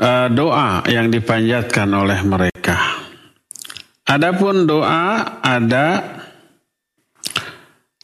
[0.00, 2.76] uh, doa yang dipanjatkan oleh mereka.
[4.08, 6.18] Adapun doa ada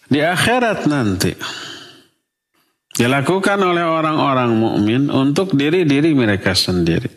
[0.07, 1.35] di akhirat nanti
[2.95, 7.11] dilakukan oleh orang-orang mukmin untuk diri-diri mereka sendiri.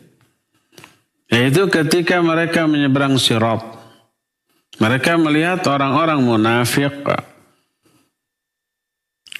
[1.29, 3.77] Yaitu ketika mereka menyeberang sirat.
[4.79, 7.03] Mereka melihat orang-orang munafik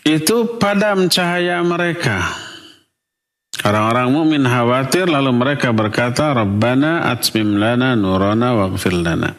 [0.04, 2.49] itu padam cahaya mereka.
[3.60, 9.36] Orang-orang mukmin khawatir lalu mereka berkata, "Rabbana atmim lana nurana waghfir lana."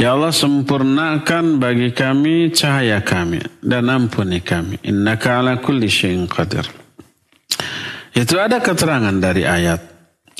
[0.00, 4.80] Ya Allah sempurnakan bagi kami cahaya kami dan ampuni kami.
[4.82, 6.64] Innaka ala kulli syai'in qadir.
[8.16, 9.80] Itu ada keterangan dari ayat.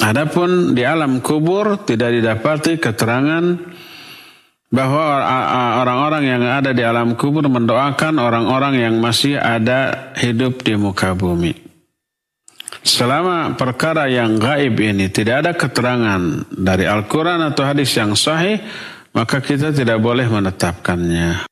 [0.00, 3.44] Adapun di alam kubur tidak didapati keterangan
[4.72, 5.04] bahwa
[5.84, 11.71] orang-orang yang ada di alam kubur mendoakan orang-orang yang masih ada hidup di muka bumi.
[12.80, 18.64] Selama perkara yang gaib ini tidak ada keterangan dari Al-Quran atau hadis yang sahih,
[19.12, 21.44] maka kita tidak boleh menetapkannya.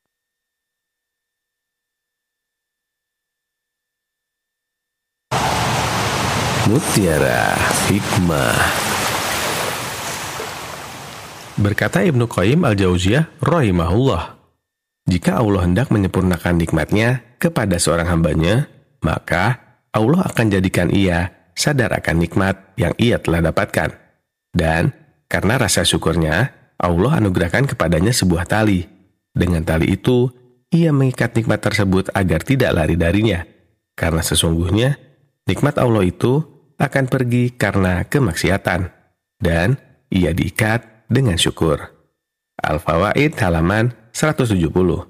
[6.70, 7.58] Mutiara
[7.90, 8.56] Hikmah
[11.60, 14.40] Berkata Ibnu Qayyim al-Jauziyah rahimahullah,
[15.04, 18.64] jika Allah hendak menyempurnakan nikmatnya kepada seorang hambanya,
[19.04, 23.90] maka Allah akan jadikan ia sadar akan nikmat yang ia telah dapatkan.
[24.50, 24.94] Dan
[25.26, 28.86] karena rasa syukurnya, Allah anugerahkan kepadanya sebuah tali.
[29.30, 30.30] Dengan tali itu,
[30.70, 33.44] ia mengikat nikmat tersebut agar tidak lari darinya.
[33.94, 34.96] Karena sesungguhnya,
[35.44, 36.42] nikmat Allah itu
[36.80, 38.90] akan pergi karena kemaksiatan.
[39.40, 39.76] Dan
[40.10, 41.80] ia diikat dengan syukur.
[42.60, 45.09] Al-Fawaid halaman 170.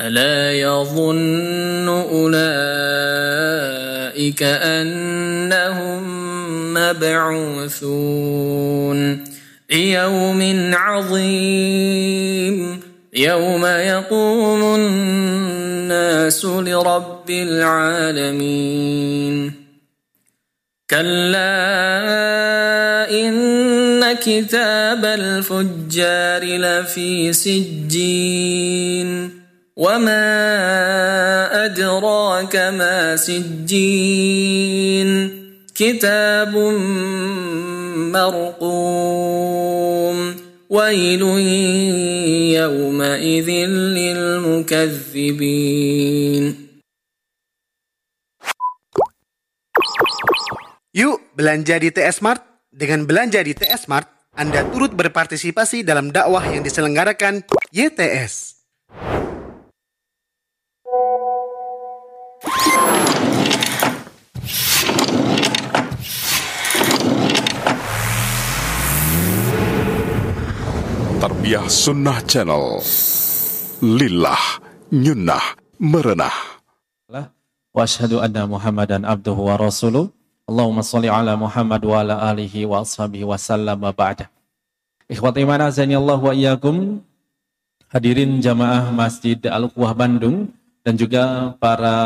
[0.00, 2.42] ألا يظن أولئك
[4.42, 6.18] أنهم
[6.74, 8.18] مبعوثون.
[9.70, 12.80] ليوم عظيم
[13.14, 18.88] يوم يقوم الناس لرب العالمين.
[20.90, 21.58] كلا
[23.10, 29.37] إن كتاب الفجار لفي سجين.
[29.77, 35.09] وما ادراك ما سجين
[35.75, 36.55] كتاب
[38.13, 40.17] مرقوم
[40.69, 41.21] ويل
[42.53, 43.49] يومئذ
[43.97, 45.43] للمكذبين
[50.93, 52.45] Yuk belanja di TS Mart.
[52.69, 54.05] Dengan belanja di TS Mart,
[54.37, 57.41] Anda turut berpartisipasi dalam dakwah yang diselenggarakan
[57.73, 58.61] YTS.
[71.18, 72.78] Tarbiyah Sunnah Channel.
[73.82, 74.38] Lillah,
[74.94, 76.62] nyunnah, merenah.
[77.10, 80.14] Wa ashadu anna Muhammadan abduhu wa rasuluh.
[80.46, 84.30] Allahumma salli ala Muhammad wa ala alihi wa ashabihi wa sallam wa ba'da.
[85.10, 87.02] Ikhwati iman azani Allah wa iyyakum.
[87.90, 90.54] Hadirin jamaah Masjid Al-Quwah Bandung
[90.86, 91.96] dan juga para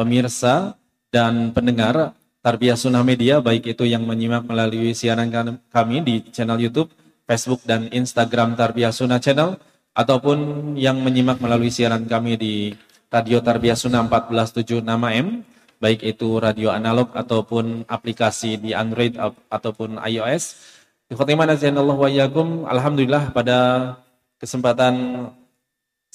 [0.00, 0.80] pemirsa
[1.12, 5.28] dan pendengar Tarbiyah Sunnah Media baik itu yang menyimak melalui siaran
[5.68, 6.88] kami di channel YouTube
[7.26, 9.58] Facebook dan Instagram Tarbiyah Sunnah Channel
[9.92, 12.54] ataupun yang menyimak melalui siaran kami di
[13.10, 15.42] Radio Tarbiyah Sunnah 1476 M
[15.76, 19.12] baik itu radio analog ataupun aplikasi di Android
[19.52, 20.56] ataupun iOS.
[22.66, 23.58] Alhamdulillah pada
[24.40, 24.94] kesempatan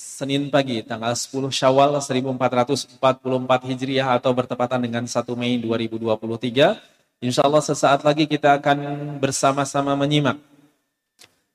[0.02, 2.98] Senin pagi tanggal 10 Syawal 1444
[3.70, 7.22] Hijriah atau bertepatan dengan 1 Mei 2023.
[7.22, 8.78] Insya Allah sesaat lagi kita akan
[9.22, 10.42] bersama-sama menyimak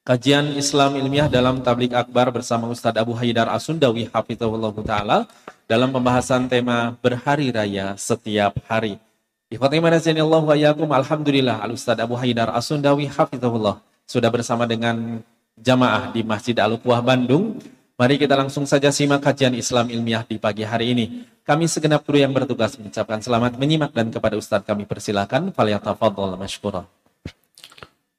[0.06, 5.18] Kajian Islam Ilmiah dalam Tablik Akbar bersama Ustadz Abu Haidar Asundawi Hafizahullah Ta'ala
[5.66, 9.02] dalam pembahasan tema Berhari Raya Setiap Hari.
[9.50, 15.26] Ikhwati Allah wa yakum, Alhamdulillah Al-Ustadz Abu Haidar Asundawi Hafizahullah sudah bersama dengan
[15.58, 17.58] jamaah di Masjid Al-Uqwah Bandung.
[17.98, 21.26] Mari kita langsung saja simak kajian Islam Ilmiah di pagi hari ini.
[21.42, 25.50] Kami segenap kru yang bertugas mengucapkan selamat menyimak dan kepada Ustadz kami persilahkan.
[25.50, 26.86] Faliyatafadol masykurah.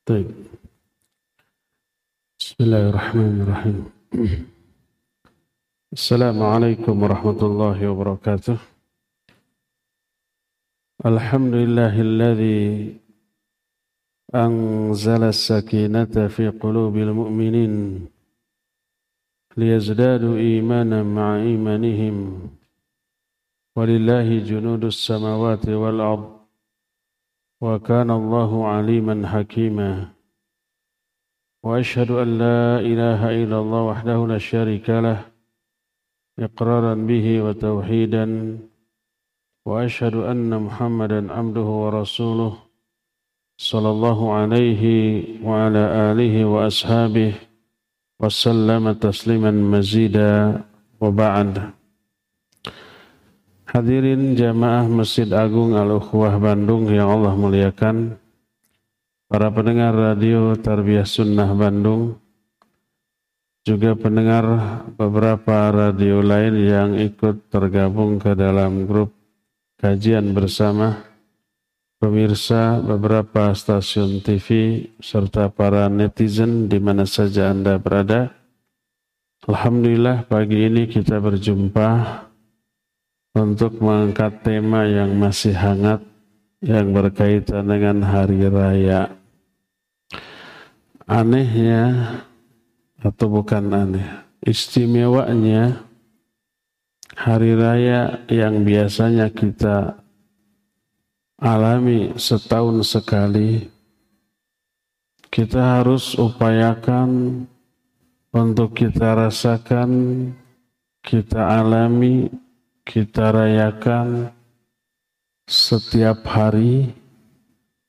[0.04, 0.67] Baik.
[2.58, 3.80] بسم الله الرحمن الرحيم.
[5.94, 8.58] السلام عليكم ورحمة الله وبركاته.
[11.06, 12.98] الحمد لله الذي
[14.36, 17.74] أنزل السكينة في قلوب المؤمنين
[19.58, 22.16] ليزدادوا إيمانا مع إيمانهم
[23.78, 26.30] ولله جنود السماوات والأرض
[27.62, 30.17] وكان الله عليما حكيما.
[31.64, 35.20] وأشهد أن لا إله إلا الله وحده لا شريك له
[36.40, 38.26] إقرارا به وتوحيدا
[39.66, 42.54] وأشهد أن محمدا عبده ورسوله
[43.58, 44.84] صلى الله عليه
[45.44, 45.84] وعلى
[46.14, 47.34] آله وأصحابه
[48.22, 50.62] وسلم تسليما مزيدا
[51.02, 51.54] وبعد.
[53.68, 58.16] Hadirin jamaah Masjid Agung Al-Ukhwah Bandung yang Allah muliakan,
[59.28, 62.16] para pendengar radio Tarbiyah Sunnah Bandung,
[63.68, 64.48] juga pendengar
[64.96, 69.12] beberapa radio lain yang ikut tergabung ke dalam grup
[69.76, 71.04] kajian bersama,
[72.00, 74.48] pemirsa beberapa stasiun TV,
[75.04, 78.32] serta para netizen di mana saja Anda berada.
[79.44, 81.90] Alhamdulillah pagi ini kita berjumpa
[83.36, 86.02] untuk mengangkat tema yang masih hangat
[86.64, 89.17] yang berkaitan dengan hari raya.
[91.08, 92.20] Anehnya
[93.00, 94.04] atau bukan aneh,
[94.44, 95.88] istimewanya
[97.16, 100.04] hari raya yang biasanya kita
[101.40, 103.72] alami setahun sekali,
[105.32, 107.44] kita harus upayakan
[108.36, 109.92] untuk kita rasakan,
[111.00, 112.28] kita alami
[112.84, 114.28] kita rayakan
[115.48, 116.92] setiap hari,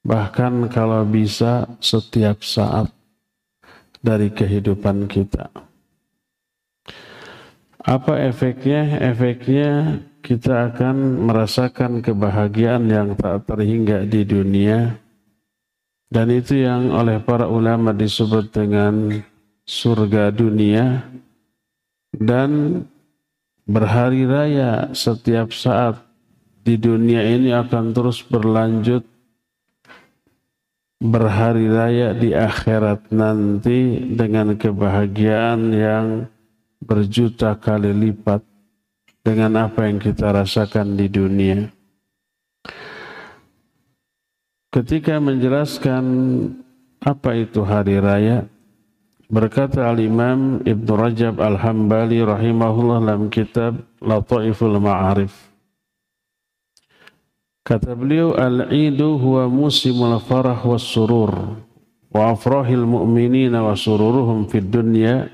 [0.06, 2.97] bahkan kalau bisa setiap saat
[4.08, 5.52] dari kehidupan kita.
[7.84, 8.96] Apa efeknya?
[9.04, 14.96] Efeknya kita akan merasakan kebahagiaan yang tak terhingga di dunia
[16.08, 19.12] dan itu yang oleh para ulama disebut dengan
[19.68, 21.04] surga dunia
[22.16, 22.82] dan
[23.68, 26.00] berhari raya setiap saat
[26.64, 29.04] di dunia ini akan terus berlanjut
[30.98, 36.06] berhari raya di akhirat nanti dengan kebahagiaan yang
[36.82, 38.42] berjuta kali lipat
[39.22, 41.70] dengan apa yang kita rasakan di dunia.
[44.68, 46.04] Ketika menjelaskan
[47.00, 48.44] apa itu hari raya,
[49.28, 55.47] Berkata Al-Imam Ibn Rajab Al-Hambali rahimahullah dalam kitab Lataiful Ma'arif.
[57.64, 61.58] Kata beliau, Al-Idu huwa musimul farah was surur
[62.08, 65.28] wa afrahil mu'minina wa sururuhum fid dunya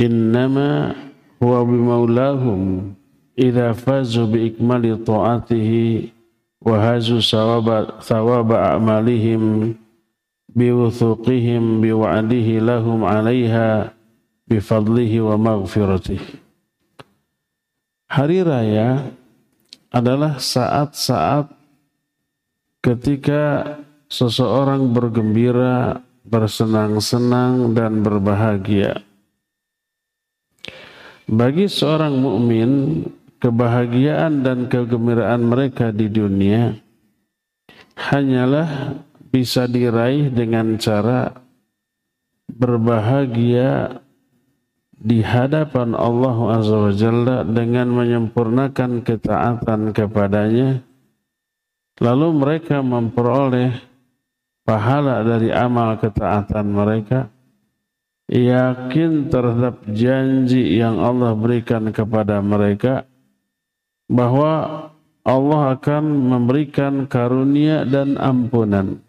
[0.00, 0.96] innama
[1.36, 2.94] huwa bimaulahum
[3.36, 6.16] idha fazu bi ikmali ta'atihi
[6.64, 9.76] wa hazu sawaba, thawaba a'malihim
[10.56, 13.92] biwuthuqihim biwa'dihi lahum 'alaiha
[14.48, 16.18] bifadlihi wa maghfiratih.
[18.08, 19.12] Hari raya
[19.88, 21.48] adalah saat-saat
[22.84, 23.76] ketika
[24.08, 29.00] seseorang bergembira, bersenang-senang dan berbahagia.
[31.28, 33.04] Bagi seorang mukmin,
[33.38, 36.74] kebahagiaan dan kegembiraan mereka di dunia
[37.98, 41.34] hanyalah bisa diraih dengan cara
[42.48, 44.00] berbahagia
[44.98, 50.82] di hadapan Allah Azza wa Jalla dengan menyempurnakan ketaatan kepadanya
[52.02, 53.78] lalu mereka memperoleh
[54.66, 57.30] pahala dari amal ketaatan mereka
[58.28, 63.08] yakin terhadap janji yang Allah berikan kepada mereka
[64.10, 64.84] bahwa
[65.24, 69.00] Allah akan memberikan karunia dan ampunan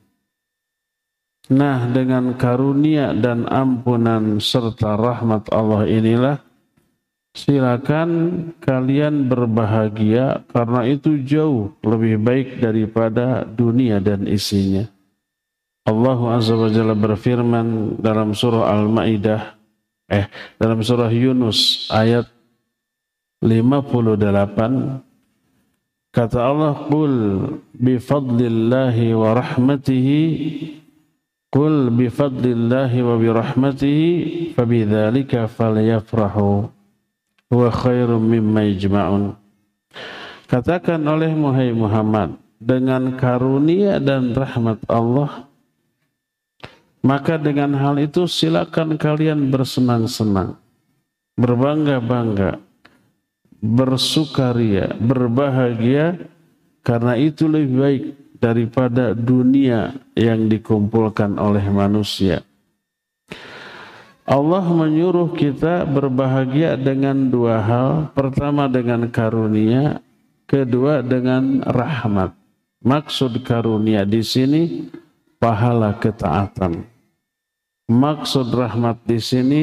[1.49, 6.37] Nah dengan karunia dan ampunan serta rahmat Allah inilah
[7.33, 8.09] silakan
[8.61, 14.85] kalian berbahagia karena itu jauh lebih baik daripada dunia dan isinya.
[15.89, 19.57] Allah Azza wa Jalla berfirman dalam surah Al-Maidah
[20.05, 20.29] eh
[20.61, 22.29] dalam surah Yunus ayat
[23.41, 27.13] 58 kata Allah qul
[27.73, 30.77] bi fadlillahi wa rahmatihi
[31.49, 36.69] Qul bifadlillahi wa birahmatihi fabidzalika falyafrahu
[37.49, 39.33] huwa khairum mimma yajma'un.
[40.45, 42.29] Katakan oleh Muhammad Muhammad
[42.61, 45.49] dengan karunia dan rahmat Allah
[46.99, 50.59] Maka dengan hal itu silakan kalian bersenang-senang,
[51.39, 52.59] berbangga-bangga,
[53.63, 56.19] bersukaria, berbahagia
[56.83, 58.03] karena itu lebih baik
[58.39, 62.41] daripada dunia yang dikumpulkan oleh manusia.
[64.29, 67.89] Allah menyuruh kita berbahagia dengan dua hal.
[68.13, 70.05] Pertama dengan karunia,
[70.45, 72.37] kedua dengan rahmat.
[72.79, 74.87] Maksud karunia di sini
[75.41, 76.85] pahala ketaatan.
[77.89, 79.61] Maksud rahmat di sini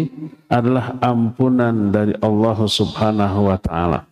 [0.51, 4.03] adalah ampunan dari Allah Subhanahu wa taala.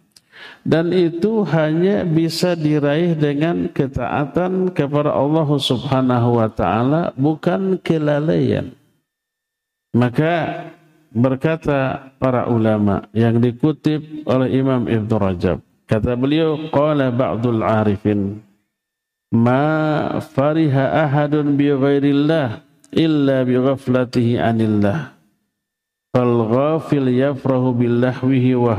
[0.65, 8.73] Dan itu hanya bisa diraih dengan ketaatan kepada Allah Subhanahu wa taala bukan kelalaian.
[9.93, 10.67] Maka
[11.15, 15.59] berkata para ulama yang dikutip oleh Imam Ibn Rajab.
[15.85, 18.41] Kata beliau, qala ba'dul arifin
[19.35, 22.63] ma fariha ahadun bi ghairillah
[22.95, 25.11] illa bi ghaflatihi anillah
[26.15, 28.73] fal ghafil yafrahu billahwihi wa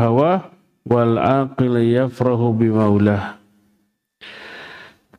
[0.85, 3.41] wal aqil yafrahu bi maulah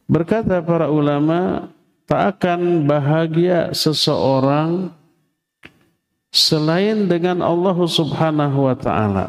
[0.06, 1.70] berkata para ulama
[2.06, 4.94] tak akan bahagia seseorang
[6.30, 9.26] selain dengan Allah Subhanahu wa taala.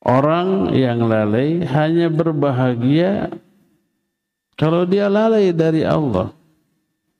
[0.00, 3.28] Orang yang lalai hanya berbahagia
[4.58, 6.34] kalau dia lalai dari Allah,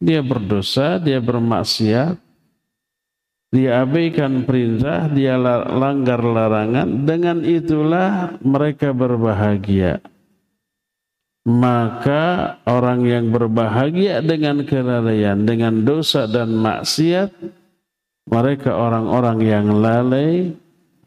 [0.02, 2.18] dia berdosa, dia bermaksiat,
[3.48, 10.04] dia abaikan perintah, dia langgar larangan, dengan itulah mereka berbahagia.
[11.48, 17.32] Maka orang yang berbahagia dengan kelalaian, dengan dosa dan maksiat,
[18.28, 20.52] mereka orang-orang yang lalai,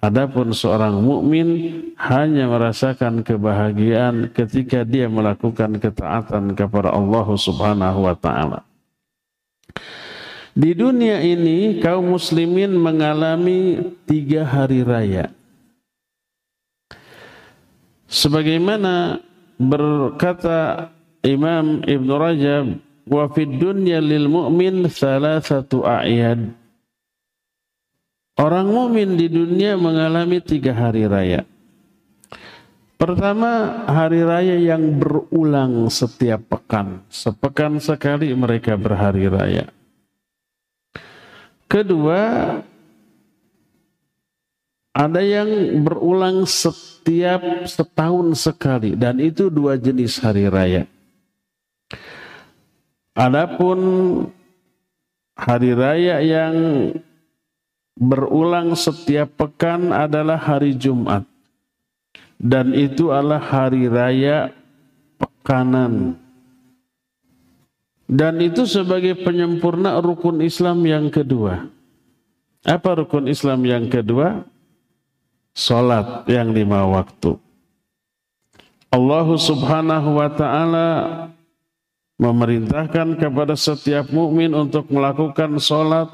[0.02, 8.66] Adapun seorang mukmin hanya merasakan kebahagiaan ketika dia melakukan ketaatan kepada Allah Subhanahu wa taala.
[10.52, 15.32] Di dunia ini kaum muslimin mengalami tiga hari raya.
[18.12, 19.24] Sebagaimana
[19.56, 20.92] berkata
[21.24, 22.66] Imam Ibn Rajab,
[23.08, 26.52] wa fid dunya lil mu'min thalathatu a'yad.
[28.36, 31.48] Orang mukmin di dunia mengalami tiga hari raya.
[33.00, 37.06] Pertama, hari raya yang berulang setiap pekan.
[37.08, 39.70] Sepekan sekali mereka berhari raya.
[41.72, 42.60] Kedua,
[44.92, 45.48] ada yang
[45.88, 50.84] berulang setiap setahun sekali dan itu dua jenis hari raya.
[53.16, 53.80] Adapun
[55.40, 56.56] hari raya yang
[57.96, 61.24] berulang setiap pekan adalah hari Jumat.
[62.36, 64.52] Dan itu adalah hari raya
[65.16, 66.20] pekanan.
[68.12, 71.72] Dan itu sebagai penyempurna rukun Islam yang kedua.
[72.68, 74.44] Apa rukun Islam yang kedua?
[75.56, 77.40] Salat yang lima waktu.
[78.92, 80.90] Allah subhanahu wa ta'ala
[82.20, 86.12] memerintahkan kepada setiap mukmin untuk melakukan salat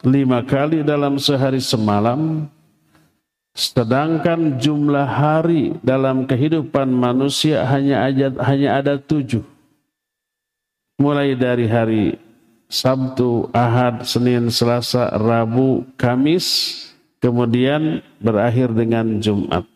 [0.00, 2.48] lima kali dalam sehari semalam,
[3.52, 9.55] sedangkan jumlah hari dalam kehidupan manusia hanya ada, hanya ada tujuh.
[10.96, 12.16] Mulai dari hari
[12.72, 16.72] Sabtu, Ahad, Senin, Selasa, Rabu, Kamis,
[17.20, 19.68] kemudian berakhir dengan Jumat.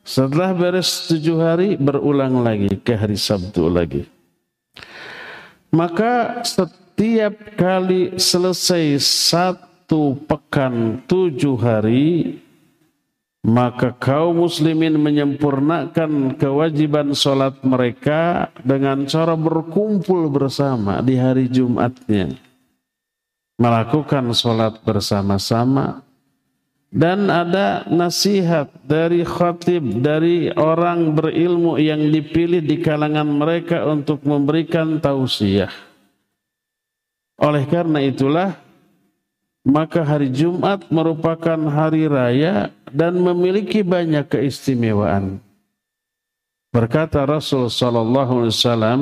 [0.00, 4.08] Setelah beres tujuh hari, berulang lagi ke hari Sabtu lagi.
[5.68, 12.40] Maka setiap kali selesai satu pekan tujuh hari,
[13.40, 22.36] maka kaum muslimin menyempurnakan kewajiban sholat mereka dengan cara berkumpul bersama di hari Jumatnya.
[23.60, 26.04] Melakukan sholat bersama-sama.
[26.90, 34.98] Dan ada nasihat dari khatib, dari orang berilmu yang dipilih di kalangan mereka untuk memberikan
[34.98, 35.70] tausiah
[37.40, 38.60] oleh karena itulah
[39.64, 45.42] maka hari Jumat merupakan hari raya dan memiliki banyak keistimewaan.
[46.70, 49.00] Berkata Rasul sallallahu alaihi wasallam,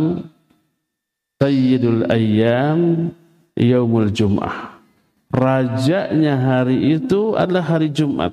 [1.39, 3.13] Sayyidul ayyam
[3.55, 4.81] yaumul jum'ah.
[5.29, 8.33] Rajanya hari itu adalah hari Jumat.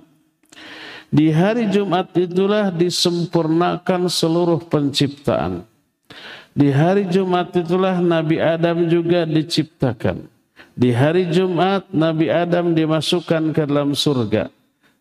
[1.11, 5.67] Di hari Jumat itulah disempurnakan seluruh penciptaan.
[6.55, 10.23] Di hari Jumat itulah Nabi Adam juga diciptakan.
[10.75, 14.47] Di hari Jumat Nabi Adam dimasukkan ke dalam surga.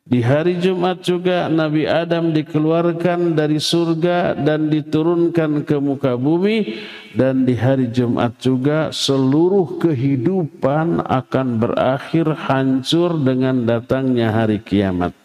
[0.04, 6.76] Di hari Jumat juga Nabi Adam dikeluarkan dari surga dan diturunkan ke muka bumi
[7.16, 15.16] dan di hari Jumat juga seluruh kehidupan akan berakhir hancur dengan datangnya hari kiamat.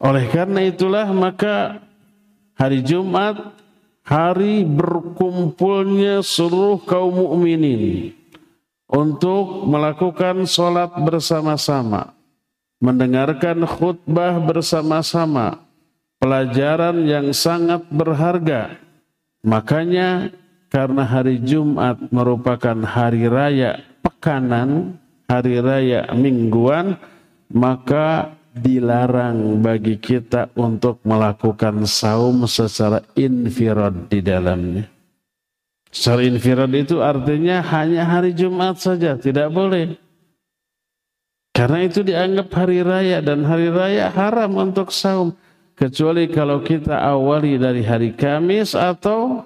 [0.00, 1.76] Oleh karena itulah maka
[2.56, 3.36] hari Jumat
[4.00, 8.16] hari berkumpulnya seluruh kaum mukminin
[8.88, 12.16] untuk melakukan sholat bersama-sama
[12.80, 15.60] mendengarkan khutbah bersama-sama,
[16.16, 18.80] pelajaran yang sangat berharga.
[19.44, 20.32] Makanya
[20.72, 24.96] karena hari Jumat merupakan hari raya pekanan,
[25.28, 26.96] hari raya mingguan,
[27.52, 34.84] maka dilarang bagi kita untuk melakukan saum secara infirad di dalamnya.
[35.90, 39.98] Secara infirad itu artinya hanya hari Jumat saja, tidak boleh.
[41.50, 45.34] Karena itu dianggap hari raya dan hari raya haram untuk saum.
[45.74, 49.42] Kecuali kalau kita awali dari hari Kamis atau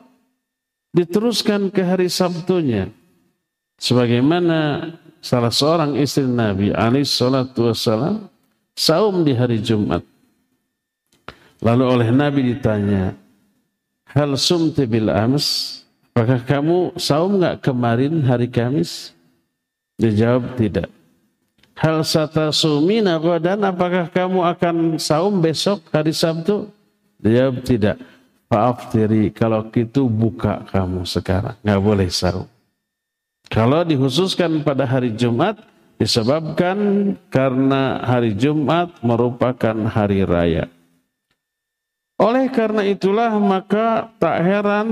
[0.94, 2.90] diteruskan ke hari Sabtunya.
[3.78, 8.30] Sebagaimana salah seorang istri Nabi alaihi salatu wassalam
[8.74, 10.02] saum di hari Jumat.
[11.64, 13.16] Lalu oleh Nabi ditanya,
[14.14, 15.80] Hal sumti bil ams?
[16.14, 19.10] Apakah kamu saum nggak kemarin hari Kamis?
[19.98, 20.86] Dijawab tidak.
[21.74, 26.70] Hal sata sumina dan apakah kamu akan saum besok hari Sabtu?
[27.18, 27.98] Dia tidak.
[28.46, 31.58] Maaf diri kalau gitu buka kamu sekarang.
[31.66, 32.46] Nggak boleh saum.
[33.50, 35.58] Kalau dikhususkan pada hari Jumat
[35.98, 40.70] disebabkan karena hari Jumat merupakan hari raya.
[42.14, 44.88] Oleh karena itulah maka tak heran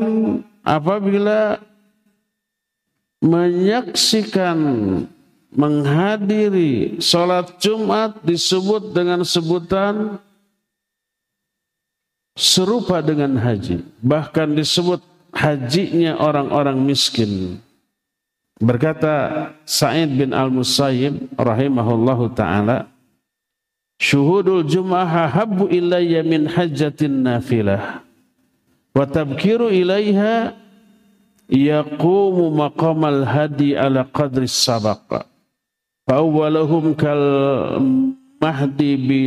[0.66, 1.62] apabila
[3.22, 4.58] menyaksikan
[5.52, 10.16] menghadiri sholat Jumat disebut dengan sebutan
[12.32, 13.84] serupa dengan haji.
[14.00, 15.00] Bahkan disebut
[15.32, 17.60] hajinya orang-orang miskin.
[18.62, 22.86] Berkata Sa'id bin Al-Musayyib rahimahullahu ta'ala,
[24.02, 28.02] Syuhudul Jum'ah habbu ilayya min hajjatin nafilah.
[28.92, 30.58] Wa tabkiru ilayha
[31.46, 35.31] yaqumu maqamal hadi ala qadri sabaqa.
[36.02, 37.22] Fawwalahum kal
[38.42, 39.20] mahdi bi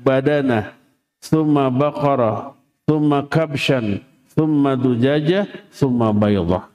[0.00, 0.72] badanah
[1.20, 2.56] thumma baqarah
[2.88, 4.00] thumma kabshan
[4.32, 6.70] thumma dujajah thumma baydah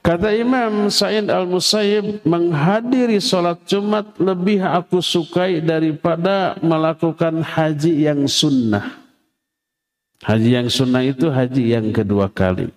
[0.00, 8.96] Kata Imam Sa'id Al-Musayyib menghadiri sholat Jumat lebih aku sukai daripada melakukan haji yang sunnah.
[10.24, 12.72] Haji yang sunnah itu haji yang kedua kali.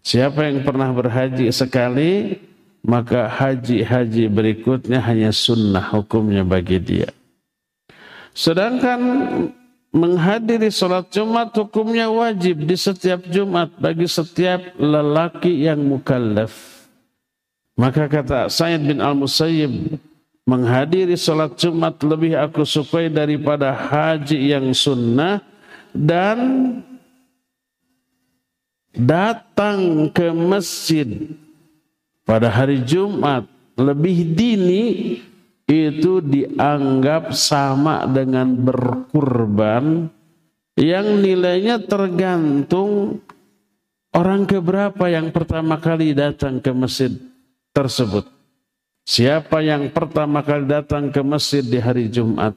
[0.00, 2.40] Siapa yang pernah berhaji sekali,
[2.82, 7.10] maka haji-haji berikutnya hanya sunnah hukumnya bagi dia.
[8.34, 9.00] Sedangkan
[9.94, 16.52] menghadiri sholat Jumat hukumnya wajib di setiap Jumat bagi setiap lelaki yang mukallaf.
[17.78, 19.96] Maka kata Sayyid bin Al-Musayyib,
[20.44, 25.40] menghadiri sholat Jumat lebih aku sukai daripada haji yang sunnah
[25.92, 26.38] dan
[28.92, 31.08] datang ke masjid
[32.22, 34.84] pada hari Jumat lebih dini
[35.66, 40.10] itu dianggap sama dengan berkurban
[40.76, 43.20] yang nilainya tergantung
[44.12, 47.12] orang keberapa yang pertama kali datang ke masjid
[47.72, 48.28] tersebut.
[49.02, 52.54] Siapa yang pertama kali datang ke masjid di hari Jumat,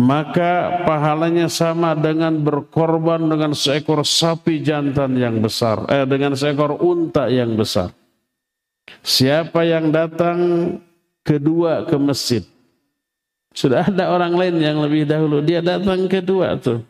[0.00, 7.28] maka pahalanya sama dengan berkorban dengan seekor sapi jantan yang besar, eh, dengan seekor unta
[7.28, 7.99] yang besar.
[9.00, 10.38] Siapa yang datang
[11.24, 12.42] kedua ke masjid.
[13.50, 15.42] Sudah ada orang lain yang lebih dahulu.
[15.42, 16.86] Dia datang kedua tuh.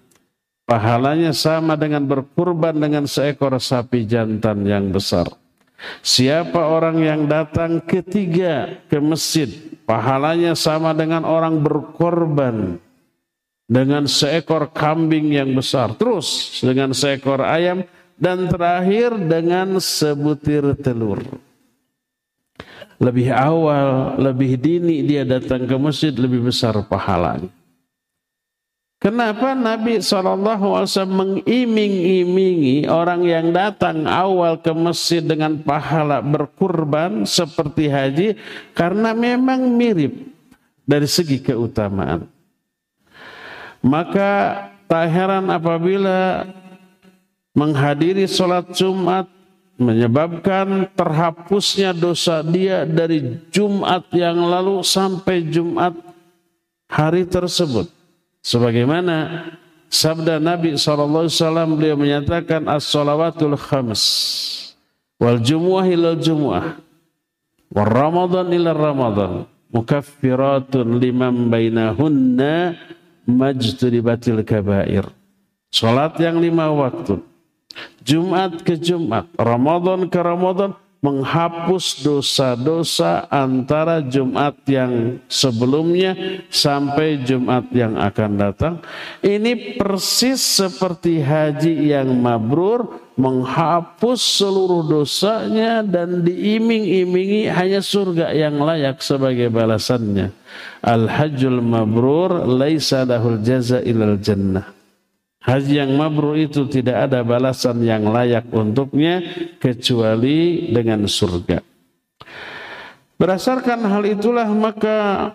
[0.68, 5.26] Pahalanya sama dengan berkurban dengan seekor sapi jantan yang besar.
[6.04, 9.48] Siapa orang yang datang ketiga ke masjid,
[9.88, 12.76] pahalanya sama dengan orang berkorban
[13.64, 17.80] dengan seekor kambing yang besar, terus dengan seekor ayam,
[18.20, 21.24] dan terakhir dengan sebutir telur
[23.00, 27.48] lebih awal, lebih dini dia datang ke masjid lebih besar pahalanya.
[29.00, 38.28] Kenapa Nabi SAW mengiming-imingi orang yang datang awal ke masjid dengan pahala berkurban seperti haji?
[38.76, 40.12] Karena memang mirip
[40.84, 42.28] dari segi keutamaan.
[43.80, 46.44] Maka tak heran apabila
[47.56, 49.39] menghadiri sholat Jumat
[49.80, 55.96] menyebabkan terhapusnya dosa dia dari Jumat yang lalu sampai Jumat
[56.84, 57.88] hari tersebut.
[58.44, 59.48] Sebagaimana
[59.88, 61.32] sabda Nabi SAW
[61.80, 64.02] beliau menyatakan as-salawatul khams
[65.16, 66.76] wal jumu'ah ila jumu'ah
[67.72, 69.32] wal ramadan ila ramadan
[69.72, 72.76] mukaffiratun liman bainahunna
[73.24, 75.08] majturibatil kabair.
[75.70, 77.29] Salat yang lima waktu.
[78.00, 86.12] Jumat ke Jumat, Ramadan ke Ramadan menghapus dosa-dosa antara Jumat yang sebelumnya
[86.52, 88.74] sampai Jumat yang akan datang.
[89.24, 99.00] Ini persis seperti haji yang mabrur menghapus seluruh dosanya dan diiming-imingi hanya surga yang layak
[99.00, 100.32] sebagai balasannya.
[100.84, 104.79] Al-hajjul mabrur laisa lahul jaza ilal jannah.
[105.50, 109.18] Haji yang mabrur itu tidak ada balasan yang layak untuknya
[109.58, 111.58] kecuali dengan surga.
[113.18, 115.34] Berdasarkan hal itulah maka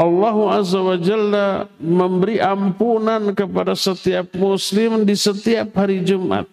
[0.00, 6.48] Allah Azza wa Jalla memberi ampunan kepada setiap muslim di setiap hari Jumat.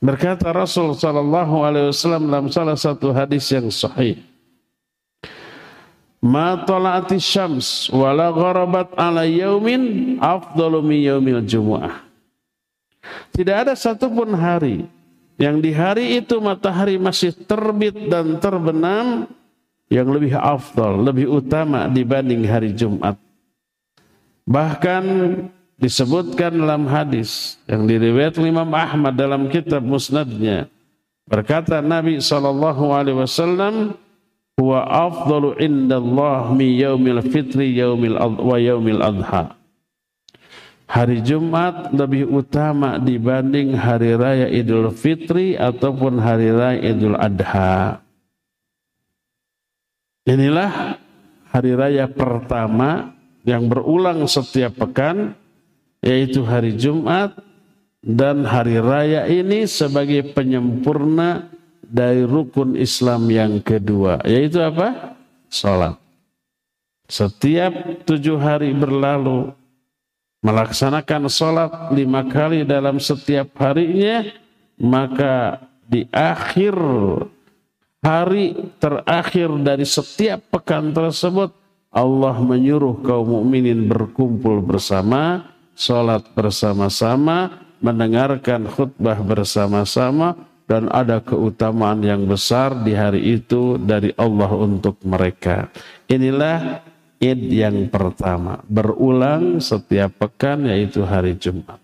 [0.00, 4.16] Berkata Rasul sallallahu alaihi wasallam dalam salah satu hadis yang sahih
[6.24, 12.00] ma tala'ati syams wala gharabat ala yaumin afdalu min yaumil jumu'ah.
[13.36, 14.88] Tidak ada satupun hari
[15.36, 19.28] yang di hari itu matahari masih terbit dan terbenam
[19.92, 23.20] yang lebih afdal, lebih utama dibanding hari Jumat.
[24.48, 25.04] Bahkan
[25.76, 30.72] disebutkan dalam hadis yang diriwayatkan Imam Ahmad dalam kitab Musnadnya
[31.28, 33.96] berkata Nabi wasallam
[34.58, 39.58] huwa afdalu indallah mi yaumil fitri yaumil wa yaumil adha.
[40.84, 48.04] Hari Jumat lebih utama dibanding hari raya Idul Fitri ataupun hari raya Idul Adha.
[50.28, 51.00] Inilah
[51.50, 53.16] hari raya pertama
[53.48, 55.32] yang berulang setiap pekan
[56.04, 57.32] yaitu hari Jumat
[58.04, 61.48] dan hari raya ini sebagai penyempurna
[61.94, 65.14] dari rukun Islam yang kedua, yaitu apa?
[65.46, 65.94] Salat.
[67.06, 69.54] Setiap tujuh hari berlalu,
[70.42, 74.26] melaksanakan salat lima kali dalam setiap harinya,
[74.74, 76.74] maka di akhir
[78.02, 81.54] hari terakhir dari setiap pekan tersebut,
[81.94, 85.46] Allah menyuruh kaum mukminin berkumpul bersama,
[85.78, 94.50] salat bersama-sama, mendengarkan khutbah bersama-sama, dan ada keutamaan yang besar di hari itu dari Allah
[94.52, 95.68] untuk mereka.
[96.08, 96.80] Inilah
[97.20, 101.80] Id yang pertama, berulang setiap pekan yaitu hari Jumat.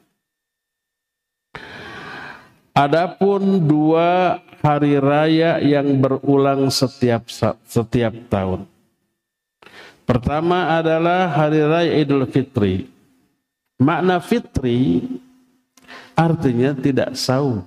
[2.77, 7.29] Adapun dua hari raya yang berulang setiap
[7.64, 8.69] setiap tahun.
[10.05, 12.90] Pertama adalah hari raya Idul Fitri.
[13.81, 15.01] Makna fitri
[16.12, 17.64] artinya tidak saum.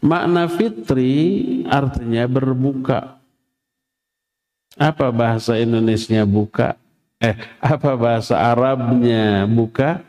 [0.00, 1.12] Makna fitri
[1.68, 3.20] artinya berbuka.
[4.80, 6.80] Apa bahasa Indonesia buka?
[7.20, 10.00] Eh, apa bahasa Arabnya buka?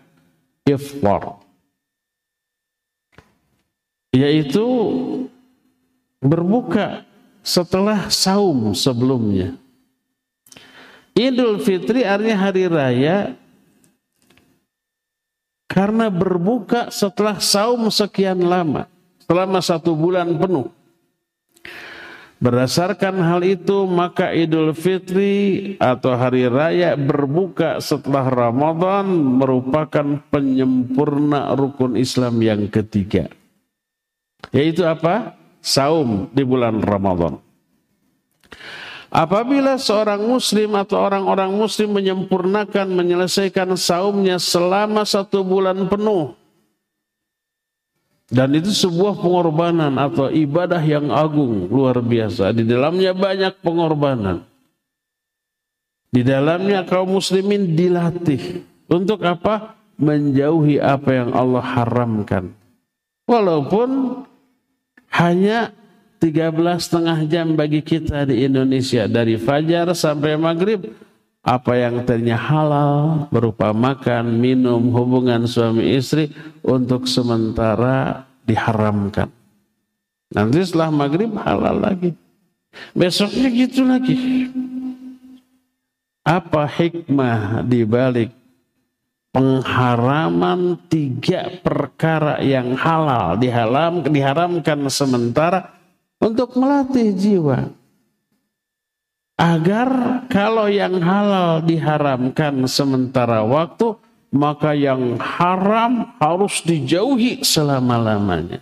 [0.64, 1.44] Iftar.
[4.16, 4.64] Yaitu
[6.24, 7.04] berbuka
[7.44, 9.60] setelah saum sebelumnya.
[11.12, 13.36] Idul Fitri artinya hari raya
[15.68, 18.91] karena berbuka setelah saum sekian lama
[19.32, 20.68] selama satu bulan penuh.
[22.44, 31.96] Berdasarkan hal itu maka Idul Fitri atau hari raya berbuka setelah Ramadan merupakan penyempurna rukun
[31.96, 33.32] Islam yang ketiga.
[34.52, 35.40] Yaitu apa?
[35.64, 37.40] Saum di bulan Ramadan.
[39.14, 46.41] Apabila seorang muslim atau orang-orang muslim menyempurnakan menyelesaikan saumnya selama satu bulan penuh
[48.32, 52.56] dan itu sebuah pengorbanan atau ibadah yang agung, luar biasa.
[52.56, 54.48] Di dalamnya banyak pengorbanan.
[56.08, 58.64] Di dalamnya kaum muslimin dilatih.
[58.88, 59.76] Untuk apa?
[60.00, 62.56] Menjauhi apa yang Allah haramkan.
[63.28, 64.24] Walaupun
[65.12, 65.76] hanya
[66.24, 69.12] 13 setengah jam bagi kita di Indonesia.
[69.12, 70.88] Dari fajar sampai maghrib
[71.42, 76.30] apa yang tadinya halal berupa makan, minum, hubungan suami istri
[76.62, 79.26] untuk sementara diharamkan.
[80.32, 82.14] Nanti setelah maghrib halal lagi.
[82.94, 84.16] Besoknya gitu lagi.
[86.22, 88.30] Apa hikmah dibalik
[89.34, 95.74] pengharaman tiga perkara yang halal diharam, diharamkan sementara
[96.22, 97.81] untuk melatih jiwa
[99.42, 99.90] Agar
[100.30, 103.98] kalau yang halal diharamkan sementara waktu,
[104.30, 108.62] maka yang haram harus dijauhi selama-lamanya.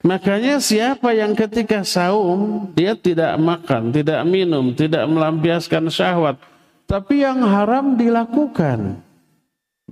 [0.00, 6.40] Makanya siapa yang ketika saum dia tidak makan, tidak minum, tidak melampiaskan syahwat,
[6.88, 9.04] tapi yang haram dilakukan.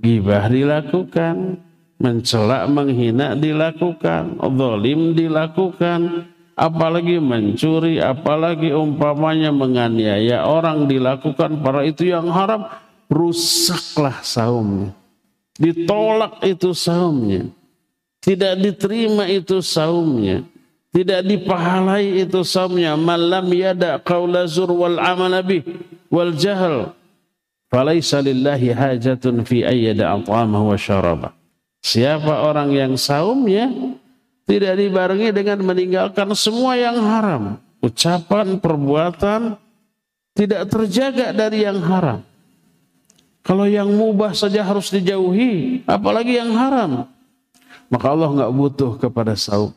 [0.01, 1.61] Gibah dilakukan,
[2.01, 6.30] mencela, menghina dilakukan, zalim dilakukan,
[6.61, 12.69] apalagi mencuri, apalagi umpamanya menganiaya orang dilakukan para itu yang haram,
[13.09, 14.93] rusaklah saumnya.
[15.57, 17.49] Ditolak itu saumnya
[18.21, 20.45] tidak diterima itu saumnya.
[20.93, 22.93] Tidak dipahalai itu saumnya.
[22.93, 25.65] Malam yada qawla zur wal amala bih
[26.13, 26.93] wal jahal.
[27.73, 31.31] Falaysa lillahi hajatun fi ayyada at'amahu wa syarabah.
[31.81, 33.73] Siapa orang yang saumnya
[34.51, 37.55] tidak dibarengi dengan meninggalkan semua yang haram.
[37.79, 39.55] Ucapan, perbuatan
[40.35, 42.19] tidak terjaga dari yang haram.
[43.41, 47.07] Kalau yang mubah saja harus dijauhi, apalagi yang haram.
[47.87, 49.71] Maka Allah nggak butuh kepada saum.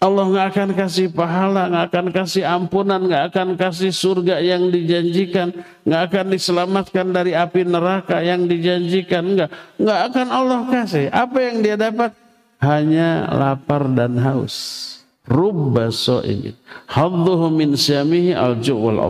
[0.00, 5.52] Allah nggak akan kasih pahala, nggak akan kasih ampunan, nggak akan kasih surga yang dijanjikan,
[5.84, 11.12] nggak akan diselamatkan dari api neraka yang dijanjikan, nggak, nggak akan Allah kasih.
[11.12, 12.29] Apa yang dia dapat?
[12.60, 14.86] Hanya lapar dan haus.
[15.24, 16.52] Rubba so'in.
[16.90, 19.00] Hadduhu min syamihi al wal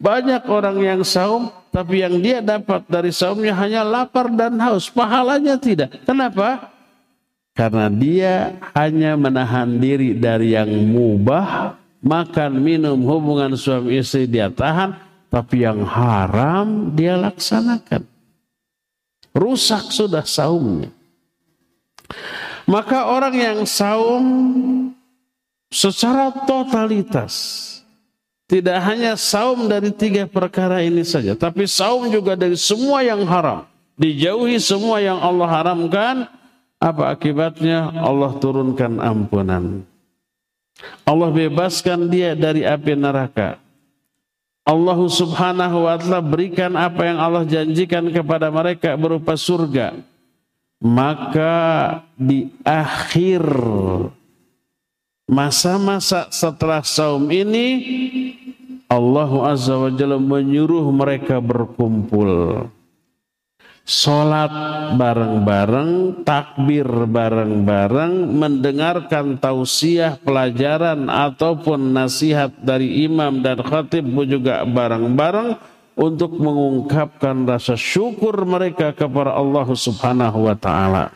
[0.00, 4.88] Banyak orang yang saum, tapi yang dia dapat dari saumnya hanya lapar dan haus.
[4.88, 5.92] Pahalanya tidak.
[6.06, 6.70] Kenapa?
[7.54, 14.96] Karena dia hanya menahan diri dari yang mubah, makan, minum, hubungan suami istri dia tahan,
[15.28, 18.06] tapi yang haram dia laksanakan.
[19.30, 20.90] Rusak sudah saumnya.
[22.70, 24.22] Maka orang yang saum
[25.74, 27.66] secara totalitas
[28.46, 33.66] tidak hanya saum dari tiga perkara ini saja, tapi saum juga dari semua yang haram.
[33.98, 36.30] Dijauhi semua yang Allah haramkan,
[36.78, 37.90] apa akibatnya?
[37.90, 39.82] Allah turunkan ampunan.
[41.02, 43.58] Allah bebaskan dia dari api neraka.
[44.62, 50.09] Allah subhanahu wa ta'ala berikan apa yang Allah janjikan kepada mereka berupa surga.
[50.80, 51.56] Maka
[52.16, 53.44] di akhir
[55.28, 57.68] masa-masa setelah saum ini
[58.88, 62.64] Allah azza wa jalla menyuruh mereka berkumpul.
[63.84, 64.52] Sholat
[64.96, 75.60] bareng-bareng, takbir bareng-bareng, mendengarkan tausiah, pelajaran ataupun nasihat dari imam dan khatib juga bareng-bareng
[75.98, 81.14] untuk mengungkapkan rasa syukur mereka kepada Allah Subhanahu wa taala.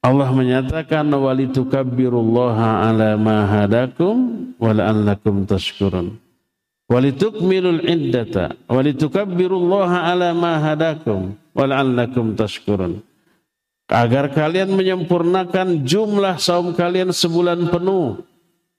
[0.00, 4.16] Allah menyatakan walitukabbirullaha ala ma hadakum
[4.54, 6.22] wa la'allakum tashkurun.
[6.86, 13.02] Walitukmilul iddata walitukabbirullaha ala ma hadakum wal'allakum tashkurun.
[13.90, 18.22] Agar kalian menyempurnakan jumlah saum kalian sebulan penuh.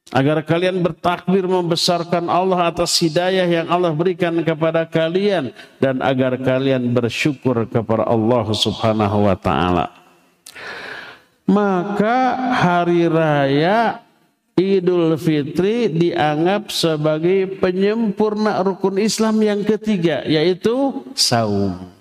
[0.07, 5.51] Agar kalian bertakbir membesarkan Allah atas hidayah yang Allah berikan kepada kalian.
[5.83, 9.91] Dan agar kalian bersyukur kepada Allah subhanahu wa ta'ala.
[11.47, 14.03] Maka hari raya
[14.57, 21.93] Idul Fitri dianggap sebagai penyempurna rukun Islam yang ketiga, yaitu saum.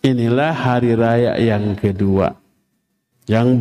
[0.00, 2.32] Inilah hari raya yang kedua,
[3.28, 3.60] yang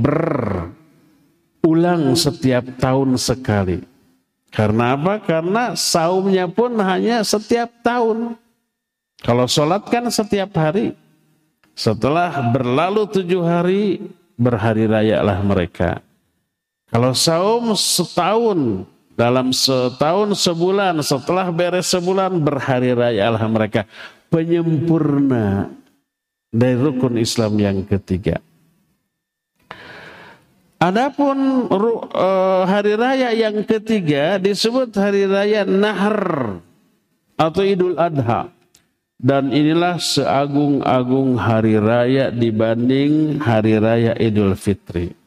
[1.68, 3.84] berulang setiap tahun sekali.
[4.56, 5.20] Karena apa?
[5.20, 8.40] Karena saumnya pun hanya setiap tahun.
[9.20, 10.96] Kalau sholat kan setiap hari.
[11.76, 14.00] Setelah berlalu tujuh hari,
[14.40, 16.00] berhari raya lah mereka.
[16.88, 23.84] Kalau saum setahun, dalam setahun sebulan, setelah beres sebulan berhari raya Allah mereka.
[24.32, 25.68] Penyempurna
[26.50, 28.40] dari rukun Islam yang ketiga.
[30.78, 36.62] Adapun uh, hari raya yang ketiga disebut hari raya Nahar
[37.34, 38.54] atau Idul Adha.
[39.18, 45.18] Dan inilah seagung-agung hari raya dibanding hari raya Idul Fitri.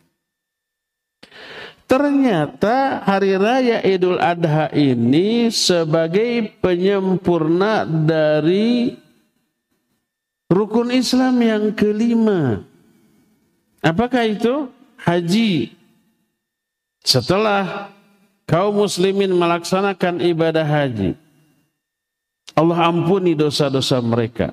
[1.91, 8.95] Ternyata hari raya Idul Adha ini sebagai penyempurna dari
[10.47, 12.63] rukun Islam yang kelima.
[13.83, 14.71] Apakah itu?
[15.05, 15.73] Haji.
[17.01, 17.89] Setelah
[18.45, 21.17] kaum muslimin melaksanakan ibadah haji,
[22.53, 24.53] Allah ampuni dosa-dosa mereka.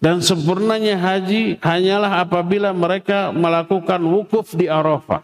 [0.00, 5.20] Dan sempurnanya haji hanyalah apabila mereka melakukan wukuf di Arafah.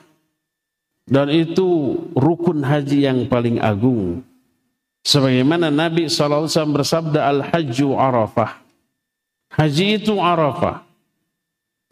[1.06, 4.26] Dan itu rukun haji yang paling agung.
[5.06, 8.58] Sebagaimana Nabi SAW bersabda Al-Hajju Arafah.
[9.54, 10.85] Haji itu Arafah.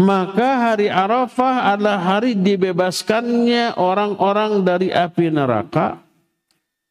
[0.02, 6.02] Maka hari Arafah adalah hari dibebaskannya orang-orang dari api neraka.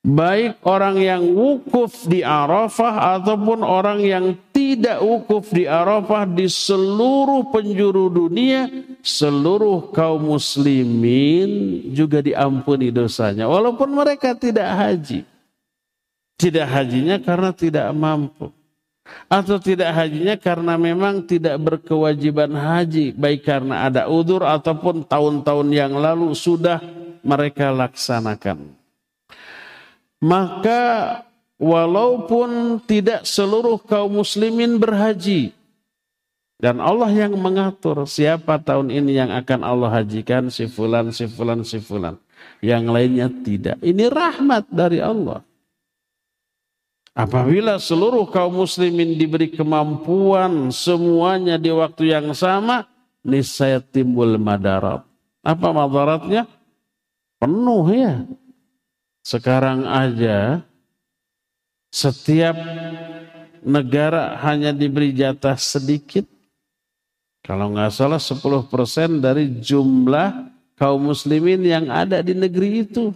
[0.03, 7.47] Baik orang yang wukuf di Arafah ataupun orang yang tidak wukuf di Arafah di seluruh
[7.51, 8.67] penjuru dunia,
[8.99, 13.47] seluruh kaum muslimin juga diampuni dosanya.
[13.47, 15.23] Walaupun mereka tidak haji.
[16.35, 18.51] Tidak hajinya karena tidak mampu
[19.27, 25.93] atau tidak hajinya karena memang tidak berkewajiban haji baik karena ada udur ataupun tahun-tahun yang
[25.95, 26.79] lalu sudah
[27.23, 28.71] mereka laksanakan.
[30.23, 30.81] Maka
[31.59, 35.51] walaupun tidak seluruh kaum muslimin berhaji
[36.63, 41.59] dan Allah yang mengatur siapa tahun ini yang akan Allah hajikan si fulan si fulan
[41.67, 42.15] si fulan.
[42.63, 43.77] Yang lainnya tidak.
[43.83, 45.43] Ini rahmat dari Allah
[47.13, 52.89] Apabila seluruh kaum muslimin diberi kemampuan semuanya di waktu yang sama,
[53.21, 55.05] niscaya timbul madarat.
[55.45, 56.49] Apa madaratnya?
[57.37, 58.25] Penuh ya.
[59.21, 60.65] Sekarang aja
[61.93, 62.57] setiap
[63.61, 66.25] negara hanya diberi jatah sedikit.
[67.45, 73.13] Kalau nggak salah 10% dari jumlah kaum muslimin yang ada di negeri itu.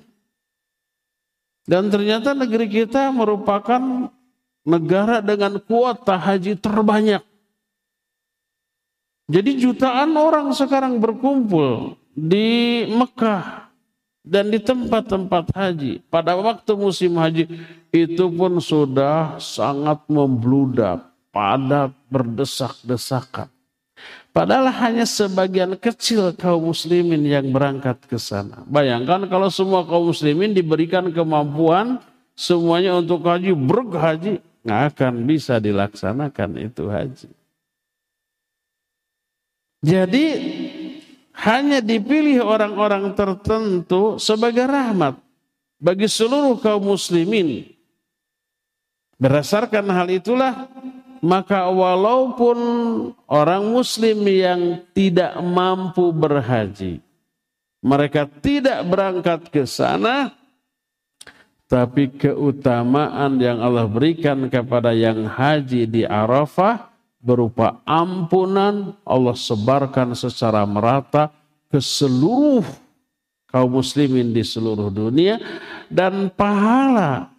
[1.67, 4.07] Dan ternyata negeri kita merupakan
[4.63, 7.19] negara dengan kuota haji terbanyak.
[9.27, 13.67] Jadi jutaan orang sekarang berkumpul di Mekah
[14.23, 15.99] dan di tempat-tempat haji.
[16.07, 17.51] Pada waktu musim haji
[17.91, 21.03] itu pun sudah sangat membludak,
[21.35, 23.51] padat, berdesak-desakan.
[24.37, 28.61] Padahal hanya sebagian kecil kaum muslimin yang berangkat ke sana.
[28.69, 31.97] Bayangkan kalau semua kaum muslimin diberikan kemampuan
[32.37, 37.33] semuanya untuk haji, berhaji, nggak akan bisa dilaksanakan itu haji.
[39.81, 40.25] Jadi
[41.41, 45.17] hanya dipilih orang-orang tertentu sebagai rahmat
[45.81, 47.73] bagi seluruh kaum muslimin.
[49.17, 50.69] Berdasarkan hal itulah
[51.21, 52.57] maka walaupun
[53.29, 56.99] orang muslim yang tidak mampu berhaji,
[57.81, 60.33] mereka tidak berangkat ke sana,
[61.67, 66.87] tapi keutamaan yang Allah berikan kepada yang haji di Arafah
[67.19, 71.27] berupa ampunan Allah sebarkan secara merata
[71.67, 72.63] ke seluruh
[73.51, 75.39] kaum muslimin di seluruh dunia
[75.91, 77.31] dan pahala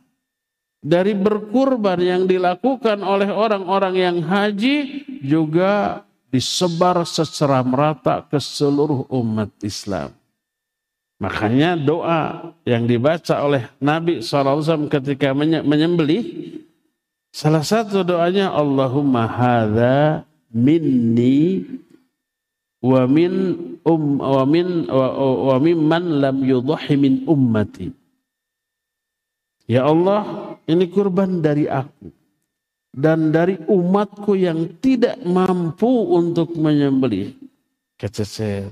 [0.78, 9.50] dari berkurban yang dilakukan oleh orang-orang yang haji juga disebar secara merata ke seluruh umat
[9.64, 10.14] Islam.
[11.18, 16.54] Makanya doa yang dibaca oleh Nabi SAW ketika menyembelih,
[17.34, 20.22] salah satu doanya Allahumma hadha
[20.54, 21.66] minni
[22.78, 23.34] wa min
[23.82, 25.08] um wa min wa,
[25.50, 27.90] wa mimman lam yudhi min ummati.
[29.66, 32.12] Ya Allah, ini kurban dari aku
[32.92, 37.36] dan dari umatku yang tidak mampu untuk menyembelih.
[37.98, 38.70] Keceset.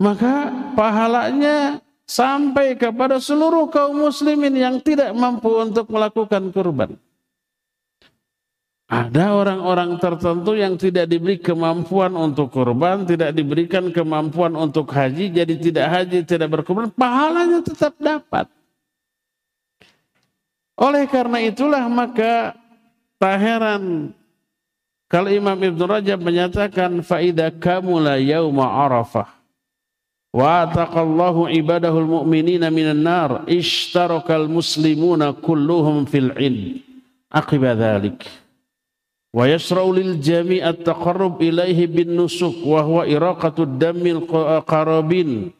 [0.00, 6.96] Maka pahalanya sampai kepada seluruh kaum muslimin yang tidak mampu untuk melakukan kurban.
[8.84, 15.54] Ada orang-orang tertentu yang tidak diberi kemampuan untuk kurban, tidak diberikan kemampuan untuk haji, jadi
[15.56, 18.46] tidak haji, tidak berkurban, pahalanya tetap dapat.
[20.74, 22.58] Oleh karena itulah maka
[23.22, 24.10] tak heran
[25.06, 29.30] kalau Imam Ibn Rajab menyatakan faida kamula yauma arafah
[30.34, 36.82] wa ataqallahu ibadahul mu'minina minan nar ishtarakal muslimuna kulluhum fil ilm
[37.30, 38.26] aqiba dhalik
[39.30, 44.26] wa yasra'u lil jami' at-taqarrub ilaihi bin nusuk wa huwa iraqatud damil
[44.66, 45.54] qarabin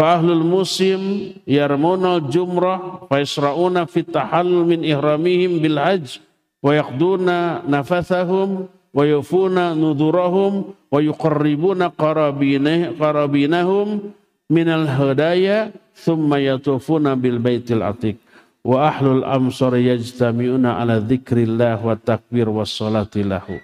[0.00, 6.24] Fahlul musim yarmunal jumrah fa yasrauna fit tahallul min ihramihim bil hajj
[6.64, 8.64] wa yaqduna nafathahum
[8.96, 14.16] wa yufuna nudurahum wa yuqarribuna qarabinahum
[14.48, 18.16] min al hadaya thumma yatufuna bil baitil atiq.
[18.64, 23.60] Wa ahlul amsar yajtami'una ala dzikrillah wa takbir was salati lahu.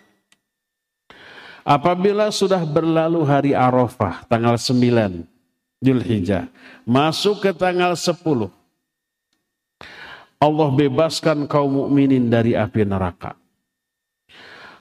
[1.65, 5.36] Apabila sudah berlalu hari Arafah tanggal 9
[5.87, 6.51] Zulhijjah.
[6.83, 8.51] Masuk ke tanggal 10.
[10.43, 13.39] Allah bebaskan kaum mukminin dari api neraka.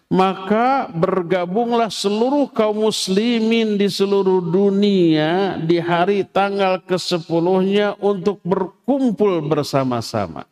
[0.06, 10.46] maka bergabunglah seluruh kaum muslimin di seluruh dunia di hari tanggal ke-10-nya untuk berkumpul bersama-sama.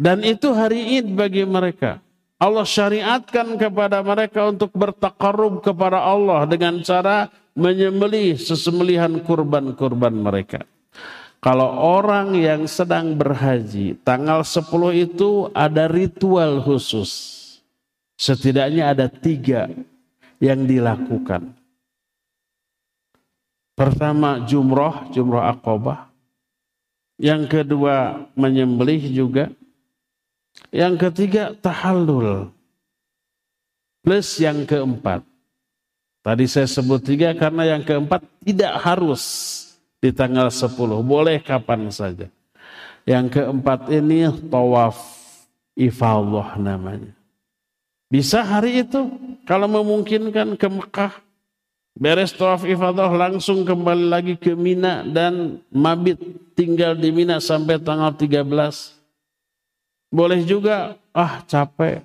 [0.00, 2.00] Dan itu hari Id bagi mereka.
[2.40, 10.62] Allah syariatkan kepada mereka untuk bertakarub kepada Allah dengan cara menyembelih sesembelihan kurban-kurban mereka.
[11.40, 17.38] Kalau orang yang sedang berhaji, tanggal 10 itu ada ritual khusus.
[18.20, 19.72] Setidaknya ada tiga
[20.36, 21.56] yang dilakukan.
[23.72, 26.12] Pertama jumroh, jumroh akobah.
[27.16, 29.48] Yang kedua menyembelih juga.
[30.68, 32.52] Yang ketiga tahallul.
[34.04, 35.29] Plus yang keempat.
[36.20, 39.22] Tadi saya sebut tiga karena yang keempat tidak harus
[40.00, 40.76] di tanggal 10.
[41.00, 42.28] Boleh kapan saja.
[43.08, 45.00] Yang keempat ini tawaf
[45.72, 47.16] ifallah namanya.
[48.12, 49.08] Bisa hari itu
[49.48, 51.14] kalau memungkinkan ke Mekah.
[51.96, 56.20] Beres tawaf ifadah langsung kembali lagi ke Mina dan mabit
[56.52, 59.00] tinggal di Mina sampai tanggal 13
[60.10, 62.02] boleh juga ah capek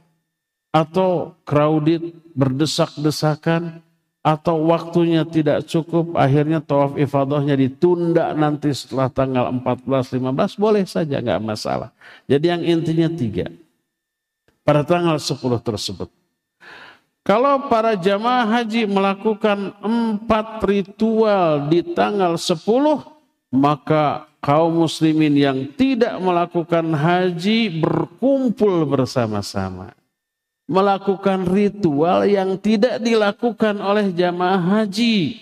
[0.69, 3.81] atau crowded berdesak-desakan
[4.25, 11.21] atau waktunya tidak cukup akhirnya tawaf ifadahnya ditunda nanti setelah tanggal 14 15 boleh saja
[11.21, 11.93] nggak masalah.
[12.25, 13.53] Jadi yang intinya tiga
[14.65, 16.09] pada tanggal 10 tersebut.
[17.21, 22.65] Kalau para jamaah haji melakukan empat ritual di tanggal 10
[23.53, 29.93] maka kaum muslimin yang tidak melakukan haji berkumpul bersama-sama.
[30.65, 35.37] Melakukan ritual yang tidak dilakukan oleh jamaah haji.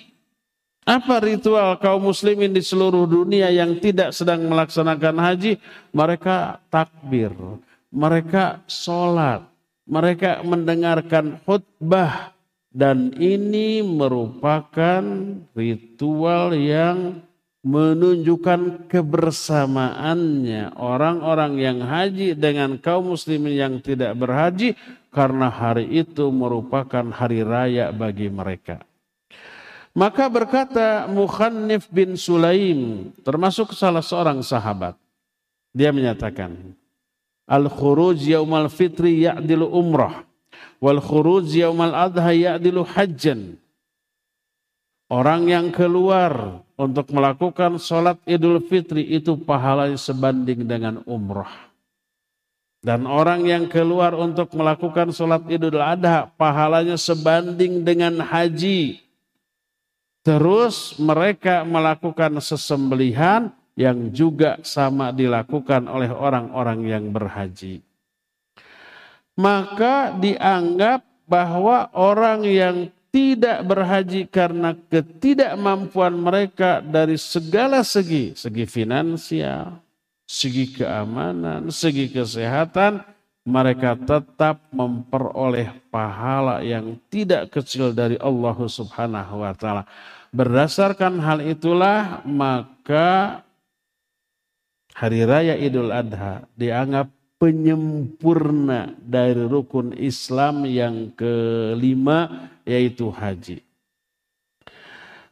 [0.83, 5.55] Apa ritual kaum muslimin di seluruh dunia yang tidak sedang melaksanakan haji?
[5.95, 7.31] Mereka takbir,
[7.87, 9.47] mereka sholat,
[9.87, 12.35] mereka mendengarkan khutbah.
[12.73, 15.05] Dan ini merupakan
[15.53, 17.21] ritual yang
[17.63, 24.75] menunjukkan kebersamaannya orang-orang yang haji dengan kaum muslimin yang tidak berhaji
[25.15, 28.83] karena hari itu merupakan hari raya bagi mereka.
[29.95, 34.99] Maka berkata Mukhannif bin Sulaim termasuk salah seorang sahabat.
[35.71, 36.75] Dia menyatakan,
[37.47, 40.25] Al-khuruj yaumal fitri ya'dilu umrah.
[40.83, 43.55] Wal khuruj yaumal adha ya'dilu hajjan.
[45.13, 51.69] Orang yang keluar untuk melakukan sholat idul fitri itu pahalanya sebanding dengan umrah.
[52.81, 59.05] Dan orang yang keluar untuk melakukan sholat idul adha pahalanya sebanding dengan haji.
[60.25, 67.85] Terus mereka melakukan sesembelihan yang juga sama dilakukan oleh orang-orang yang berhaji.
[69.37, 79.77] Maka dianggap bahwa orang yang tidak berhaji karena ketidakmampuan mereka dari segala segi, segi finansial,
[80.25, 83.05] segi keamanan, segi kesehatan,
[83.45, 89.85] mereka tetap memperoleh pahala yang tidak kecil dari Allah Subhanahu wa taala.
[90.33, 93.45] Berdasarkan hal itulah maka
[94.97, 103.59] hari raya Idul Adha dianggap penyempurna dari rukun Islam yang kelima yaitu haji.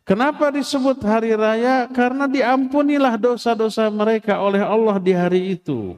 [0.03, 1.87] Kenapa disebut hari raya?
[1.87, 5.95] Karena diampunilah dosa-dosa mereka oleh Allah di hari itu.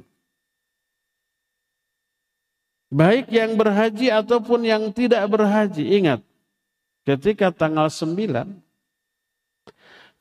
[2.94, 5.98] Baik yang berhaji ataupun yang tidak berhaji.
[5.98, 6.22] Ingat,
[7.10, 8.54] ketika tanggal 9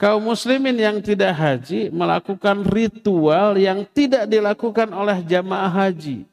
[0.03, 6.27] kaum muslimin yang tidak haji melakukan ritual yang tidak dilakukan oleh jamaah haji.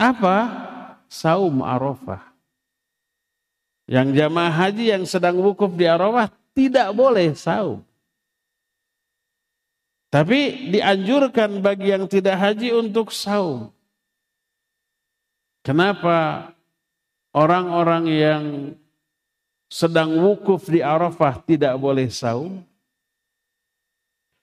[0.00, 0.36] Apa?
[1.12, 2.32] Saum Arafah.
[3.84, 7.84] Yang jamaah haji yang sedang wukuf di Arafah tidak boleh saum.
[10.08, 13.68] Tapi dianjurkan bagi yang tidak haji untuk saum.
[15.60, 16.50] Kenapa
[17.36, 18.44] orang-orang yang
[19.70, 22.66] sedang wukuf di Arafah tidak boleh saum?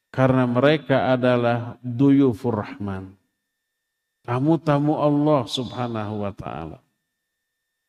[0.08, 3.12] Karena mereka adalah duyufur rahman.
[4.24, 6.80] Tamu-tamu Allah subhanahu wa ta'ala.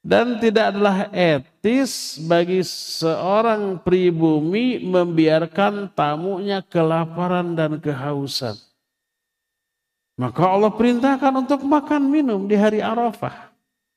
[0.03, 8.55] Dan tidak adalah etis bagi seorang pribumi membiarkan tamunya kelaparan dan kehausan.
[10.19, 13.48] Maka Allah perintahkan untuk makan minum di hari Arafah.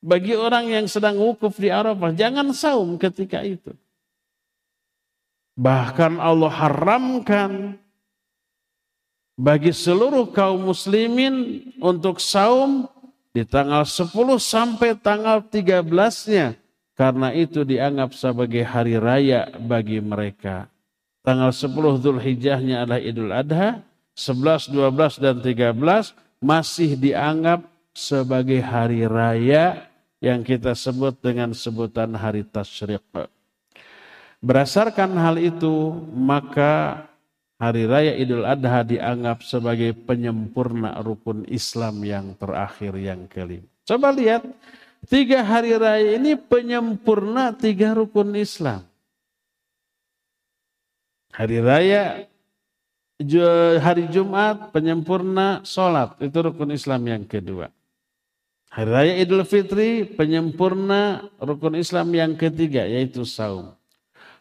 [0.01, 3.77] Bagi orang yang sedang wukuf di Arafah, jangan saum ketika itu.
[5.53, 7.77] Bahkan Allah haramkan
[9.37, 12.89] bagi seluruh kaum muslimin untuk saum
[13.29, 14.09] di tanggal 10
[14.41, 16.57] sampai tanggal 13-nya.
[16.97, 20.65] Karena itu dianggap sebagai hari raya bagi mereka.
[21.21, 23.85] Tanggal 10 Zulhijjahnya adalah Idul Adha,
[24.17, 29.90] 11, 12, dan 13 masih dianggap sebagai hari raya
[30.21, 33.01] yang kita sebut dengan sebutan hari tasyriq.
[34.37, 37.05] Berdasarkan hal itu, maka
[37.57, 43.65] hari raya Idul Adha dianggap sebagai penyempurna rukun Islam yang terakhir yang kelima.
[43.81, 44.45] Coba lihat,
[45.09, 48.85] tiga hari raya ini penyempurna tiga rukun Islam.
[51.33, 52.03] Hari raya
[53.77, 57.69] hari Jumat penyempurna sholat, itu rukun Islam yang kedua.
[58.71, 63.75] Hari Raya Idul Fitri penyempurna rukun Islam yang ketiga yaitu saum.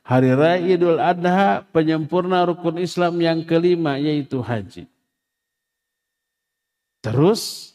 [0.07, 4.87] Hari Raya Idul Adha penyempurna rukun Islam yang kelima yaitu haji.
[7.03, 7.74] Terus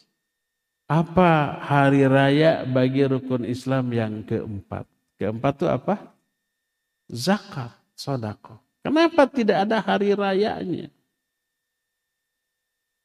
[0.86, 4.86] apa hari raya bagi rukun Islam yang keempat?
[5.18, 5.94] Keempat itu apa?
[7.10, 8.62] Zakat, sodako.
[8.86, 10.86] Kenapa tidak ada hari rayanya?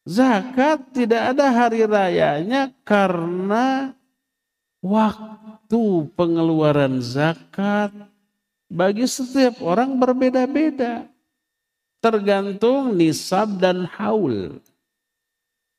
[0.01, 3.93] Zakat tidak ada hari rayanya karena
[4.81, 7.93] waktu pengeluaran zakat
[8.65, 11.05] bagi setiap orang berbeda-beda.
[12.01, 14.57] Tergantung nisab dan haul.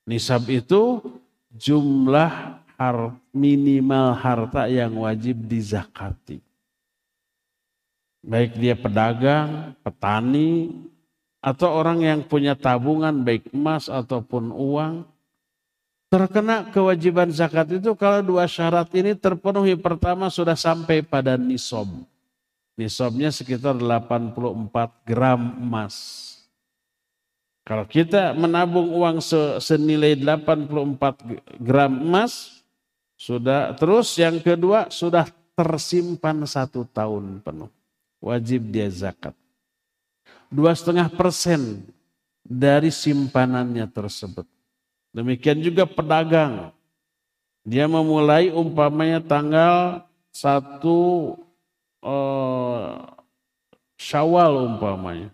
[0.07, 1.03] Nisab itu
[1.51, 2.97] jumlah har
[3.35, 6.39] minimal harta yang wajib dizakati.
[8.23, 10.71] Baik dia pedagang, petani,
[11.43, 15.03] atau orang yang punya tabungan baik emas ataupun uang
[16.07, 21.89] terkena kewajiban zakat itu kalau dua syarat ini terpenuhi pertama sudah sampai pada nisob.
[22.79, 24.33] Nisobnya sekitar 84
[25.03, 25.95] gram emas.
[27.67, 29.19] Kalau kita menabung uang
[29.59, 32.63] senilai 84 gram emas,
[33.19, 37.69] sudah terus yang kedua sudah tersimpan satu tahun penuh.
[38.23, 39.35] Wajib dia zakat
[40.51, 41.83] dua setengah persen
[42.43, 44.47] dari simpanannya tersebut.
[45.13, 46.73] Demikian juga pedagang.
[47.63, 51.33] Dia memulai umpamanya tanggal satu
[52.03, 53.07] uh,
[53.95, 55.31] Syawal umpamanya.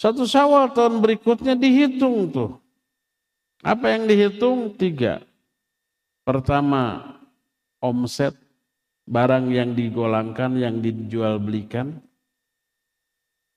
[0.00, 2.50] Satu Syawal tahun berikutnya dihitung tuh.
[3.60, 4.72] Apa yang dihitung?
[4.74, 5.22] Tiga.
[6.24, 7.14] Pertama,
[7.78, 8.34] omset
[9.04, 12.00] barang yang digolangkan, yang dijual belikan.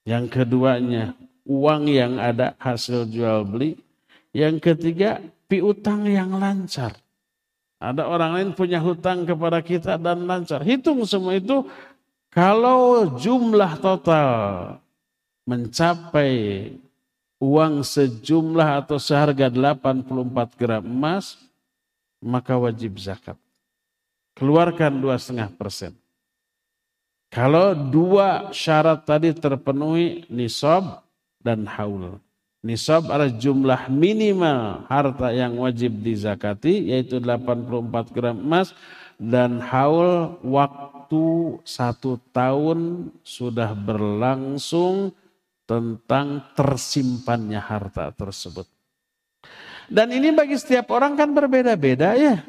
[0.03, 1.15] Yang keduanya,
[1.47, 3.79] uang yang ada hasil jual beli.
[4.35, 6.97] Yang ketiga, piutang yang lancar.
[7.83, 10.63] Ada orang lain punya hutang kepada kita dan lancar.
[10.63, 11.67] Hitung semua itu
[12.31, 14.29] kalau jumlah total
[15.43, 16.71] mencapai
[17.43, 21.35] uang sejumlah atau seharga 84 gram emas,
[22.23, 23.35] maka wajib zakat.
[24.33, 25.91] Keluarkan dua setengah persen.
[27.33, 31.01] Kalau dua syarat tadi terpenuhi nisab
[31.41, 32.21] dan haul.
[32.61, 38.71] Nisab adalah jumlah minimal harta yang wajib dizakati yaitu 84 gram emas
[39.17, 45.11] dan haul waktu satu tahun sudah berlangsung
[45.65, 48.69] tentang tersimpannya harta tersebut.
[49.89, 52.45] Dan ini bagi setiap orang kan berbeda-beda ya.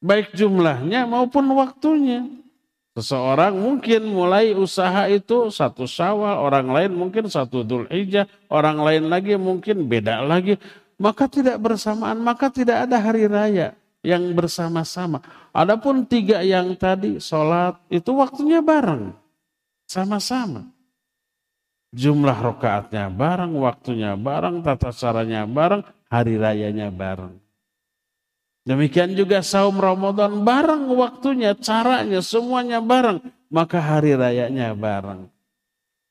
[0.00, 2.24] Baik jumlahnya maupun waktunya.
[2.98, 9.06] Seseorang mungkin mulai usaha itu satu syawal, orang lain mungkin satu dul hijjah, orang lain
[9.06, 10.58] lagi mungkin beda lagi.
[10.98, 15.22] Maka tidak bersamaan, maka tidak ada hari raya yang bersama-sama.
[15.54, 19.14] Adapun tiga yang tadi sholat itu waktunya bareng.
[19.86, 20.66] Sama-sama.
[21.90, 27.34] Jumlah rokaatnya bareng, waktunya bareng, tata caranya bareng, hari rayanya bareng.
[28.68, 33.24] Demikian juga saum Ramadan bareng waktunya, caranya, semuanya bareng.
[33.48, 35.26] Maka hari rayanya bareng.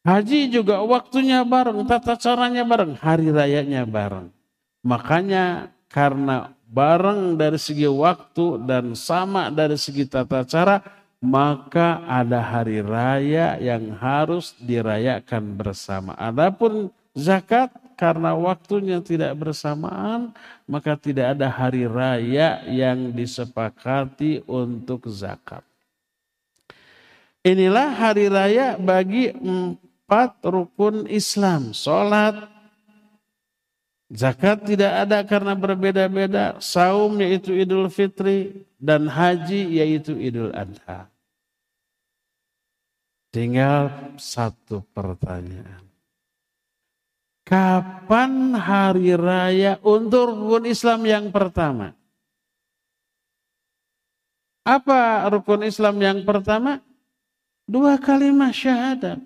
[0.02, 4.34] Haji juga waktunya bareng, tata caranya bareng, hari rayanya bareng.
[4.82, 10.82] Makanya karena bareng dari segi waktu dan sama dari segi tata cara,
[11.20, 16.16] maka ada hari raya yang harus dirayakan bersama.
[16.16, 17.70] Adapun zakat
[18.00, 20.32] karena waktunya tidak bersamaan,
[20.64, 25.68] maka tidak ada hari raya yang disepakati untuk zakat.
[27.44, 31.76] Inilah hari raya bagi empat rukun Islam.
[31.76, 32.48] Sholat,
[34.08, 36.56] zakat tidak ada karena berbeda-beda.
[36.64, 41.12] Saum yaitu idul fitri dan haji yaitu idul adha.
[43.36, 45.89] Tinggal satu pertanyaan.
[47.50, 51.98] Kapan hari raya untuk rukun Islam yang pertama?
[54.62, 56.78] Apa rukun Islam yang pertama?
[57.66, 59.18] Dua kalimat syahadat.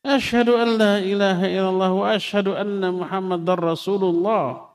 [0.00, 4.72] Asyhadu an la ilaha illallah wa asyhadu anna Muhammadar Rasulullah.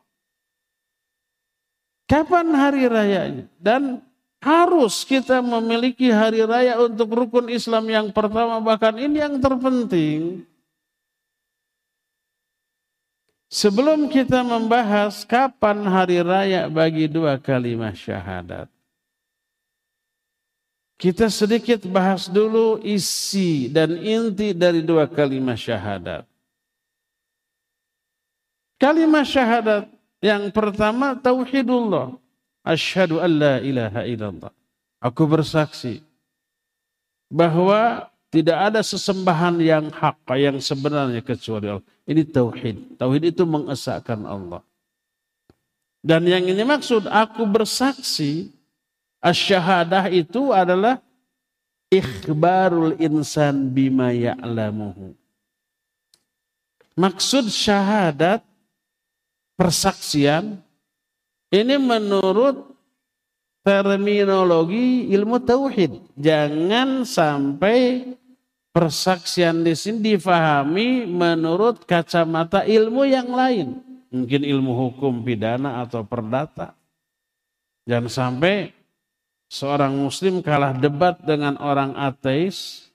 [2.05, 3.49] Kapan hari rayanya?
[3.57, 4.05] Dan
[4.45, 10.52] harus kita memiliki hari raya untuk rukun Islam yang pertama bahkan ini yang terpenting.
[13.53, 18.65] Sebelum kita membahas kapan hari raya bagi dua kalimat syahadat.
[20.97, 26.25] Kita sedikit bahas dulu isi dan inti dari dua kalimat syahadat.
[28.81, 29.85] Kalimat syahadat
[30.17, 32.17] yang pertama tauhidullah.
[32.65, 34.49] Asyhadu an la ilaha illallah.
[34.97, 36.01] Aku bersaksi
[37.29, 41.92] bahwa tidak ada sesembahan yang hak yang sebenarnya kecuali Allah.
[42.03, 42.99] Ini tauhid.
[42.99, 44.61] Tauhid itu mengesahkan Allah.
[46.03, 48.51] Dan yang ini maksud aku bersaksi
[49.23, 50.99] asyahadah itu adalah
[51.87, 55.15] ikhbarul insan bima ya'lamuhu.
[56.99, 58.43] Maksud syahadat
[59.55, 60.59] persaksian
[61.49, 62.73] ini menurut
[63.63, 66.03] terminologi ilmu tauhid.
[66.19, 68.11] Jangan sampai
[68.73, 73.79] persaksian di sini difahami menurut kacamata ilmu yang lain.
[74.09, 76.73] Mungkin ilmu hukum pidana atau perdata.
[77.85, 78.73] Jangan sampai
[79.49, 82.89] seorang muslim kalah debat dengan orang ateis.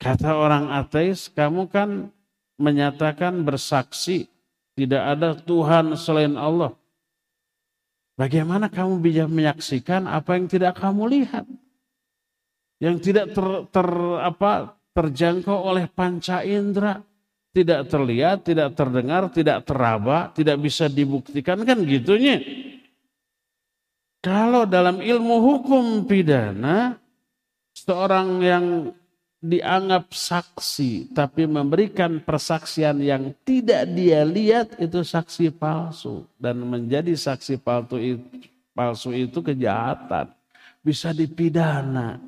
[0.00, 2.08] Kata orang ateis, kamu kan
[2.56, 4.32] menyatakan bersaksi
[4.72, 6.72] tidak ada Tuhan selain Allah.
[8.16, 11.44] Bagaimana kamu bisa menyaksikan apa yang tidak kamu lihat?
[12.80, 13.88] Yang tidak ter, ter,
[14.24, 16.98] apa, terjangkau oleh panca indera.
[17.50, 22.38] Tidak terlihat, tidak terdengar, tidak teraba, tidak bisa dibuktikan kan gitunya.
[24.22, 26.94] Kalau dalam ilmu hukum pidana,
[27.74, 28.66] seorang yang
[29.40, 37.56] dianggap saksi tapi memberikan persaksian yang tidak dia lihat itu saksi palsu dan menjadi saksi
[37.56, 38.24] palsu itu,
[38.76, 40.28] palsu itu kejahatan
[40.84, 42.20] bisa dipidana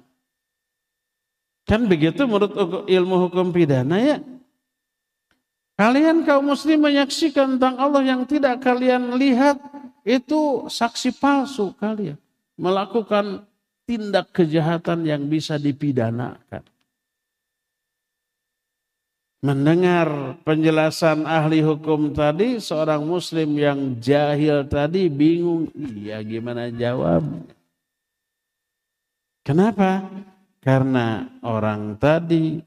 [1.72, 2.52] kan begitu menurut
[2.84, 4.20] ilmu hukum pidana ya
[5.80, 9.56] kalian kaum muslim menyaksikan tentang Allah yang tidak kalian lihat
[10.04, 12.20] itu saksi palsu kalian
[12.60, 13.48] melakukan
[13.88, 16.60] tindak kejahatan yang bisa dipidanakan
[19.40, 27.26] mendengar penjelasan ahli hukum tadi, seorang muslim yang jahil tadi bingung, iya gimana jawab?
[29.42, 30.06] Kenapa?
[30.62, 32.62] Karena orang tadi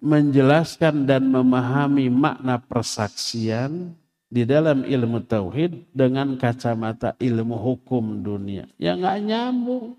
[0.00, 3.96] menjelaskan dan memahami makna persaksian
[4.28, 8.68] di dalam ilmu tauhid dengan kacamata ilmu hukum dunia.
[8.76, 9.96] Ya nggak nyambung.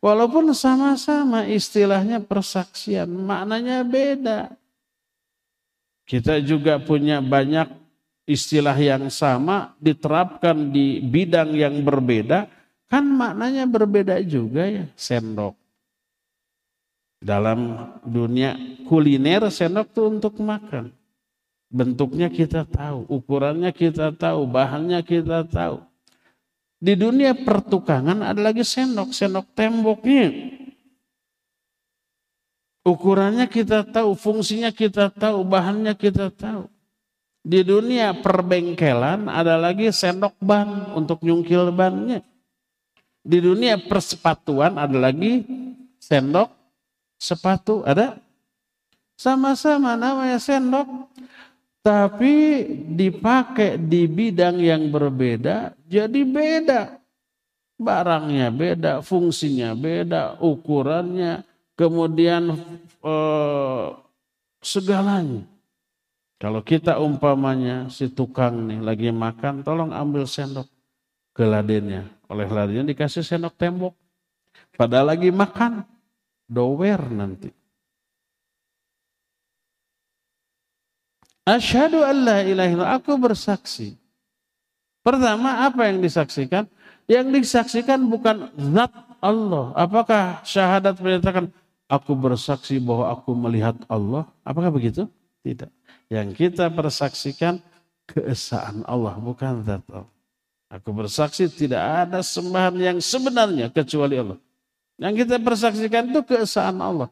[0.00, 4.52] Walaupun sama-sama istilahnya persaksian, maknanya beda.
[6.04, 7.68] Kita juga punya banyak
[8.28, 12.48] istilah yang sama diterapkan di bidang yang berbeda,
[12.84, 15.63] kan maknanya berbeda juga ya, sendok.
[17.24, 18.52] Dalam dunia
[18.84, 20.92] kuliner sendok itu untuk makan.
[21.72, 25.80] Bentuknya kita tahu, ukurannya kita tahu, bahannya kita tahu.
[26.84, 30.52] Di dunia pertukangan ada lagi sendok, sendok temboknya.
[32.84, 36.68] Ukurannya kita tahu, fungsinya kita tahu, bahannya kita tahu.
[37.40, 42.20] Di dunia perbengkelan ada lagi sendok ban untuk nyungkil bannya.
[43.24, 45.40] Di dunia persepatuan ada lagi
[45.96, 46.63] sendok
[47.24, 48.20] sepatu, ada?
[49.16, 51.08] Sama-sama namanya sendok
[51.84, 52.64] tapi
[52.96, 56.96] dipakai di bidang yang berbeda, jadi beda.
[57.76, 61.44] Barangnya beda, fungsinya beda, ukurannya,
[61.76, 62.56] kemudian
[63.04, 63.86] eh,
[64.64, 65.44] segalanya.
[66.40, 70.66] Kalau kita umpamanya si tukang nih lagi makan, tolong ambil sendok
[71.36, 72.08] ke ladennya.
[72.32, 73.92] Oleh ladennya dikasih sendok tembok.
[74.72, 75.84] Padahal lagi makan,
[76.48, 77.50] dower nanti.
[81.44, 82.40] Asyhadu an la
[82.96, 84.00] Aku bersaksi.
[85.04, 86.64] Pertama apa yang disaksikan?
[87.04, 88.88] Yang disaksikan bukan zat
[89.20, 89.76] Allah.
[89.76, 91.52] Apakah syahadat menyatakan
[91.84, 94.24] aku bersaksi bahwa aku melihat Allah?
[94.40, 95.04] Apakah begitu?
[95.44, 95.68] Tidak.
[96.08, 97.60] Yang kita persaksikan
[98.08, 100.08] keesaan Allah bukan zat Allah.
[100.72, 104.40] Aku bersaksi tidak ada sembahan yang sebenarnya kecuali Allah.
[104.98, 107.10] Yang kita persaksikan itu keesaan Allah.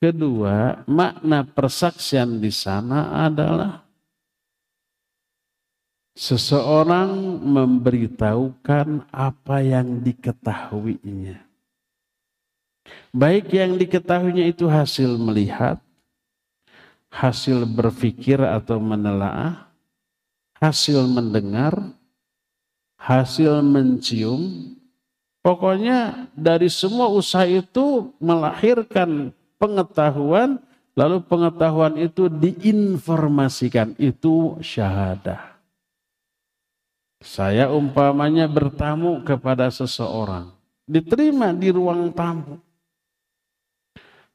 [0.00, 3.90] Kedua, makna persaksian di sana adalah
[6.20, 11.38] Seseorang memberitahukan apa yang diketahuinya.
[13.14, 15.80] Baik yang diketahuinya itu hasil melihat,
[17.08, 19.70] hasil berpikir atau menelaah,
[20.60, 21.78] hasil mendengar,
[23.00, 24.76] hasil mencium.
[25.40, 30.60] Pokoknya dari semua usaha itu melahirkan pengetahuan,
[30.92, 33.96] lalu pengetahuan itu diinformasikan.
[33.96, 35.56] Itu syahadah.
[37.24, 40.52] Saya umpamanya bertamu kepada seseorang.
[40.84, 42.60] Diterima di ruang tamu.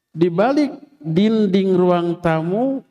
[0.09, 2.81] Di balik dinding ruang tamu,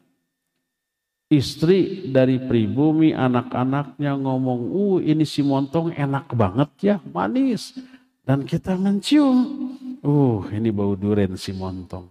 [1.31, 7.75] istri dari pribumi, anak-anaknya ngomong, uh ini si montong enak banget ya, manis.
[8.25, 9.37] Dan kita mencium,
[10.01, 12.09] uh ini bau duren si montong.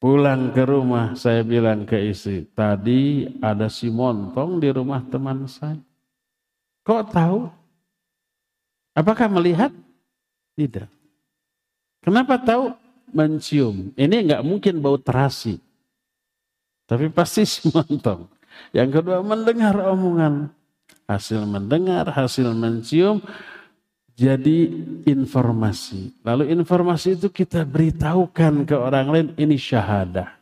[0.00, 5.76] Pulang ke rumah saya bilang ke istri, tadi ada si montong di rumah teman saya.
[6.88, 7.40] Kok tahu?
[8.96, 9.68] Apakah melihat?
[10.56, 10.88] Tidak.
[12.00, 12.72] Kenapa tahu?
[13.12, 13.92] Mencium.
[13.92, 15.60] Ini nggak mungkin bau terasi.
[16.88, 18.24] Tapi pasti si montong.
[18.72, 20.48] Yang kedua mendengar omongan.
[21.10, 23.18] Hasil mendengar, hasil mencium,
[24.14, 24.70] jadi
[25.10, 26.14] informasi.
[26.22, 30.38] Lalu informasi itu kita beritahukan ke orang lain ini syahadah.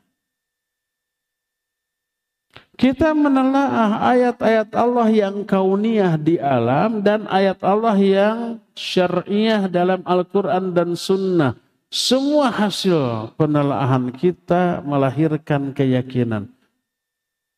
[2.78, 8.38] Kita menelaah ayat-ayat Allah yang kauniyah di alam dan ayat Allah yang
[8.76, 11.58] syariah dalam Al-Quran dan Sunnah.
[11.90, 16.46] Semua hasil penelaahan kita melahirkan keyakinan.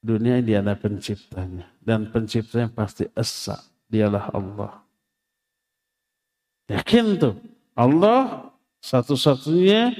[0.00, 1.68] Dunia ini ada penciptanya.
[1.80, 3.58] Dan penciptanya pasti Esa.
[3.90, 4.72] Dialah Allah.
[6.70, 7.34] Yakin tuh.
[7.74, 8.52] Allah
[8.84, 9.96] satu-satunya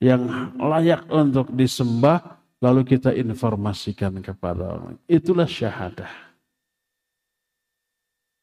[0.00, 4.96] yang layak untuk disembah lalu kita informasikan kepada orang.
[5.04, 6.26] Itulah syahadah.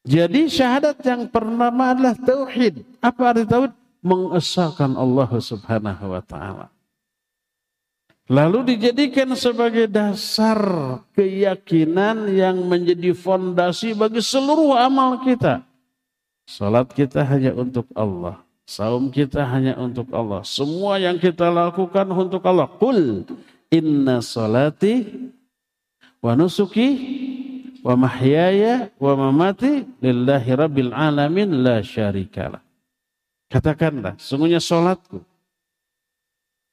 [0.04, 2.84] Jadi syahadat yang pertama adalah tauhid.
[3.00, 3.72] Apa arti tauhid?
[4.04, 6.68] Mengesahkan Allah Subhanahu wa taala.
[8.32, 10.60] Lalu dijadikan sebagai dasar
[11.12, 15.68] keyakinan yang menjadi fondasi bagi seluruh amal kita.
[16.48, 18.40] Salat kita hanya untuk Allah.
[18.64, 20.40] Saum kita hanya untuk Allah.
[20.48, 22.68] Semua yang kita lakukan untuk Allah.
[22.80, 23.28] Qul
[23.68, 25.04] inna salati
[26.24, 26.90] wa nusuki
[27.84, 32.64] wa mahyaya wa mamati lillahi rabbil alamin la syarikalah.
[33.52, 35.22] Katakanlah, sungguhnya salatku,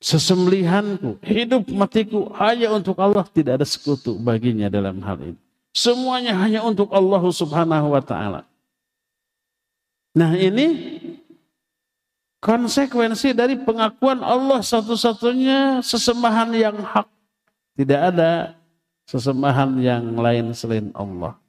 [0.00, 5.40] sesembelihanku, hidup matiku hanya untuk Allah, tidak ada sekutu baginya dalam hal ini.
[5.70, 8.42] Semuanya hanya untuk Allah Subhanahu wa taala.
[10.16, 10.98] Nah ini
[12.42, 17.06] konsekuensi dari pengakuan Allah satu-satunya sesembahan yang hak.
[17.78, 18.58] Tidak ada
[19.06, 21.39] sesembahan yang lain selain Allah.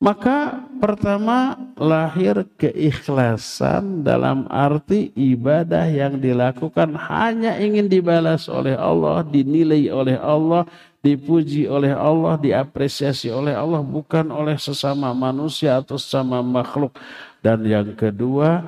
[0.00, 9.92] Maka pertama lahir keikhlasan dalam arti ibadah yang dilakukan hanya ingin dibalas oleh Allah, dinilai
[9.92, 10.64] oleh Allah,
[11.04, 16.96] dipuji oleh Allah, diapresiasi oleh Allah, bukan oleh sesama manusia atau sesama makhluk.
[17.44, 18.64] Dan yang kedua,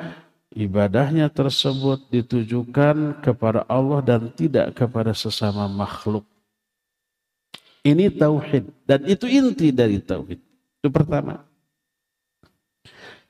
[0.53, 6.28] ibadahnya tersebut ditujukan kepada Allah dan tidak kepada sesama makhluk.
[7.89, 10.51] Ini tauhid dan itu inti dari tauhid.
[10.83, 11.47] Itu pertama.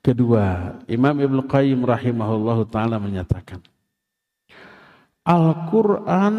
[0.00, 3.60] Kedua, Imam Ibnu Qayyim rahimahullah taala menyatakan
[5.28, 6.34] Al-Quran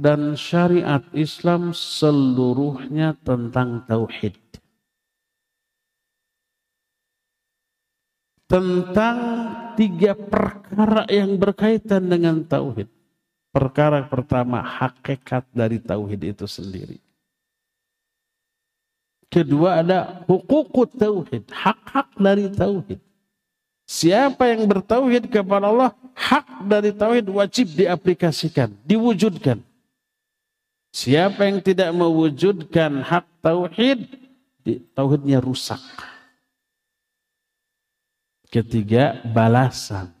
[0.00, 4.40] dan syariat Islam seluruhnya tentang tauhid.
[8.54, 9.18] tentang
[9.74, 12.86] tiga perkara yang berkaitan dengan tauhid.
[13.50, 17.03] Perkara pertama, hakikat dari tauhid itu sendiri.
[19.34, 23.02] Kedua ada hukukut tauhid, hak-hak dari tauhid.
[23.82, 29.58] Siapa yang bertauhid kepada Allah, hak dari tauhid wajib diaplikasikan, diwujudkan.
[30.94, 34.06] Siapa yang tidak mewujudkan hak tauhid,
[34.94, 35.82] tauhidnya rusak.
[38.54, 40.14] Ketiga, balasan.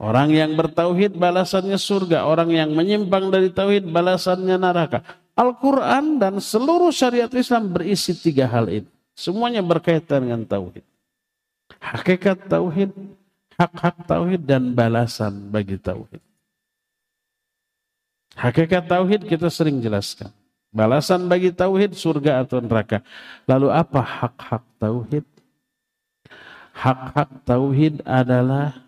[0.00, 2.24] Orang yang bertauhid balasannya surga.
[2.24, 5.04] Orang yang menyimpang dari tauhid balasannya neraka.
[5.36, 8.88] Al-Quran dan seluruh syariat Islam berisi tiga hal ini.
[9.12, 10.84] Semuanya berkaitan dengan tauhid.
[11.76, 12.92] Hakikat tauhid,
[13.60, 16.24] hak-hak tauhid dan balasan bagi tauhid.
[18.36, 20.32] Hakikat tauhid kita sering jelaskan.
[20.72, 23.00] Balasan bagi tauhid surga atau neraka.
[23.48, 25.24] Lalu apa hak-hak tauhid?
[26.76, 28.85] Hak-hak tauhid adalah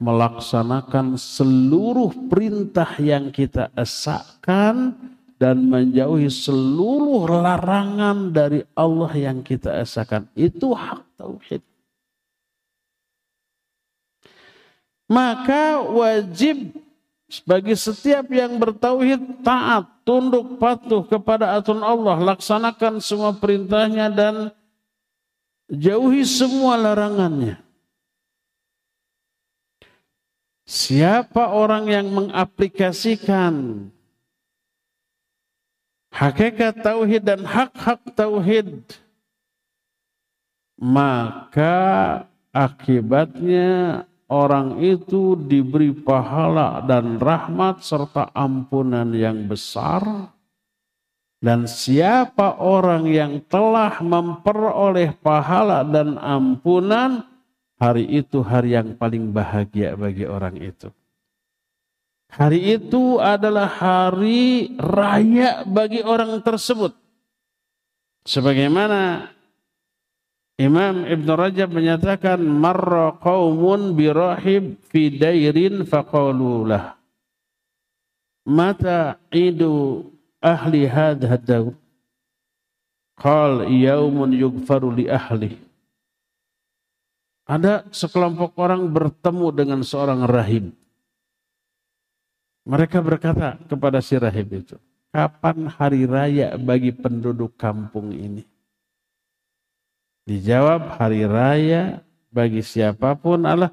[0.00, 4.96] melaksanakan seluruh perintah yang kita esakkan
[5.36, 10.28] dan menjauhi seluruh larangan dari Allah yang kita esakan.
[10.32, 11.62] Itu hak tauhid.
[15.10, 16.70] Maka wajib
[17.42, 24.34] bagi setiap yang bertauhid taat, tunduk, patuh kepada aturan Allah, laksanakan semua perintahnya dan
[25.70, 27.69] jauhi semua larangannya.
[30.70, 33.90] Siapa orang yang mengaplikasikan
[36.14, 38.86] hakikat tauhid dan hak-hak tauhid
[40.78, 41.74] maka
[42.54, 50.30] akibatnya orang itu diberi pahala dan rahmat serta ampunan yang besar.
[51.40, 57.29] Dan siapa orang yang telah memperoleh pahala dan ampunan
[57.80, 60.92] hari itu hari yang paling bahagia bagi orang itu.
[62.30, 66.94] Hari itu adalah hari raya bagi orang tersebut.
[68.22, 69.32] Sebagaimana
[70.60, 77.00] Imam Ibn Rajab menyatakan marra qaumun birahib fi dairin faqalulah
[78.44, 80.04] mata idu
[80.44, 81.72] ahli hadha daur
[83.16, 85.56] qal yaumun yugfaru li ahli
[87.50, 90.70] ada sekelompok orang bertemu dengan seorang rahib
[92.70, 94.76] mereka berkata kepada si rahib itu,
[95.10, 98.44] kapan hari raya bagi penduduk kampung ini?
[100.28, 103.72] Dijawab hari raya bagi siapa pun adalah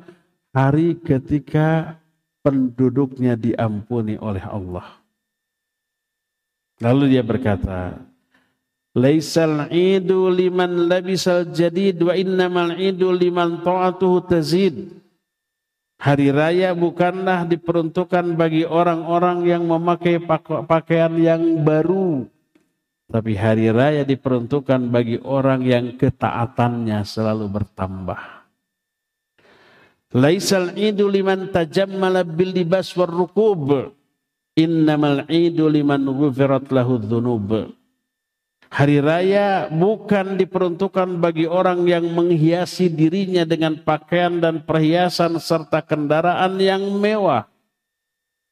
[0.56, 2.00] hari ketika
[2.42, 4.88] penduduknya diampuni oleh Allah.
[6.82, 8.02] Lalu dia berkata,
[8.98, 14.90] Laisal idu liman labisal jadid wa innamal idu liman ta'atuhu tazid.
[16.02, 20.18] Hari raya bukanlah diperuntukkan bagi orang-orang yang memakai
[20.66, 22.26] pakaian yang baru.
[23.06, 28.22] Tapi hari raya diperuntukkan bagi orang yang ketaatannya selalu bertambah.
[30.18, 33.94] Laisal idu liman tajammala bil libas war rukub.
[34.58, 37.77] Innamal idu liman ghufirat lahu dhunub.
[38.68, 46.60] Hari raya bukan diperuntukkan bagi orang yang menghiasi dirinya dengan pakaian dan perhiasan serta kendaraan
[46.60, 47.48] yang mewah.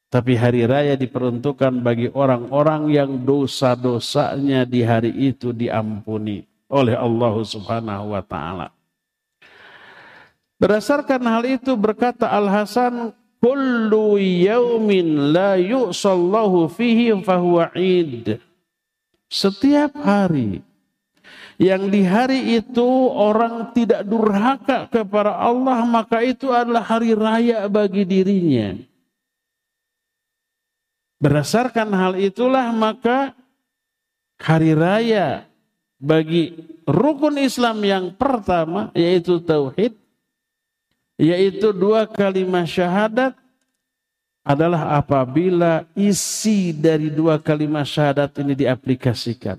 [0.08, 8.16] Tapi hari raya diperuntukkan bagi orang-orang yang dosa-dosanya di hari itu diampuni oleh Allah Subhanahu
[8.16, 8.72] wa taala.
[10.56, 13.12] Berdasarkan hal itu berkata Al Hasan,
[13.44, 18.45] "Kullu yaumin la yu'sallahu fihi fahuwa 'id."
[19.26, 20.62] Setiap hari
[21.56, 28.04] yang di hari itu orang tidak durhaka kepada Allah maka itu adalah hari raya bagi
[28.04, 28.76] dirinya.
[31.16, 33.32] Berdasarkan hal itulah maka
[34.36, 35.48] hari raya
[35.96, 36.52] bagi
[36.84, 39.96] rukun Islam yang pertama yaitu tauhid
[41.16, 43.32] yaitu dua kalimat syahadat
[44.46, 49.58] adalah apabila isi dari dua kalimat syahadat ini diaplikasikan.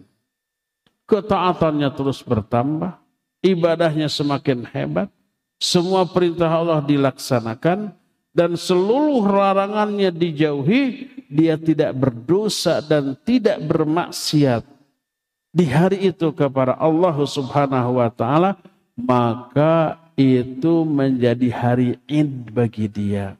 [1.04, 2.96] Ketaatannya terus bertambah,
[3.44, 5.12] ibadahnya semakin hebat,
[5.60, 7.92] semua perintah Allah dilaksanakan,
[8.32, 14.64] dan seluruh larangannya dijauhi, dia tidak berdosa dan tidak bermaksiat.
[15.52, 18.56] Di hari itu kepada Allah subhanahu wa ta'ala,
[18.96, 23.36] maka itu menjadi hari id bagi dia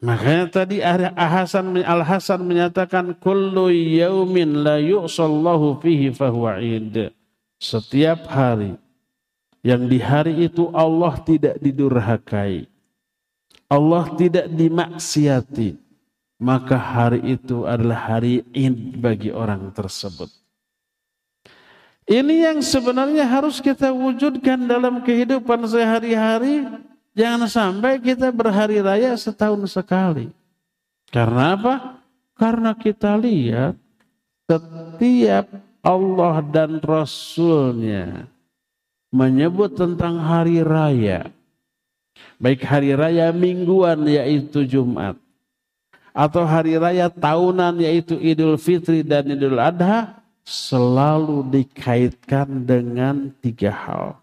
[0.00, 6.56] Makanya tadi Al Hasan Al Hasan menyatakan kullu yaumin la yu'sallahu fihi fahuwa.
[7.60, 8.80] Setiap hari
[9.60, 12.64] yang di hari itu Allah tidak didurhakai.
[13.68, 15.76] Allah tidak dimaksiati.
[16.40, 20.32] Maka hari itu adalah hari id bagi orang tersebut.
[22.08, 26.64] Ini yang sebenarnya harus kita wujudkan dalam kehidupan sehari-hari
[27.14, 30.30] Jangan sampai kita berhari raya setahun sekali.
[31.10, 31.74] Karena apa?
[32.38, 33.74] Karena kita lihat
[34.46, 35.50] setiap
[35.82, 38.30] Allah dan Rasulnya
[39.10, 41.34] menyebut tentang hari raya.
[42.38, 45.18] Baik hari raya mingguan yaitu Jumat.
[46.14, 50.22] Atau hari raya tahunan yaitu Idul Fitri dan Idul Adha.
[50.40, 54.18] Selalu dikaitkan dengan tiga hal.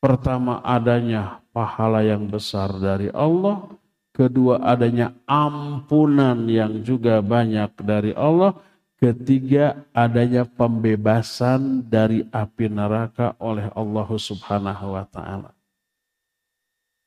[0.00, 3.64] Pertama adanya pahala yang besar dari Allah.
[4.12, 8.52] Kedua adanya ampunan yang juga banyak dari Allah.
[9.00, 15.56] Ketiga adanya pembebasan dari api neraka oleh Allah subhanahu wa ta'ala.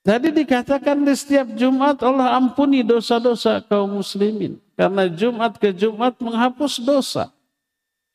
[0.05, 4.57] Tadi dikatakan di setiap Jumat Allah ampuni dosa-dosa kaum muslimin.
[4.73, 7.33] Karena Jumat ke Jumat menghapus dosa.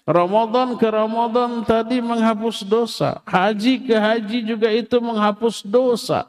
[0.05, 3.25] Ramadan ke Ramadan tadi menghapus dosa.
[3.25, 6.29] Haji ke haji juga itu menghapus dosa.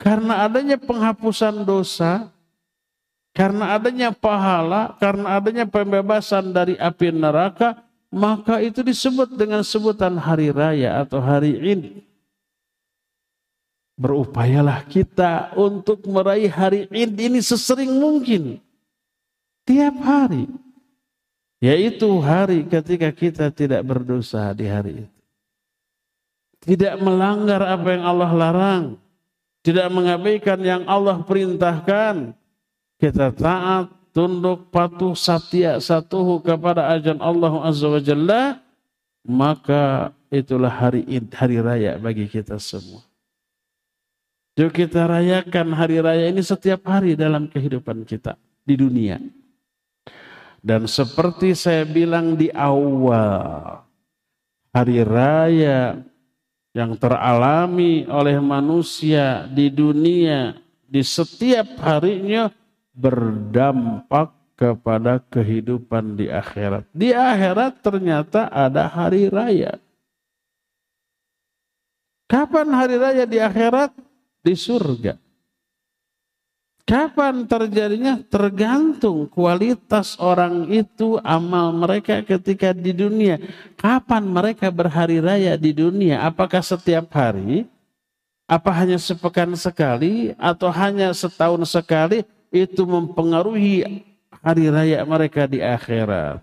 [0.00, 2.32] Karena adanya penghapusan dosa,
[3.36, 7.78] karena adanya pahala, karena adanya pembebasan dari api neraka,
[8.08, 12.02] maka itu disebut dengan sebutan hari raya atau hari ini.
[13.96, 18.58] Berupayalah kita untuk meraih hari Id ini sesering mungkin.
[19.68, 20.48] Tiap hari.
[21.62, 25.18] Yaitu hari ketika kita tidak berdosa di hari itu.
[26.62, 28.84] Tidak melanggar apa yang Allah larang.
[29.62, 32.34] Tidak mengabaikan yang Allah perintahkan.
[32.98, 38.58] Kita taat, tunduk, patuh, satya, satuhu kepada ajan Allah Azza wa Jalla.
[39.22, 43.06] Maka itulah hari hari raya bagi kita semua.
[44.58, 48.34] Yuk kita rayakan hari raya ini setiap hari dalam kehidupan kita
[48.66, 49.22] di dunia.
[50.62, 53.82] Dan seperti saya bilang di awal,
[54.70, 55.98] hari raya
[56.70, 60.54] yang teralami oleh manusia di dunia
[60.86, 62.46] di setiap harinya
[62.94, 66.86] berdampak kepada kehidupan di akhirat.
[66.94, 69.82] Di akhirat ternyata ada hari raya.
[72.30, 73.92] Kapan hari raya di akhirat?
[74.42, 75.21] di surga.
[76.82, 78.18] Kapan terjadinya?
[78.26, 83.38] Tergantung kualitas orang itu, amal mereka ketika di dunia.
[83.78, 86.26] Kapan mereka berhari raya di dunia?
[86.26, 87.70] Apakah setiap hari?
[88.50, 90.34] Apa hanya sepekan sekali?
[90.34, 92.26] Atau hanya setahun sekali?
[92.50, 94.02] Itu mempengaruhi
[94.42, 96.42] hari raya mereka di akhirat.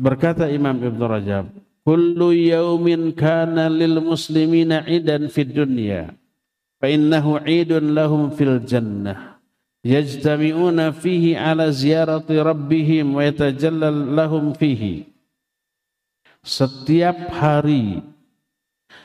[0.00, 1.44] Berkata Imam Ibn Rajab,
[1.84, 6.16] kullu yaumin kana lil muslimina idan fid dunya
[6.82, 9.36] idun lahum fil jannah
[9.84, 15.08] yajtami'una fihi ala ziyarati rabbihim wa yatajallal lahum fihi
[16.40, 18.00] setiap hari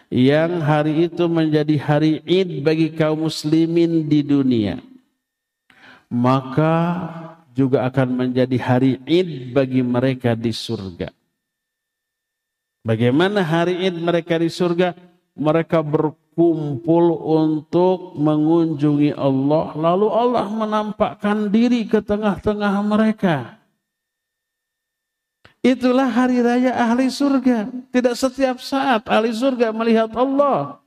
[0.08, 4.80] yang hari itu menjadi hari id bagi kaum muslimin di dunia.
[6.06, 7.02] Maka
[7.52, 11.12] juga akan menjadi hari id bagi mereka di surga.
[12.86, 14.94] Bagaimana hari Id mereka di surga?
[15.34, 15.82] Mereka
[16.36, 19.72] berkumpul untuk mengunjungi Allah.
[19.72, 23.56] Lalu Allah menampakkan diri ke tengah-tengah mereka.
[25.64, 27.72] Itulah hari raya ahli surga.
[27.90, 30.84] Tidak setiap saat ahli surga melihat Allah.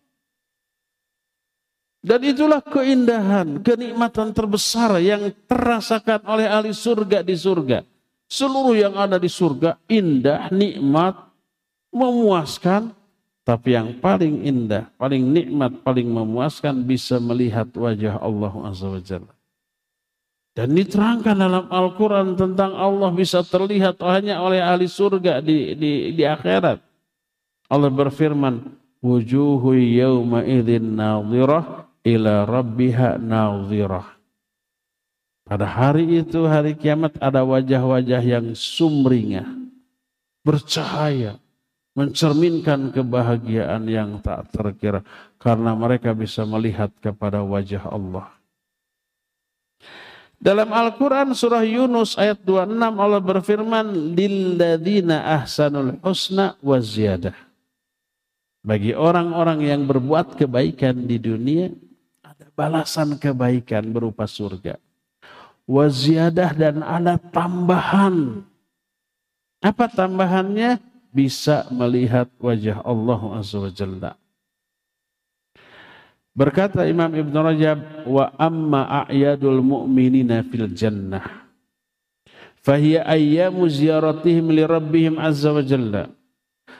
[1.98, 7.82] Dan itulah keindahan, kenikmatan terbesar yang terasakan oleh ahli surga di surga.
[8.28, 11.16] Seluruh yang ada di surga indah, nikmat,
[11.90, 12.94] memuaskan,
[13.48, 19.32] tapi yang paling indah, paling nikmat, paling memuaskan bisa melihat wajah Allah Azza wa Jalla.
[20.52, 26.24] Dan diterangkan dalam Al-Quran tentang Allah bisa terlihat hanya oleh ahli surga di, di, di
[26.28, 26.76] akhirat.
[27.72, 28.68] Allah berfirman,
[29.00, 34.12] Wujuhu yawma idhin nadhirah ila rabbiha nadhirah.
[35.48, 39.48] Pada hari itu, hari kiamat ada wajah-wajah yang sumringah,
[40.44, 41.40] bercahaya,
[41.98, 45.02] mencerminkan kebahagiaan yang tak terkira
[45.42, 48.30] karena mereka bisa melihat kepada wajah Allah.
[50.38, 57.34] Dalam Al-Quran surah Yunus ayat 26 Allah berfirman lilladzina ahsanul husna wa ziyadah.
[58.62, 61.74] Bagi orang-orang yang berbuat kebaikan di dunia
[62.22, 64.78] ada balasan kebaikan berupa surga.
[65.66, 68.46] Wa ziyadah dan ada tambahan.
[69.58, 70.87] Apa tambahannya?
[71.10, 74.12] Bisa melihat wajah Allah Azza wa Jalla.
[76.38, 81.50] Berkata Imam Ibn Rajab, wa amma a'yadul mu'minina fil jannah.
[82.62, 86.06] Fahiya ayyamu ziyaratihim li rabbihim azza wa jalla.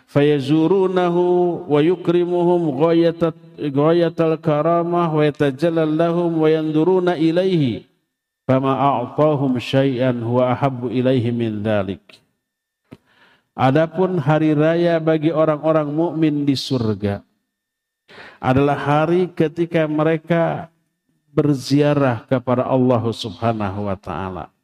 [0.06, 2.70] Fayazurunahu wa yukrimuhum
[3.58, 7.82] ghayatal karamah wa yatajallal lahum wa yanduruna ilaihi.
[8.46, 11.98] Fama a'tahum syai'an huwa ahabbu ilaihi min dhalik.
[13.58, 17.26] Adapun hari raya bagi orang-orang mukmin di surga
[18.38, 20.70] adalah hari ketika mereka
[21.34, 24.54] berziarah kepada Allah Subhanahu wa taala.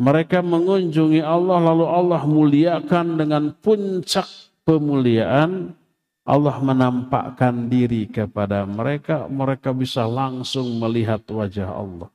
[0.00, 4.24] Mereka mengunjungi Allah lalu Allah muliakan dengan puncak
[4.64, 5.76] pemuliaan
[6.26, 12.08] Allah menampakkan diri kepada mereka, mereka bisa langsung melihat wajah Allah.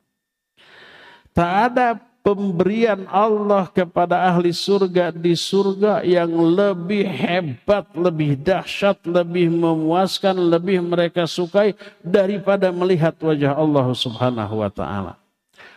[1.32, 1.88] Tak ada
[2.22, 10.82] pemberian Allah kepada ahli surga di surga yang lebih hebat, lebih dahsyat, lebih memuaskan, lebih
[10.86, 15.13] mereka sukai daripada melihat wajah Allah Subhanahu wa taala.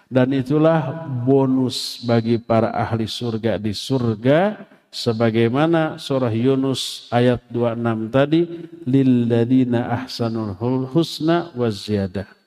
[0.05, 8.41] Dan itulah bonus bagi para ahli surga di surga sebagaimana surah Yunus ayat 26 tadi
[8.87, 10.55] lilladina ahsanul
[10.93, 12.44] husna wa ziyadah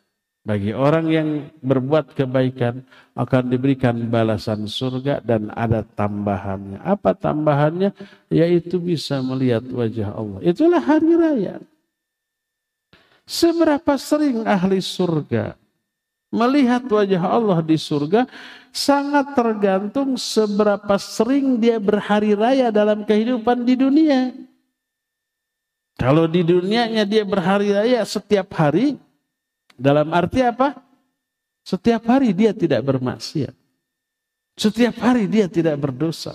[0.48, 1.30] bagi orang yang
[1.60, 2.80] berbuat kebaikan
[3.20, 6.80] akan diberikan balasan surga dan ada tambahannya.
[6.88, 7.92] Apa tambahannya?
[8.32, 10.40] Yaitu bisa melihat wajah Allah.
[10.40, 11.56] Itulah hari raya.
[13.28, 15.60] Seberapa sering ahli surga
[16.32, 18.24] melihat wajah Allah di surga
[18.72, 24.32] sangat tergantung seberapa sering dia berhari raya dalam kehidupan di dunia.
[26.00, 28.96] Kalau di dunianya dia berhari raya setiap hari,
[29.78, 30.76] dalam arti apa?
[31.62, 33.54] Setiap hari dia tidak bermaksiat.
[34.58, 36.34] Setiap hari dia tidak berdosa.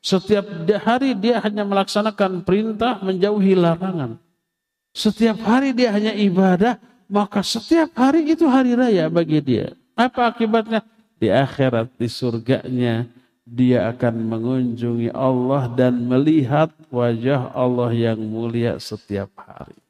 [0.00, 0.44] Setiap
[0.80, 4.16] hari dia hanya melaksanakan perintah menjauhi larangan.
[4.96, 9.76] Setiap hari dia hanya ibadah, maka setiap hari itu hari raya bagi dia.
[9.92, 10.80] Apa akibatnya?
[11.20, 13.04] Di akhirat, di surganya,
[13.44, 19.83] dia akan mengunjungi Allah dan melihat wajah Allah yang mulia setiap hari.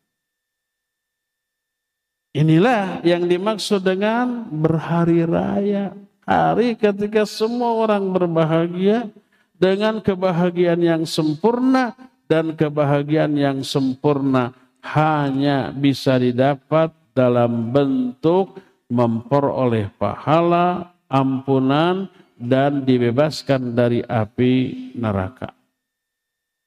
[2.35, 5.95] Inilah yang dimaksud dengan berhari raya.
[6.27, 9.07] Hari ketika semua orang berbahagia
[9.55, 11.95] dengan kebahagiaan yang sempurna
[12.27, 14.51] dan kebahagiaan yang sempurna
[14.83, 18.59] hanya bisa didapat dalam bentuk
[18.91, 24.55] memperoleh pahala, ampunan, dan dibebaskan dari api
[24.99, 25.55] neraka.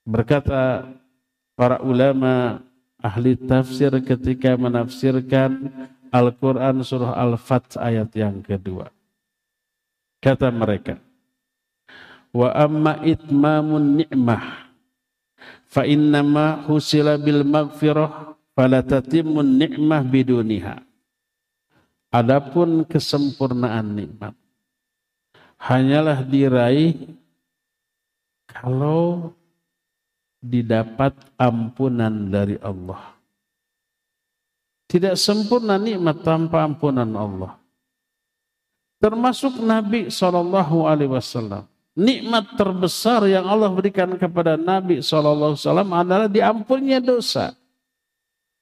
[0.07, 0.87] Berkata
[1.59, 2.63] para ulama
[3.01, 5.71] ahli tafsir ketika menafsirkan
[6.09, 8.89] Al-Quran surah Al-Fat ayat yang kedua.
[10.23, 10.97] Kata mereka,
[12.33, 14.69] Wa amma itmamun ni'mah
[15.69, 20.81] fa innama husila bil maghfirah fala tatimmun ni'mah biduniha.
[22.07, 24.33] Adapun kesempurnaan nikmat
[25.59, 27.17] hanyalah diraih
[28.47, 29.33] kalau
[30.41, 33.17] didapat ampunan dari Allah.
[34.87, 37.59] Tidak sempurna nikmat tanpa ampunan Allah.
[38.97, 41.67] Termasuk Nabi Shallallahu Alaihi Wasallam.
[41.97, 47.57] Nikmat terbesar yang Allah berikan kepada Nabi Shallallahu Alaihi Wasallam adalah diampunnya dosa.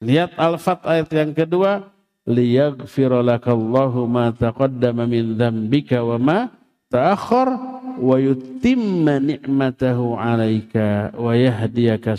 [0.02, 1.88] Lihat Al-Fat ayat yang kedua,
[2.26, 6.40] liyaghfiralakallahu ma taqaddama min dzambika wa ma
[6.90, 12.16] ta'akhkhar wa yutimma ni'matahu 'alaika wa yahdiyaka.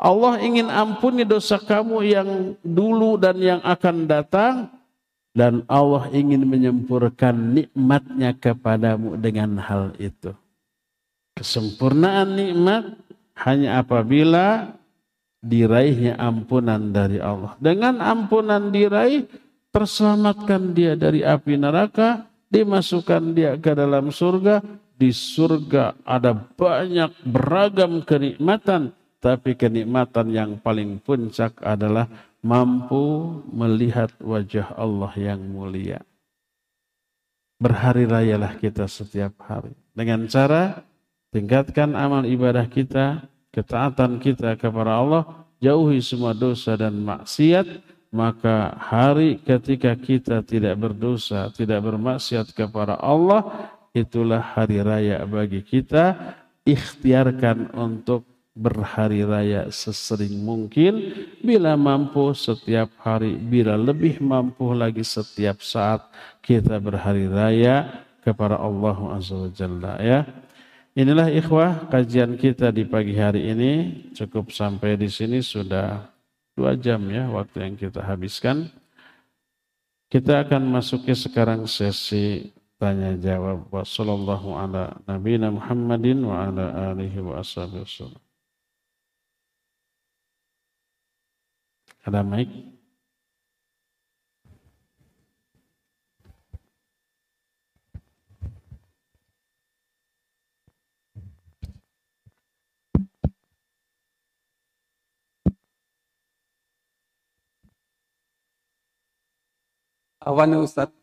[0.00, 2.28] Allah ingin ampuni dosa kamu yang
[2.64, 4.72] dulu dan yang akan datang
[5.36, 10.32] dan Allah ingin menyempurkan nikmatnya kepadamu dengan hal itu.
[11.36, 12.96] Kesempurnaan nikmat
[13.44, 14.76] hanya apabila
[15.40, 17.56] diraihnya ampunan dari Allah.
[17.56, 19.24] Dengan ampunan diraih,
[19.72, 24.60] terselamatkan dia dari api neraka, dimasukkan dia ke dalam surga.
[25.00, 32.04] Di surga ada banyak beragam kenikmatan, tapi kenikmatan yang paling puncak adalah
[32.44, 36.04] mampu melihat wajah Allah yang mulia.
[37.56, 39.72] Berhari rayalah kita setiap hari.
[39.96, 40.84] Dengan cara
[41.32, 43.24] tingkatkan amal ibadah kita,
[43.56, 45.24] ketaatan kita kepada Allah,
[45.64, 53.70] jauhi semua dosa dan maksiat, maka hari ketika kita tidak berdosa, tidak bermaksiat kepada Allah,
[53.94, 56.36] itulah hari raya bagi kita.
[56.60, 61.14] Ikhtiarkan untuk berhari raya sesering mungkin.
[61.40, 66.04] Bila mampu setiap hari bila lebih mampu lagi setiap saat
[66.42, 70.26] kita berhari raya kepada Allah Azza wa ya.
[70.98, 73.72] Inilah ikhwah kajian kita di pagi hari ini.
[74.12, 76.09] Cukup sampai di sini sudah
[76.60, 78.68] dua jam ya waktu yang kita habiskan.
[80.12, 83.72] Kita akan masuki sekarang sesi tanya jawab.
[83.72, 88.12] Wassalamualaikum ala nabiyina Muhammadin wa ala alihi wa ashabihi
[92.04, 92.69] Ada mic?
[110.30, 110.94] Awan Ustaz.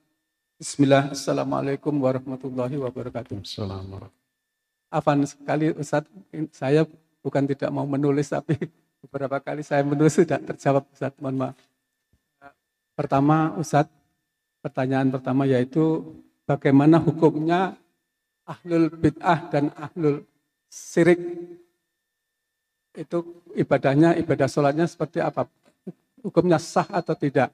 [0.55, 1.11] Bismillah.
[1.11, 3.43] Assalamualaikum warahmatullahi wabarakatuh.
[3.43, 4.15] Assalamualaikum.
[4.87, 6.07] Afan sekali Ustaz,
[6.55, 6.87] saya
[7.19, 8.55] bukan tidak mau menulis tapi
[9.03, 11.59] beberapa kali saya menulis tidak terjawab Ustaz, mohon maaf.
[12.95, 13.91] Pertama Ustaz,
[14.63, 16.07] pertanyaan pertama yaitu
[16.47, 17.75] bagaimana hukumnya
[18.47, 20.23] ahlul bid'ah dan ahlul
[20.71, 21.19] sirik
[22.95, 25.51] itu ibadahnya, ibadah sholatnya seperti apa?
[26.23, 27.51] Hukumnya sah atau tidak?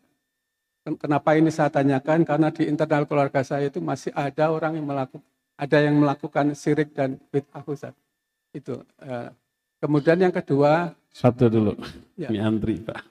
[0.84, 2.27] Kenapa ini saya tanyakan?
[2.27, 5.23] Karena di internal keluarga saya itu masih ada orang yang melakukan,
[5.55, 7.95] ada yang melakukan sirik dan bid'ah Ustaz.
[8.51, 8.84] Itu.
[8.99, 9.31] eh,
[9.80, 11.76] Kemudian yang kedua, Satu dulu.
[12.15, 12.31] Ya.
[12.31, 13.03] Ini antri, Pak.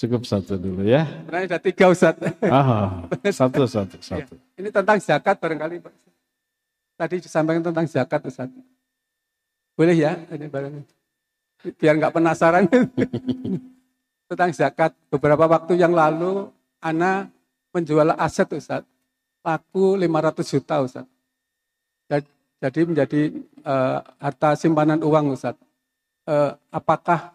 [0.00, 1.04] Cukup satu dulu ya.
[1.04, 2.16] sebenarnya ada tiga Ustaz.
[2.40, 3.04] Ah,
[3.36, 4.32] satu, satu, satu.
[4.56, 5.92] Ini tentang zakat barangkali Pak.
[6.96, 8.48] Tadi disampaikan tentang zakat Ustaz.
[9.76, 10.16] Boleh ya?
[10.32, 10.72] Ini barang
[11.76, 12.64] biar nggak penasaran
[14.32, 14.96] tentang zakat.
[15.12, 16.48] Beberapa waktu yang lalu
[16.80, 17.28] Ana
[17.70, 18.82] menjual aset Ustaz.
[19.40, 21.06] Laku 500 juta Ustaz.
[22.08, 23.20] Jad- Jadi menjadi
[23.64, 25.56] eh, harta simpanan uang Ustaz.
[26.28, 27.32] Eh, apakah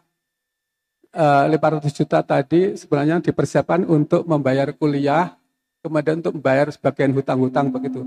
[1.10, 5.34] eh, 500 juta tadi sebenarnya dipersiapkan untuk membayar kuliah,
[5.82, 8.06] kemudian untuk membayar sebagian hutang-hutang begitu.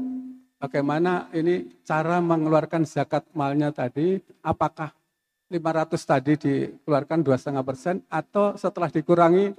[0.59, 4.91] Bagaimana ini cara mengeluarkan zakat malnya tadi, apakah
[5.51, 9.55] 500 tadi dikeluarkan 2,5 persen atau setelah dikurangi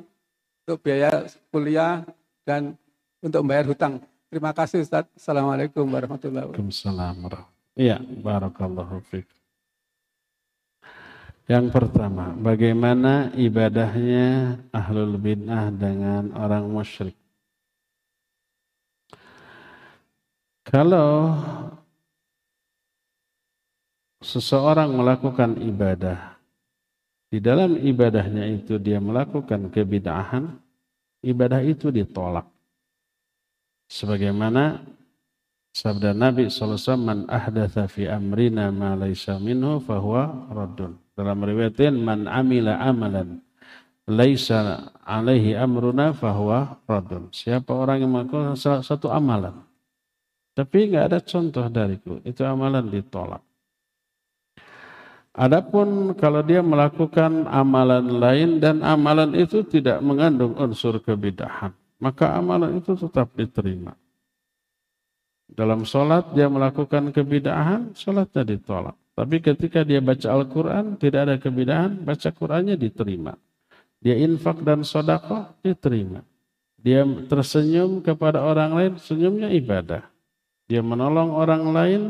[0.70, 2.06] untuk biaya kuliah
[2.46, 2.78] dan
[3.26, 3.98] untuk membayar hutang.
[4.30, 5.10] Terima kasih Ustaz.
[5.18, 6.62] Assalamualaikum warahmatullahi wabarakatuh.
[6.62, 9.26] Waalaikumsalam warahmatullahi Iya, barakallahu fiik.
[11.50, 17.18] Yang pertama, bagaimana ibadahnya ahlul bid'ah dengan orang musyrik?
[20.62, 21.34] Kalau
[24.22, 26.39] seseorang melakukan ibadah,
[27.30, 30.50] di dalam ibadahnya itu dia melakukan kebid'ahan,
[31.22, 32.50] ibadah itu ditolak.
[33.90, 34.82] Sebagaimana
[35.74, 40.98] sabda Nabi SAW, man ahdatha fi amrina ma laysa minhu fahuwa raddun.
[41.14, 43.42] Dalam riwayatin, man amila amalan
[44.10, 47.30] laisa alaihi amruna fahuwa raddun.
[47.30, 49.62] Siapa orang yang melakukan satu amalan,
[50.58, 53.46] tapi nggak ada contoh dariku, itu amalan ditolak.
[55.40, 62.84] Adapun kalau dia melakukan amalan lain dan amalan itu tidak mengandung unsur kebidahan, maka amalan
[62.84, 63.95] itu tetap diterima.
[65.48, 68.99] Dalam sholat dia melakukan kebidahan, sholatnya ditolak.
[69.16, 73.32] Tapi ketika dia baca Al-Quran, tidak ada kebidahan, baca Qurannya diterima.
[74.03, 76.20] Dia infak dan sodako, diterima.
[76.76, 80.03] Dia tersenyum kepada orang lain, senyumnya ibadah.
[80.68, 82.02] Dia menolong orang lain,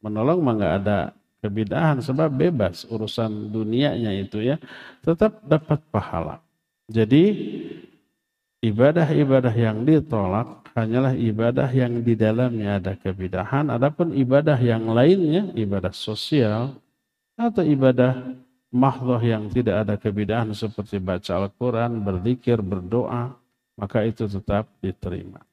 [0.00, 1.00] menolong mah nggak ada
[1.42, 4.56] kebidahan sebab bebas urusan dunianya itu ya,
[5.02, 6.38] tetap dapat pahala.
[6.86, 7.24] Jadi
[8.62, 13.68] ibadah-ibadah yang ditolak hanyalah ibadah yang di dalamnya ada kebidahan.
[13.68, 16.78] Adapun ibadah yang lainnya, ibadah sosial
[17.36, 18.38] atau ibadah
[18.72, 23.36] mahdoh yang tidak ada kebidahan seperti baca Al-Quran, berzikir, berdoa,
[23.76, 25.44] maka itu tetap diterima.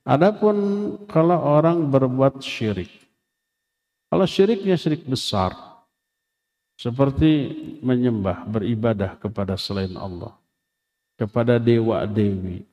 [0.00, 0.56] Adapun
[1.04, 2.88] kalau orang berbuat syirik,
[4.10, 5.54] kalau syiriknya syirik besar,
[6.74, 10.34] seperti menyembah, beribadah kepada selain Allah,
[11.14, 12.66] kepada dewa-dewi,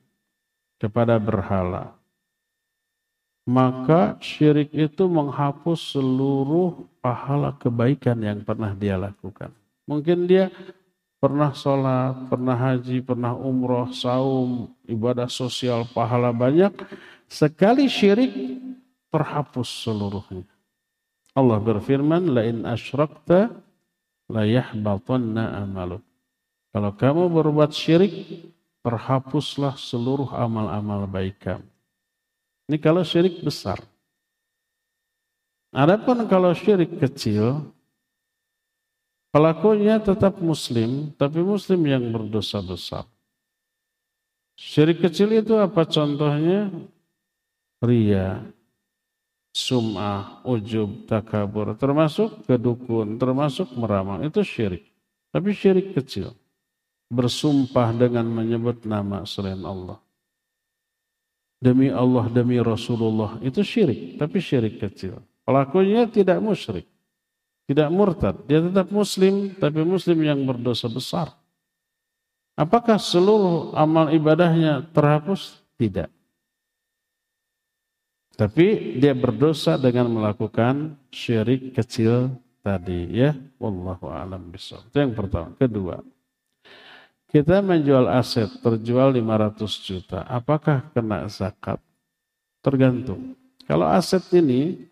[0.82, 1.94] kepada berhala,
[3.46, 9.54] maka syirik itu menghapus seluruh pahala kebaikan yang pernah dia lakukan.
[9.86, 10.50] Mungkin dia
[11.22, 16.74] pernah sholat, pernah haji, pernah umroh, saum, ibadah sosial, pahala banyak.
[17.30, 18.34] Sekali syirik
[19.08, 20.57] terhapus seluruhnya.
[21.36, 23.52] Allah berfirman, "Lain asyrakta
[24.28, 26.04] la yahbatanna amaluk."
[26.72, 28.12] Kalau kamu berbuat syirik,
[28.84, 31.68] terhapuslah seluruh amal-amal baik kamu.
[32.68, 33.80] Ini kalau syirik besar.
[35.72, 37.72] Adapun kalau syirik kecil,
[39.32, 43.04] pelakunya tetap muslim, tapi muslim yang berdosa besar.
[44.56, 46.72] Syirik kecil itu apa contohnya?
[47.78, 48.42] Ria,
[49.52, 54.22] sum'ah, ujub, takabur, termasuk kedukun, termasuk meramal.
[54.22, 54.86] Itu syirik.
[55.34, 56.32] Tapi syirik kecil.
[57.08, 59.96] Bersumpah dengan menyebut nama selain Allah.
[61.58, 63.40] Demi Allah, demi Rasulullah.
[63.42, 65.18] Itu syirik, tapi syirik kecil.
[65.42, 66.86] Pelakunya tidak musyrik.
[67.68, 68.48] Tidak murtad.
[68.48, 71.32] Dia tetap muslim, tapi muslim yang berdosa besar.
[72.56, 75.60] Apakah seluruh amal ibadahnya terhapus?
[75.78, 76.17] Tidak.
[78.38, 83.34] Tapi dia berdosa dengan melakukan syirik kecil tadi ya.
[83.58, 84.86] Wallahu a'lam bishawab.
[84.94, 85.58] Itu yang pertama.
[85.58, 85.98] Kedua,
[87.28, 90.22] kita menjual aset terjual 500 juta.
[90.30, 91.82] Apakah kena zakat?
[92.62, 93.34] Tergantung.
[93.66, 94.86] Kalau aset ini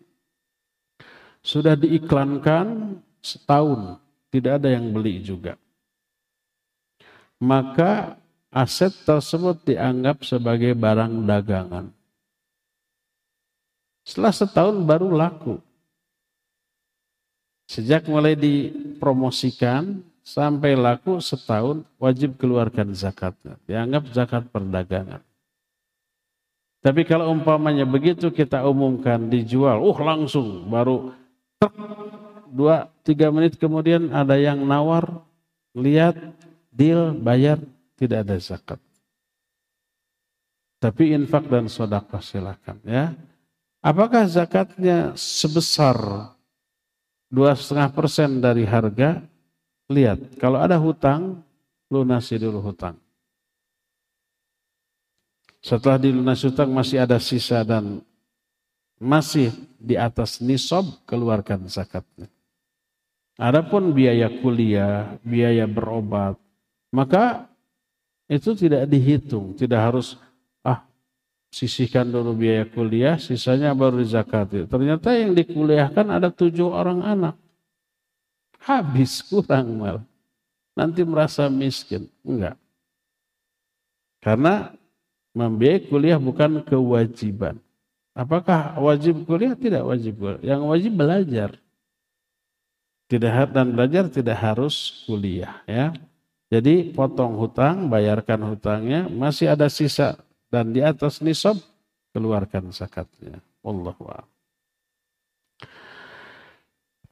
[1.39, 3.95] sudah diiklankan setahun,
[4.29, 5.55] tidak ada yang beli juga.
[7.39, 8.19] Maka
[8.51, 11.96] aset tersebut dianggap sebagai barang dagangan.
[14.07, 15.59] Setelah setahun baru laku.
[17.67, 23.59] Sejak mulai dipromosikan sampai laku setahun wajib keluarkan zakatnya.
[23.67, 25.19] Dianggap zakat perdagangan.
[26.79, 31.11] Tapi kalau umpamanya begitu kita umumkan dijual, uh langsung baru
[32.47, 35.19] dua tiga menit kemudian ada yang nawar,
[35.75, 36.15] lihat
[36.71, 37.59] deal bayar
[37.99, 38.79] tidak ada zakat.
[40.79, 43.11] Tapi infak dan sodakah silakan ya.
[43.87, 45.95] Apakah zakatnya sebesar
[47.31, 49.23] dua setengah persen dari harga?
[49.87, 51.39] Lihat, kalau ada hutang,
[51.87, 52.99] lunasi dulu hutang.
[55.63, 58.03] Setelah dilunasi hutang masih ada sisa dan
[58.99, 62.27] masih di atas nisab, keluarkan zakatnya.
[63.39, 66.35] Adapun biaya kuliah, biaya berobat,
[66.91, 67.47] maka
[68.27, 70.19] itu tidak dihitung, tidak harus
[71.51, 74.67] sisihkan dulu biaya kuliah, sisanya baru dizakati.
[74.67, 77.35] Ternyata yang dikuliahkan ada tujuh orang anak.
[78.63, 80.05] Habis kurang malah.
[80.77, 82.05] Nanti merasa miskin.
[82.21, 82.59] Enggak.
[84.21, 84.77] Karena
[85.37, 87.61] Membiayai kuliah bukan kewajiban.
[88.17, 89.53] Apakah wajib kuliah?
[89.53, 90.41] Tidak wajib kuliah.
[90.41, 91.49] Yang wajib belajar.
[93.05, 95.93] Tidak dan belajar tidak harus kuliah ya.
[96.49, 100.17] Jadi potong hutang, bayarkan hutangnya, masih ada sisa
[100.47, 101.59] dan di atas nisab
[102.15, 103.43] keluarkan zakatnya.
[103.63, 103.95] Allah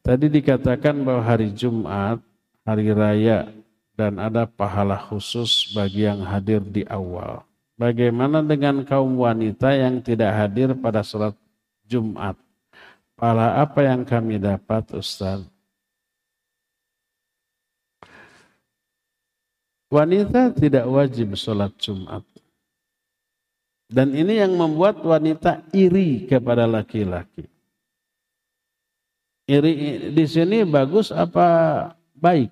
[0.06, 2.22] Tadi dikatakan bahwa hari Jumat,
[2.62, 3.50] hari raya
[3.98, 7.42] dan ada pahala khusus bagi yang hadir di awal.
[7.76, 11.36] Bagaimana dengan kaum wanita yang tidak hadir pada sholat
[11.84, 12.40] Jumat?
[13.20, 15.44] Pahala apa yang kami dapat Ustaz?
[19.92, 22.24] Wanita tidak wajib sholat Jumat.
[23.86, 27.46] Dan ini yang membuat wanita iri kepada laki-laki.
[29.46, 32.50] Iri di sini bagus apa baik?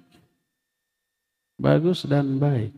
[1.57, 2.73] Bagus dan baik.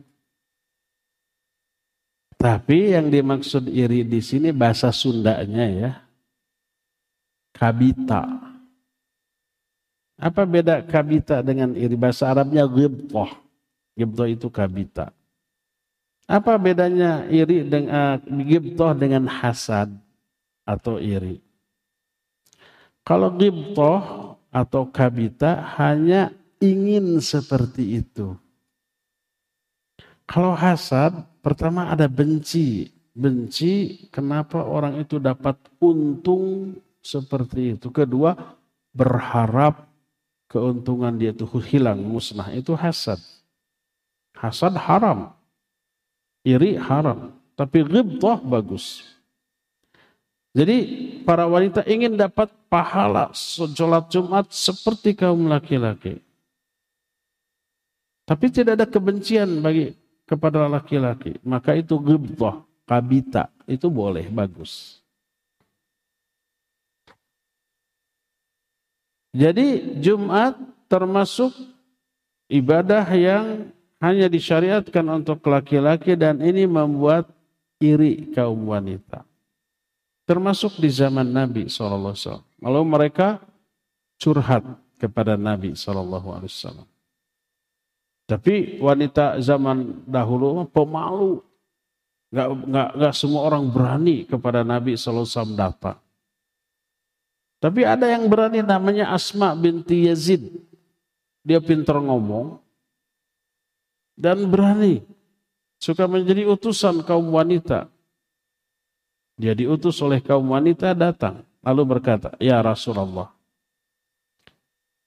[2.36, 5.92] Tapi yang dimaksud iri di sini bahasa Sundanya ya.
[7.56, 8.24] Kabita.
[10.16, 11.96] Apa beda kabita dengan iri?
[11.96, 13.28] Bahasa Arabnya ghibtoh.
[13.96, 15.15] Ghibtoh itu kabita.
[16.26, 19.94] Apa bedanya iri dengan uh, ghibtoh dengan hasad
[20.66, 21.38] atau iri?
[23.06, 28.34] Kalau ghibtoh atau kabita hanya ingin seperti itu.
[30.26, 31.14] Kalau hasad
[31.46, 32.90] Pertama ada benci.
[33.14, 37.94] Benci kenapa orang itu dapat untung seperti itu.
[37.94, 38.34] Kedua
[38.90, 39.86] berharap
[40.50, 42.50] keuntungan dia itu hilang, musnah.
[42.50, 43.22] Itu hasad.
[44.34, 45.38] Hasad haram.
[46.46, 47.34] Iri haram.
[47.58, 49.02] Tapi ghibtah bagus.
[50.54, 50.76] Jadi
[51.26, 56.22] para wanita ingin dapat pahala sholat Jumat seperti kaum laki-laki.
[58.24, 59.92] Tapi tidak ada kebencian bagi
[60.26, 64.98] kepada laki-laki, maka itu ghibtah, kabita, itu boleh, bagus.
[69.30, 70.56] Jadi Jumat
[70.88, 71.52] termasuk
[72.48, 73.70] ibadah yang
[74.00, 77.28] hanya disyariatkan untuk laki-laki dan ini membuat
[77.80, 79.24] iri kaum wanita.
[80.26, 82.42] Termasuk di zaman Nabi SAW.
[82.58, 83.38] Lalu mereka
[84.18, 84.66] curhat
[84.98, 86.82] kepada Nabi SAW.
[88.26, 91.38] Tapi wanita zaman dahulu pemalu.
[92.34, 96.02] Gak, gak, gak semua orang berani kepada Nabi SAW datang.
[97.62, 100.42] Tapi ada yang berani namanya Asma binti Yazid.
[101.46, 102.65] Dia pintar ngomong.
[104.16, 105.04] Dan berani.
[105.76, 107.92] Suka menjadi utusan kaum wanita.
[109.36, 111.44] Dia diutus oleh kaum wanita datang.
[111.60, 113.28] Lalu berkata, Ya Rasulullah.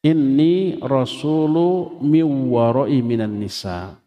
[0.06, 3.98] Inni rasulu miwaroi minan nisa.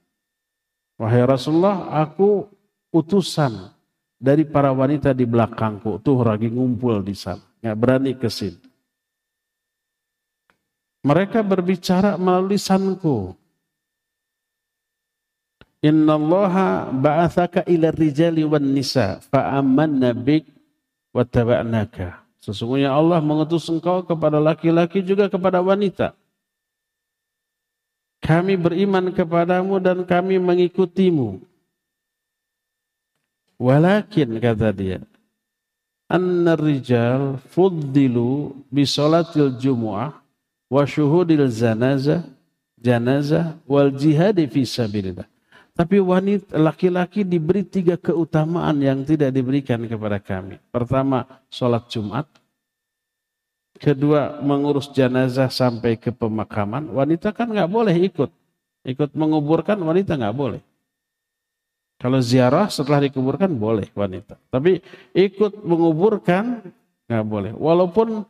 [0.96, 2.46] Wahai Rasulullah, aku
[2.94, 3.74] utusan
[4.16, 5.98] dari para wanita di belakangku.
[5.98, 7.42] Tuh lagi ngumpul di sana.
[7.58, 8.62] Nggak berani ke sini.
[11.02, 13.34] Mereka berbicara melalui lisanku.
[15.82, 20.46] Inna allaha ba'athaka ila rijali wan nisa fa'amanna bik
[21.10, 22.22] wa taba'naka.
[22.38, 26.14] Sesungguhnya Allah mengutus engkau kepada laki-laki juga kepada wanita.
[28.22, 31.42] Kami beriman kepadamu dan kami mengikutimu.
[33.58, 34.98] Walakin kata dia,
[36.10, 40.14] anna rijal fuddilu bi salatil jumu'ah
[40.66, 42.26] wa syuhudil zanazah
[42.78, 45.31] janazah wal jihad fi sabilillah.
[45.72, 50.60] Tapi wanita laki-laki diberi tiga keutamaan yang tidak diberikan kepada kami.
[50.68, 52.28] Pertama, sholat Jumat.
[53.80, 56.92] Kedua, mengurus jenazah sampai ke pemakaman.
[56.92, 58.30] Wanita kan nggak boleh ikut.
[58.84, 60.60] Ikut menguburkan wanita nggak boleh.
[61.96, 64.36] Kalau ziarah setelah dikuburkan boleh wanita.
[64.52, 64.82] Tapi
[65.16, 66.60] ikut menguburkan
[67.08, 67.52] nggak boleh.
[67.56, 68.28] Walaupun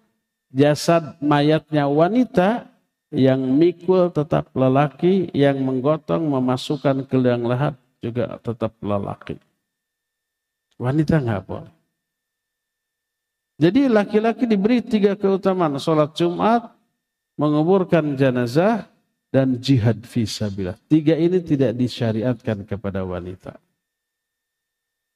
[0.52, 2.71] jasad mayatnya wanita
[3.12, 9.36] yang mikul tetap lelaki, yang menggotong memasukkan ke liang lahat juga tetap lelaki.
[10.80, 11.72] Wanita nggak boleh.
[13.60, 15.78] Jadi laki-laki diberi tiga keutamaan.
[15.78, 16.74] Sholat Jumat,
[17.38, 18.90] menguburkan jenazah,
[19.32, 20.76] dan jihad fisabilillah.
[20.90, 23.56] Tiga ini tidak disyariatkan kepada wanita.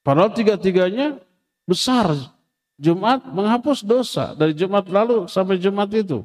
[0.01, 1.21] Padahal tiga-tiganya
[1.69, 2.15] besar.
[2.77, 6.21] Jumat menghapus dosa dari Jumat lalu sampai Jumat itu.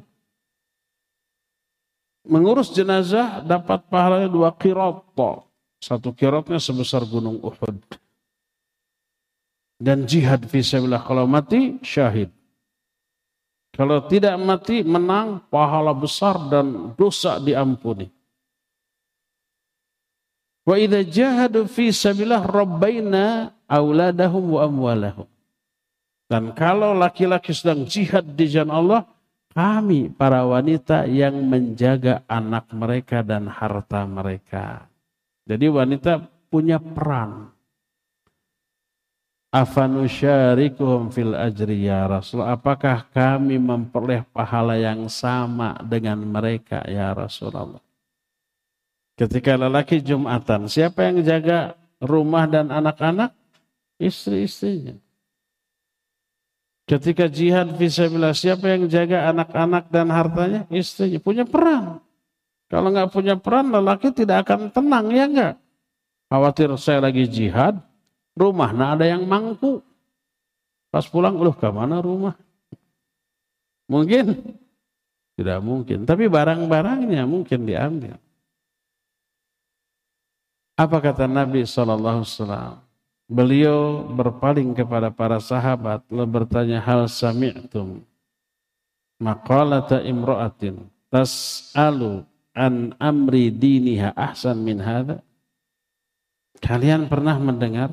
[2.23, 5.03] Mengurus jenazah dapat pahalanya dua kirot.
[5.83, 7.83] Satu kirotnya sebesar gunung Uhud.
[9.75, 12.31] Dan jihad fisabilillah kalau mati syahid.
[13.75, 18.07] Kalau tidak mati menang pahala besar dan dosa diampuni.
[20.63, 25.27] Wa idza jahadu fi rabbaina auladahum wa amwalahum.
[26.31, 29.01] Dan kalau laki-laki sedang jihad di jalan Allah,
[29.53, 34.89] kami para wanita yang menjaga anak mereka dan harta mereka.
[35.45, 37.53] Jadi wanita punya peran
[39.53, 42.41] afanusyarikuhum fil ajri ya Rasul.
[42.41, 47.79] Apakah kami memperoleh pahala yang sama dengan mereka ya Rasulullah?
[49.13, 53.29] Ketika lelaki Jumatan, siapa yang jaga rumah dan anak-anak?
[54.01, 54.97] Istri-istrinya.
[56.83, 60.61] Ketika jihad fisabilillah, siapa yang jaga anak-anak dan hartanya?
[60.67, 61.19] Istrinya.
[61.23, 62.03] Punya peran.
[62.67, 65.55] Kalau nggak punya peran, lelaki tidak akan tenang, ya enggak?
[66.27, 67.79] Khawatir saya lagi jihad,
[68.33, 69.85] Rumah, nah ada yang mangku.
[70.89, 72.33] Pas pulang, loh ke mana rumah?
[73.85, 74.57] Mungkin?
[75.37, 76.05] Tidak mungkin.
[76.05, 78.17] Tapi barang-barangnya mungkin diambil.
[80.73, 82.25] Apa kata Nabi SAW?
[83.33, 88.05] Beliau berpaling kepada para sahabat lalu bertanya hal sami'tum
[89.17, 92.21] maqalata imra'atin tas'alu
[92.53, 95.17] an amri diniha ahsan min hadha
[96.63, 97.91] Kalian pernah mendengar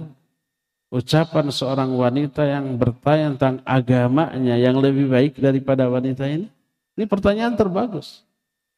[0.95, 6.47] ucapan seorang wanita yang bertanya tentang agamanya yang lebih baik daripada wanita ini?
[6.95, 8.23] Ini pertanyaan terbagus.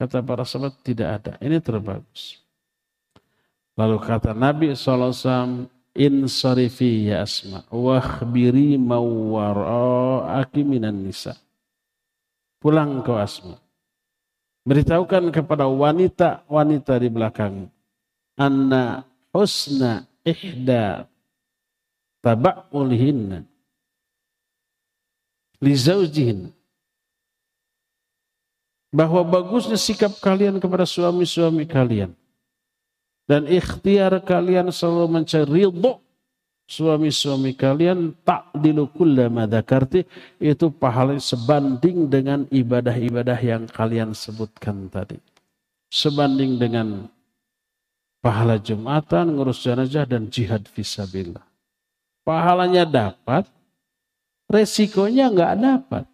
[0.01, 1.33] Kata para sahabat tidak ada.
[1.45, 2.41] Ini terbagus.
[3.77, 11.37] Lalu kata Nabi SAW, In sarifi ya asma, wakhbiri mawwara'aki minan nisa.
[12.65, 13.61] Pulang kau asma.
[14.65, 17.69] Beritahukan kepada wanita-wanita di belakang.
[18.41, 19.05] Anna
[19.37, 21.05] husna ihda
[22.25, 23.45] taba'ulihinna
[25.61, 26.49] li zaujihin
[28.95, 32.17] bahwa bagusnya sikap kalian kepada suami-suami kalian
[33.27, 36.03] dan ikhtiar kalian selalu mencari ridho
[36.67, 40.07] suami-suami kalian tak dilukulla dzakarti
[40.41, 45.21] itu pahala sebanding dengan ibadah-ibadah yang kalian sebutkan tadi
[45.93, 47.11] sebanding dengan
[48.23, 51.53] pahala Jumatan, ngurus jenazah dan jihad fisabilillah
[52.27, 53.47] pahalanya dapat,
[54.47, 56.05] resikonya nggak dapat.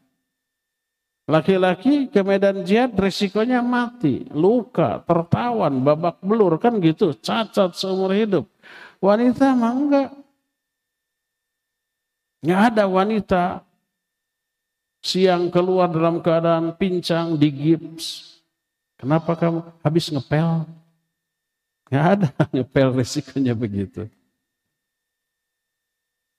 [1.28, 8.48] Laki-laki ke medan jihad resikonya mati, luka, tertawan, babak belur kan gitu, cacat seumur hidup.
[8.96, 10.08] Wanita mah enggak.
[12.40, 13.42] Nggak ada wanita
[15.04, 18.40] siang keluar dalam keadaan pincang di gips.
[18.96, 20.64] Kenapa kamu habis ngepel?
[21.92, 24.08] Nggak ada ngepel resikonya begitu.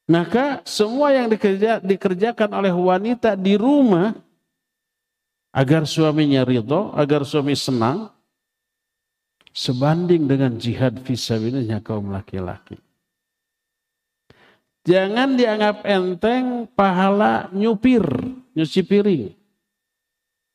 [0.09, 4.17] Maka semua yang dikerja, dikerjakan oleh wanita di rumah
[5.59, 8.07] agar suaminya ridho, agar suami senang,
[9.51, 12.79] sebanding dengan jihad visabilillah kaum laki-laki.
[14.87, 18.07] Jangan dianggap enteng pahala nyupir,
[18.55, 19.35] nyuci piring.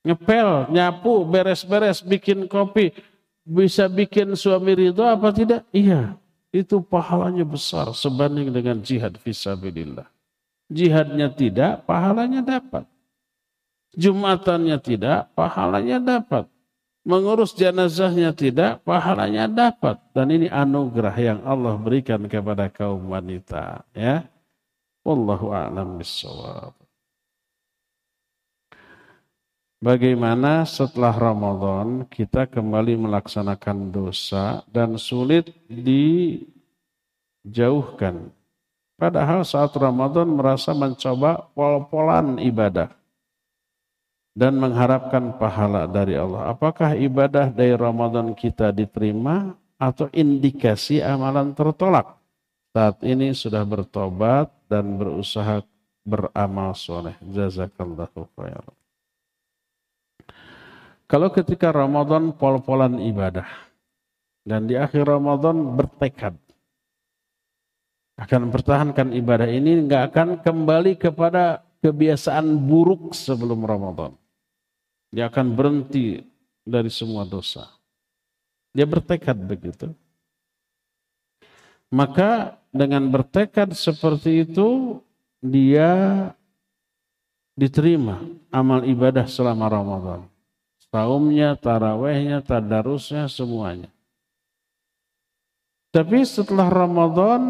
[0.09, 2.97] Ngepel, nyapu, beres-beres, bikin kopi.
[3.45, 5.69] Bisa bikin suami ridho apa tidak?
[5.69, 6.17] Iya
[6.55, 10.07] itu pahalanya besar sebanding dengan jihad fisabilillah.
[10.71, 12.87] Jihadnya tidak, pahalanya dapat.
[13.95, 16.51] Jumatannya tidak, pahalanya dapat.
[17.05, 20.01] Mengurus jenazahnya tidak, pahalanya dapat.
[20.17, 23.85] Dan ini anugerah yang Allah berikan kepada kaum wanita.
[23.93, 24.25] Ya,
[25.05, 26.73] Wallahu a'lam bishawab.
[29.85, 35.53] Bagaimana setelah Ramadan kita kembali melaksanakan dosa dan sulit
[37.45, 38.33] dijauhkan.
[38.97, 42.89] Padahal saat Ramadan merasa mencoba pol-polan ibadah
[44.35, 46.51] dan mengharapkan pahala dari Allah.
[46.51, 52.19] Apakah ibadah dari Ramadan kita diterima atau indikasi amalan tertolak?
[52.75, 55.63] Saat ini sudah bertobat dan berusaha
[56.03, 57.15] beramal soleh.
[57.23, 58.75] Jazakallahu khairan.
[61.07, 63.47] Kalau ketika Ramadan pol-polan ibadah
[64.43, 66.35] dan di akhir Ramadan bertekad
[68.19, 74.24] akan mempertahankan ibadah ini nggak akan kembali kepada kebiasaan buruk sebelum Ramadan.
[75.15, 76.27] Dia akan berhenti
[76.67, 77.71] dari semua dosa.
[78.75, 79.95] Dia bertekad begitu.
[81.95, 84.99] Maka dengan bertekad seperti itu
[85.39, 86.27] dia
[87.55, 88.19] diterima
[88.51, 90.27] amal ibadah selama Ramadan
[90.95, 93.91] saumnya, tarawehnya, tadarusnya, semuanya.
[95.91, 97.43] Tapi setelah Ramadan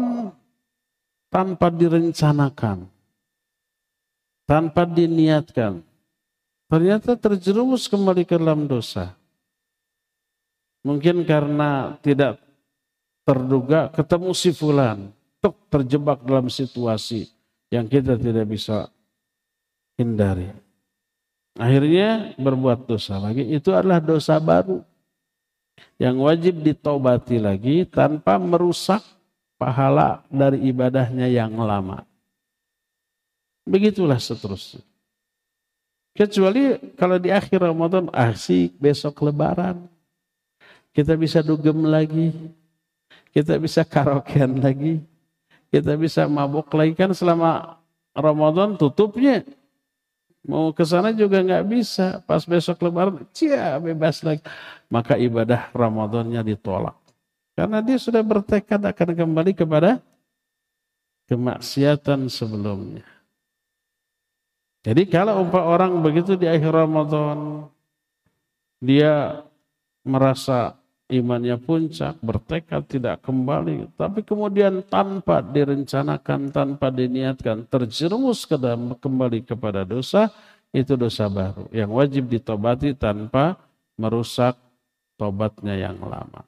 [1.29, 2.89] tanpa direncanakan,
[4.49, 5.85] tanpa diniatkan,
[6.75, 9.15] ternyata terjerumus kembali ke dalam dosa.
[10.83, 12.43] Mungkin karena tidak
[13.23, 15.07] terduga ketemu si fulan,
[15.39, 17.31] tuk terjebak dalam situasi
[17.71, 18.91] yang kita tidak bisa
[19.95, 20.51] hindari.
[21.55, 23.47] Akhirnya berbuat dosa lagi.
[23.55, 24.83] Itu adalah dosa baru.
[25.95, 28.99] Yang wajib ditobati lagi tanpa merusak
[29.55, 32.03] pahala dari ibadahnya yang lama.
[33.63, 34.83] Begitulah seterusnya.
[36.15, 39.83] Kecuali kalau di akhir Ramadan asik besok lebaran.
[40.95, 42.31] Kita bisa dugem lagi.
[43.35, 45.03] Kita bisa karaokean lagi.
[45.67, 46.95] Kita bisa mabuk lagi.
[46.95, 47.75] Kan selama
[48.15, 49.43] Ramadan tutupnya
[50.45, 52.21] Mau ke sana juga nggak bisa.
[52.23, 54.45] Pas besok lebaran, cia bebas lagi.
[54.93, 56.93] Maka ibadah Ramadannya ditolak.
[57.57, 59.97] Karena dia sudah bertekad akan kembali kepada
[61.25, 63.14] kemaksiatan sebelumnya.
[64.85, 67.65] Jadi kalau orang begitu di akhir Ramadan,
[68.77, 69.41] dia
[70.05, 70.77] merasa
[71.09, 79.41] imannya puncak, bertekad tidak kembali, tapi kemudian tanpa direncanakan, tanpa diniatkan, terjerumus ke dalam kembali
[79.41, 80.29] kepada dosa,
[80.69, 83.57] itu dosa baru yang wajib ditobati tanpa
[83.97, 84.53] merusak
[85.17, 86.45] tobatnya yang lama.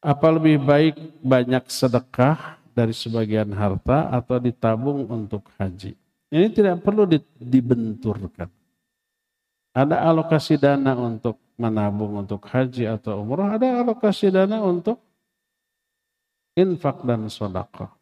[0.00, 5.92] Apa lebih baik banyak sedekah dari sebagian harta atau ditabung untuk haji?
[6.32, 7.04] Ini tidak perlu
[7.36, 8.48] dibenturkan.
[9.76, 15.04] Ada alokasi dana untuk menabung untuk haji atau umroh, ada alokasi dana untuk
[16.56, 17.92] infak dan sodako.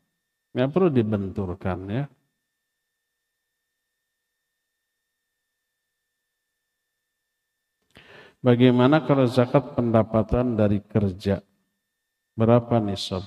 [0.55, 2.05] Tidak perlu dibenturkan ya.
[8.39, 11.43] Bagaimana kalau zakat pendapatan dari kerja?
[12.39, 13.27] Berapa nisab?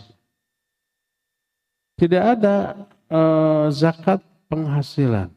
[1.99, 5.27] Tidak ada uh, zakat penghasilan.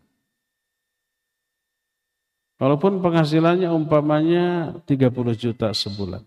[2.63, 6.23] Walaupun penghasilannya umpamanya 30 juta sebulan.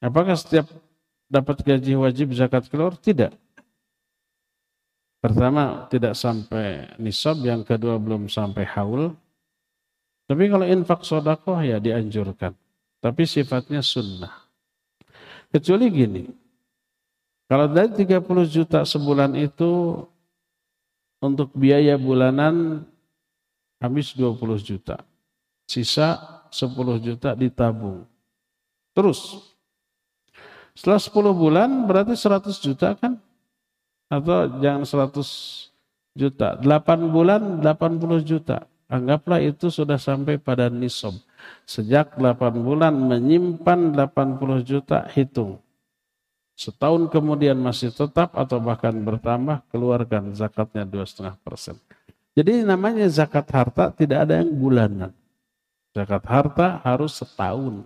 [0.00, 0.64] Apakah setiap
[1.28, 2.96] dapat gaji wajib zakat keluar?
[2.96, 3.36] Tidak.
[5.20, 9.12] Pertama tidak sampai nisab, yang kedua belum sampai haul.
[10.24, 12.56] Tapi kalau infak sodakoh ya dianjurkan.
[13.04, 14.45] Tapi sifatnya sunnah.
[15.56, 16.28] Kecuali gini,
[17.48, 20.04] kalau dari 30 juta sebulan itu
[21.16, 22.84] untuk biaya bulanan
[23.80, 25.00] habis 20 juta.
[25.64, 28.04] Sisa 10 juta ditabung.
[28.92, 29.48] Terus
[30.76, 33.16] setelah 10 bulan berarti 100 juta kan?
[34.12, 35.72] Atau jangan 100
[36.12, 36.60] juta.
[36.60, 36.68] 8
[37.08, 38.68] bulan 80 juta.
[38.92, 41.16] Anggaplah itu sudah sampai pada nisob.
[41.66, 45.58] Sejak 8 bulan menyimpan 80 juta hitung.
[46.56, 51.76] Setahun kemudian masih tetap atau bahkan bertambah, keluarkan zakatnya dua setengah persen.
[52.32, 55.12] Jadi namanya zakat harta tidak ada yang bulanan.
[55.92, 57.84] Zakat harta harus setahun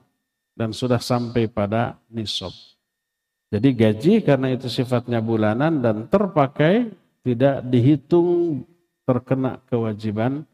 [0.54, 2.54] dan sudah sampai pada nisab.
[3.50, 6.94] Jadi gaji karena itu sifatnya bulanan dan terpakai
[7.26, 8.62] tidak dihitung
[9.02, 10.46] terkena kewajiban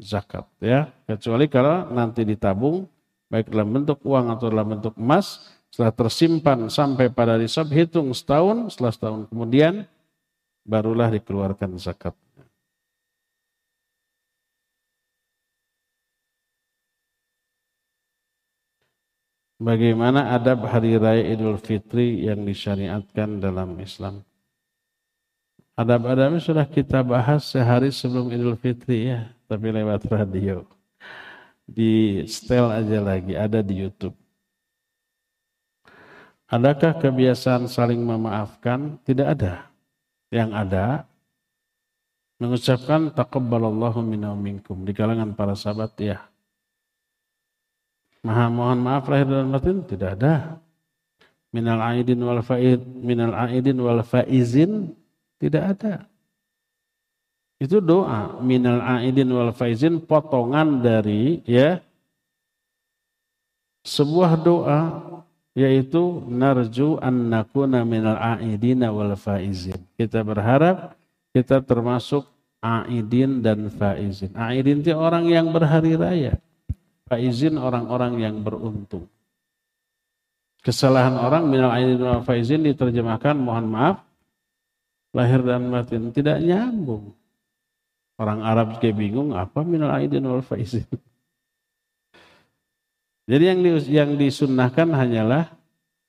[0.00, 2.88] zakat ya kecuali kalau nanti ditabung
[3.32, 5.40] baik dalam bentuk uang atau dalam bentuk emas
[5.72, 9.88] setelah tersimpan sampai pada nisab, hitung setahun, setelah setahun kemudian
[10.68, 12.12] barulah dikeluarkan zakat.
[19.56, 24.26] Bagaimana adab hari raya Idul Fitri yang disyariatkan dalam Islam?
[25.72, 30.68] Adab-adabnya sudah kita bahas sehari sebelum Idul Fitri ya, tapi lewat radio.
[31.64, 34.12] Di setel aja lagi, ada di YouTube.
[36.52, 39.00] Adakah kebiasaan saling memaafkan?
[39.00, 39.72] Tidak ada.
[40.28, 40.86] Yang ada
[42.36, 46.18] mengucapkan taqabbalallahu minna minkum di kalangan para sahabat ya.
[48.20, 50.58] Maha mohon maaf lahir dan batin tidak ada.
[51.54, 54.92] Minal aidin wal faid, minal aidin wal faizin
[55.42, 56.06] tidak ada.
[57.58, 61.82] Itu doa minal aidin wal faizin potongan dari ya
[63.82, 65.02] sebuah doa
[65.58, 69.78] yaitu narju an nakuna minal aidina wal faizin.
[69.98, 70.94] Kita berharap
[71.34, 72.26] kita termasuk
[72.62, 74.30] aidin dan faizin.
[74.38, 76.38] Aidin itu orang yang berhari raya.
[77.10, 79.10] Faizin orang-orang yang beruntung.
[80.62, 84.11] Kesalahan orang minal aidin wal faizin diterjemahkan mohon maaf
[85.12, 87.12] lahir dan batin tidak nyambung.
[88.16, 90.84] Orang Arab juga bingung apa minal aidin wal faizin.
[93.30, 95.52] Jadi yang di, yang disunnahkan hanyalah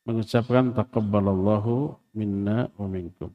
[0.03, 3.31] mengucapkan taqabbalallahu minna wa minkum.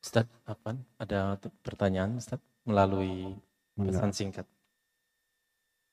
[0.00, 0.80] Ustaz, apa?
[0.96, 3.36] Ada pertanyaan Ustaz melalui
[3.76, 4.48] pesan singkat.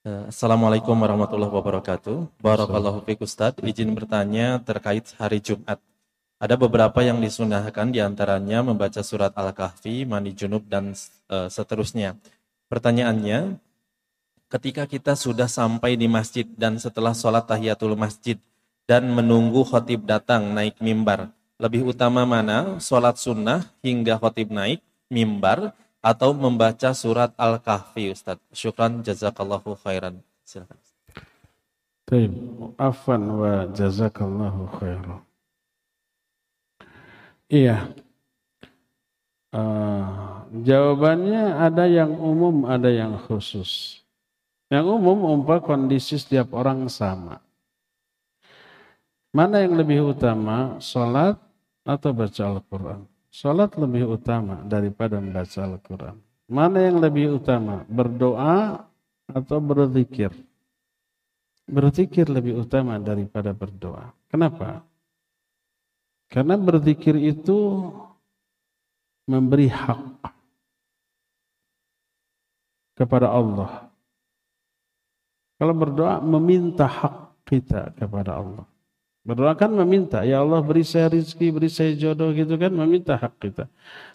[0.07, 2.39] Eh, Assalamualaikum warahmatullahi wabarakatuh.
[2.39, 3.59] Barakallahu fiik Ustaz.
[3.59, 5.83] Izin bertanya terkait hari Jumat.
[6.37, 10.93] Ada beberapa yang disunahkan di antaranya membaca surat Al-Kahfi, mani junub, dan
[11.33, 12.13] uh, seterusnya.
[12.69, 13.57] Pertanyaannya,
[14.45, 18.37] ketika kita sudah sampai di masjid dan setelah sholat tahiyatul masjid
[18.85, 25.73] dan menunggu khotib datang naik mimbar, lebih utama mana sholat sunnah hingga khotib naik mimbar
[26.05, 28.37] atau membaca surat Al-Kahfi Ustaz?
[28.53, 30.21] Syukran jazakallahu khairan.
[30.45, 30.77] Silakan.
[32.07, 32.31] Baik,
[32.79, 35.26] afan wa jazakallahu khairan.
[37.47, 37.95] Iya.
[39.55, 44.03] Uh, jawabannya ada yang umum, ada yang khusus.
[44.67, 47.39] Yang umum umpah kondisi setiap orang sama.
[49.31, 51.39] Mana yang lebih utama, sholat
[51.87, 53.07] atau baca Al-Quran?
[53.31, 56.15] Sholat lebih utama daripada membaca Al-Quran.
[56.47, 58.87] Mana yang lebih utama, berdoa
[59.27, 60.31] atau berzikir?
[61.67, 64.15] Berzikir lebih utama daripada berdoa.
[64.31, 64.86] Kenapa?
[66.27, 67.87] Karena berzikir itu
[69.27, 70.19] memberi hak
[72.99, 73.87] kepada Allah.
[75.57, 78.65] Kalau berdoa meminta hak kita kepada Allah.
[79.27, 83.35] Berdoa kan meminta, ya Allah beri saya rizki, beri saya jodoh gitu kan, meminta hak
[83.43, 83.67] kita.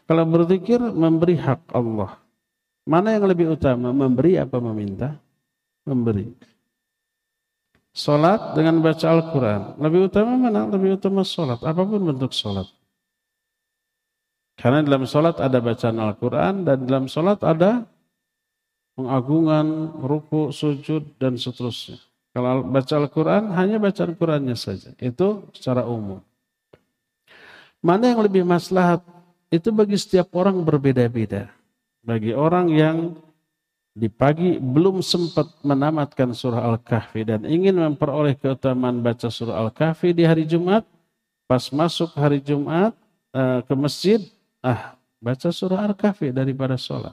[0.09, 2.17] Kalau berzikir memberi hak Allah.
[2.89, 5.21] Mana yang lebih utama, memberi apa meminta?
[5.85, 6.33] Memberi.
[7.93, 9.77] Salat dengan baca Al-Quran.
[9.77, 10.65] Lebih utama mana?
[10.65, 11.61] Lebih utama salat.
[11.61, 12.65] Apa pun bentuk salat.
[14.57, 17.85] Karena dalam salat ada bacaan Al-Quran dan dalam salat ada
[18.97, 22.01] pengagungan, ruku, sujud, dan seterusnya.
[22.33, 24.97] Kalau baca Al-Quran, hanya baca Al-Qurannya saja.
[24.97, 26.25] Itu secara umum.
[27.85, 29.05] Mana yang lebih maslahat?
[29.53, 31.53] Itu bagi setiap orang berbeda-beda.
[32.01, 32.97] Bagi orang yang
[33.93, 40.25] di pagi belum sempat menamatkan surah Al-Kahfi dan ingin memperoleh keutamaan baca surah Al-Kahfi di
[40.25, 40.89] hari Jumat,
[41.45, 42.97] pas masuk hari Jumat
[43.37, 44.21] uh, ke masjid,
[44.65, 47.13] ah baca surah Al-Kahfi daripada sholat.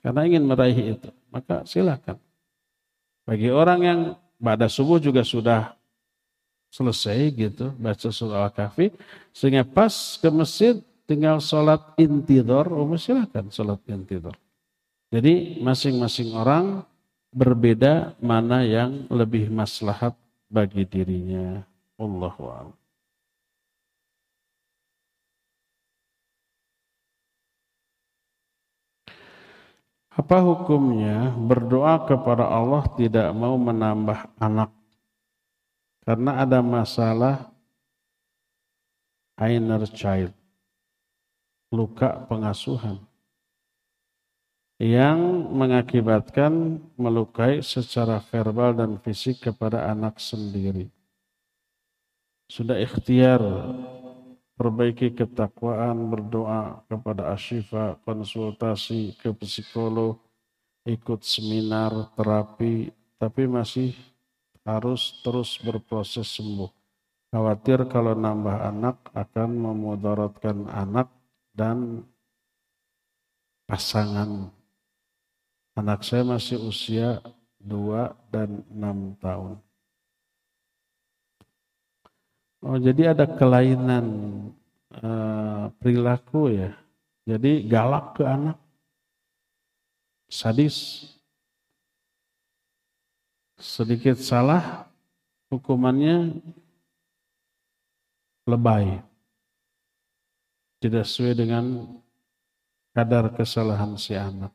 [0.00, 2.16] Karena ingin meraih itu, maka silakan.
[3.28, 4.00] Bagi orang yang
[4.40, 5.76] pada subuh juga sudah
[6.72, 8.88] selesai gitu baca surah Al-Kahfi,
[9.36, 14.32] sehingga pas ke masjid tinggal sholat intidor, oh silakan sholat intidor.
[15.16, 16.84] Jadi masing-masing orang
[17.32, 20.12] berbeda mana yang lebih maslahat
[20.52, 21.64] bagi dirinya.
[21.96, 22.76] Allahu a'lam.
[30.12, 34.68] Apa hukumnya berdoa kepada Allah tidak mau menambah anak
[36.04, 37.48] karena ada masalah
[39.40, 40.36] inner child,
[41.72, 43.00] luka pengasuhan
[44.76, 50.92] yang mengakibatkan melukai secara verbal dan fisik kepada anak sendiri.
[52.46, 53.40] Sudah ikhtiar
[54.56, 60.20] perbaiki ketakwaan, berdoa kepada asyifa, konsultasi ke psikolog,
[60.84, 63.96] ikut seminar, terapi, tapi masih
[64.60, 66.68] harus terus berproses sembuh.
[67.32, 71.10] Khawatir kalau nambah anak akan memudaratkan anak
[71.56, 72.06] dan
[73.66, 74.55] pasangan
[75.76, 77.20] Anak saya masih usia
[77.60, 79.60] 2 dan 6 tahun.
[82.64, 84.06] Oh, jadi ada kelainan
[84.88, 86.72] eh, perilaku ya.
[87.28, 88.56] Jadi galak ke anak,
[90.32, 91.10] sadis,
[93.60, 94.88] sedikit salah
[95.52, 96.40] hukumannya
[98.48, 99.04] lebay.
[100.80, 101.64] Tidak sesuai dengan
[102.94, 104.54] kadar kesalahan si anak.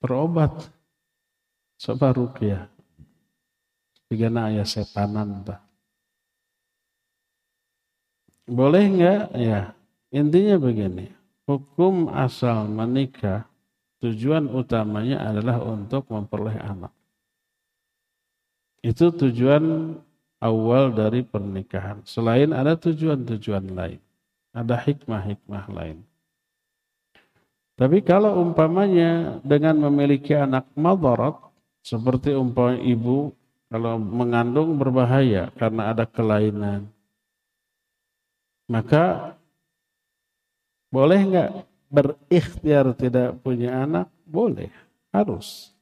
[0.00, 0.52] Berobat.
[1.76, 2.68] Coba rukyah.
[4.06, 5.42] Tiga ayah setanan.
[5.42, 5.60] Tak.
[8.46, 9.22] Boleh enggak?
[9.34, 9.60] Ya.
[10.14, 11.10] Intinya begini.
[11.46, 13.46] Hukum asal menikah
[14.02, 16.94] tujuan utamanya adalah untuk memperoleh anak.
[18.82, 19.94] Itu tujuan
[20.38, 22.06] awal dari pernikahan.
[22.06, 24.00] Selain ada tujuan-tujuan lain.
[24.54, 25.98] Ada hikmah-hikmah lain.
[27.76, 31.36] Tapi kalau umpamanya dengan memiliki anak madarat,
[31.84, 33.36] seperti umpamanya ibu
[33.68, 36.88] kalau mengandung berbahaya karena ada kelainan,
[38.64, 39.36] maka
[40.88, 41.50] boleh nggak
[41.92, 44.08] berikhtiar tidak punya anak?
[44.24, 44.72] Boleh,
[45.12, 45.76] harus.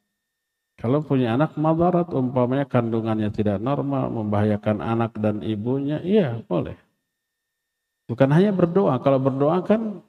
[0.75, 6.75] Kalau punya anak madarat, umpamanya kandungannya tidak normal, membahayakan anak dan ibunya, iya boleh.
[8.11, 10.03] Bukan hanya berdoa, kalau berdoa kan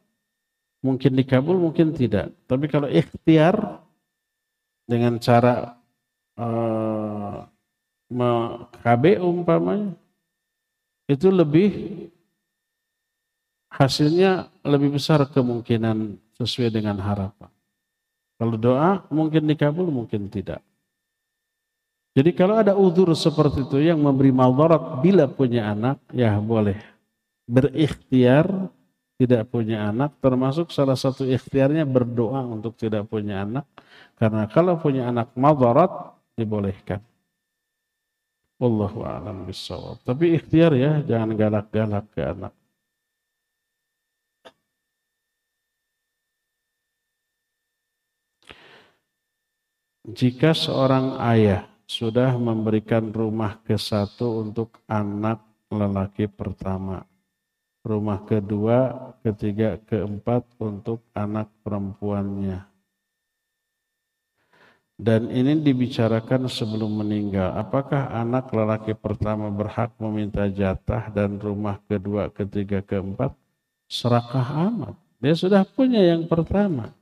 [0.85, 2.29] mungkin dikabul, mungkin tidak.
[2.45, 3.81] Tapi kalau ikhtiar
[4.85, 5.81] dengan cara
[6.37, 7.41] uh,
[8.85, 9.97] KB umpamanya,
[11.09, 11.69] itu lebih
[13.73, 17.49] hasilnya lebih besar kemungkinan sesuai dengan harapan.
[18.37, 20.61] Kalau doa mungkin dikabul, mungkin tidak.
[22.15, 26.79] Jadi kalau ada udur seperti itu yang memberi maldarat bila punya anak, ya boleh.
[27.43, 28.47] Berikhtiar
[29.15, 33.63] tidak punya anak, termasuk salah satu ikhtiarnya berdoa untuk tidak punya anak.
[34.19, 36.99] Karena kalau punya anak maldarat, dibolehkan.
[38.59, 40.03] Wallahu a'lam bishawab.
[40.03, 42.53] Tapi ikhtiar ya, jangan galak-galak ke anak.
[50.05, 55.41] Jika seorang ayah sudah memberikan rumah ke satu untuk anak
[55.73, 57.01] lelaki pertama,
[57.85, 62.65] rumah kedua, ketiga, keempat untuk anak perempuannya.
[64.95, 67.53] Dan ini dibicarakan sebelum meninggal.
[67.59, 73.35] Apakah anak lelaki pertama berhak meminta jatah dan rumah kedua, ketiga, keempat?
[73.85, 74.95] Serakah amat.
[75.19, 76.95] Dia sudah punya yang pertama.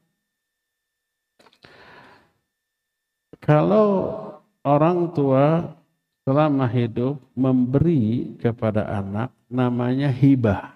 [3.38, 4.20] Kalau
[4.66, 5.78] orang tua
[6.26, 10.73] selama hidup memberi kepada anak namanya hibah.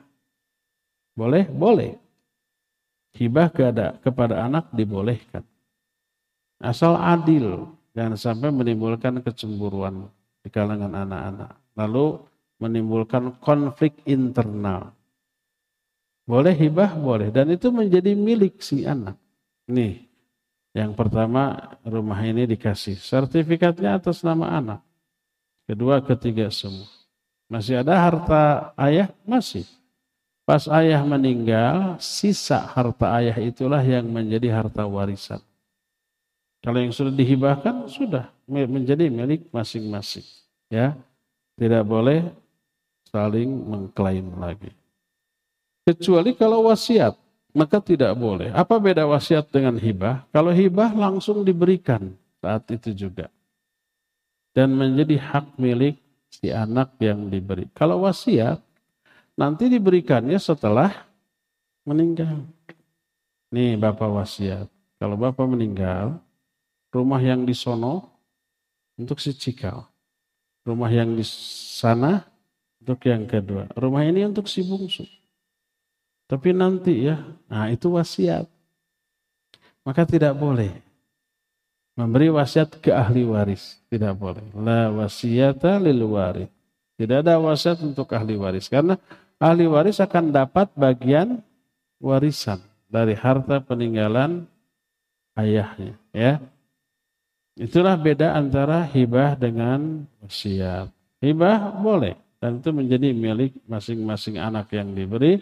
[1.17, 1.49] Boleh?
[1.49, 1.97] Boleh.
[3.17, 3.49] Hibah
[3.97, 5.41] kepada anak dibolehkan.
[6.61, 7.65] Asal adil.
[7.97, 10.05] Jangan sampai menimbulkan kecemburuan
[10.45, 11.57] di kalangan anak-anak.
[11.73, 12.21] Lalu
[12.61, 14.93] menimbulkan konflik internal.
[16.29, 16.93] Boleh hibah?
[16.93, 17.33] Boleh.
[17.33, 19.17] Dan itu menjadi milik si anak.
[19.65, 20.05] Nih,
[20.77, 23.01] yang pertama, rumah ini dikasih.
[23.01, 24.85] Sertifikatnya atas nama anak.
[25.65, 26.85] Kedua, ketiga semua.
[27.49, 29.09] Masih ada harta ayah?
[29.25, 29.65] Masih.
[30.47, 35.43] Pas ayah meninggal, sisa harta ayah itulah yang menjadi harta warisan.
[36.63, 40.23] Kalau yang sudah dihibahkan, sudah menjadi milik masing-masing.
[40.71, 40.95] Ya,
[41.59, 42.31] Tidak boleh
[43.11, 44.71] saling mengklaim lagi.
[45.83, 47.17] Kecuali kalau wasiat
[47.57, 48.53] maka tidak boleh.
[48.53, 50.29] Apa beda wasiat dengan hibah?
[50.29, 53.33] Kalau hibah langsung diberikan saat itu juga.
[54.53, 55.97] Dan menjadi hak milik
[56.29, 57.65] si anak yang diberi.
[57.73, 58.61] Kalau wasiat,
[59.37, 61.07] nanti diberikannya setelah
[61.87, 62.43] meninggal.
[63.53, 64.67] Nih Bapak wasiat.
[64.97, 66.19] Kalau Bapak meninggal,
[66.91, 68.11] rumah yang di sono
[68.97, 69.85] untuk si cikal.
[70.67, 72.27] Rumah yang di sana
[72.81, 73.71] untuk yang kedua.
[73.77, 75.07] Rumah ini untuk si bungsu.
[76.27, 78.51] Tapi nanti ya, nah itu wasiat.
[79.87, 80.75] Maka tidak boleh
[81.95, 83.79] memberi wasiat ke ahli waris.
[83.87, 84.43] Tidak boleh.
[84.59, 86.51] La wasiata lil waris.
[86.99, 88.67] Tidak ada wasiat untuk ahli waris.
[88.67, 88.99] Karena
[89.37, 91.41] ahli waris akan dapat bagian
[92.01, 94.45] warisan dari harta peninggalan
[95.37, 95.97] ayahnya.
[96.13, 96.41] Ya,
[97.57, 100.93] Itulah beda antara hibah dengan wasiat.
[101.17, 105.41] Hibah boleh dan itu menjadi milik masing-masing anak yang diberi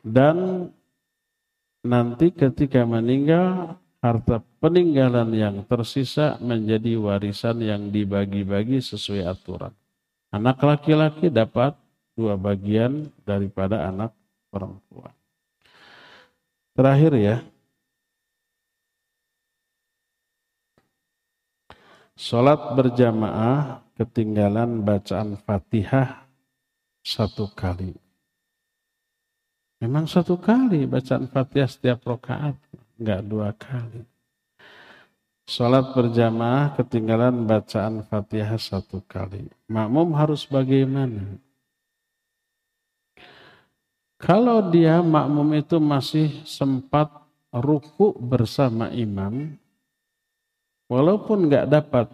[0.00, 0.64] dan
[1.84, 9.76] nanti ketika meninggal harta peninggalan yang tersisa menjadi warisan yang dibagi-bagi sesuai aturan.
[10.32, 11.76] Anak laki-laki dapat
[12.14, 14.14] dua bagian daripada anak
[14.50, 15.14] perempuan.
[16.74, 17.36] Terakhir ya,
[22.20, 26.28] Sholat berjamaah ketinggalan bacaan fatihah
[27.00, 27.96] satu kali.
[29.80, 32.52] Memang satu kali bacaan Fatihah setiap rakaat,
[33.00, 34.04] enggak dua kali.
[35.48, 39.48] Sholat berjamaah ketinggalan bacaan Fatihah satu kali.
[39.72, 41.40] Makmum harus bagaimana?
[44.20, 47.08] Kalau dia makmum itu masih sempat
[47.48, 49.56] ruku bersama imam,
[50.92, 52.06] walaupun nggak dapat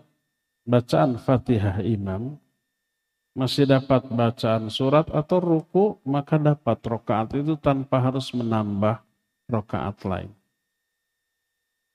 [0.62, 2.38] bacaan Fatihah imam,
[3.34, 9.02] masih dapat bacaan surat atau ruku, maka dapat rokaat itu tanpa harus menambah
[9.50, 10.30] rokaat lain.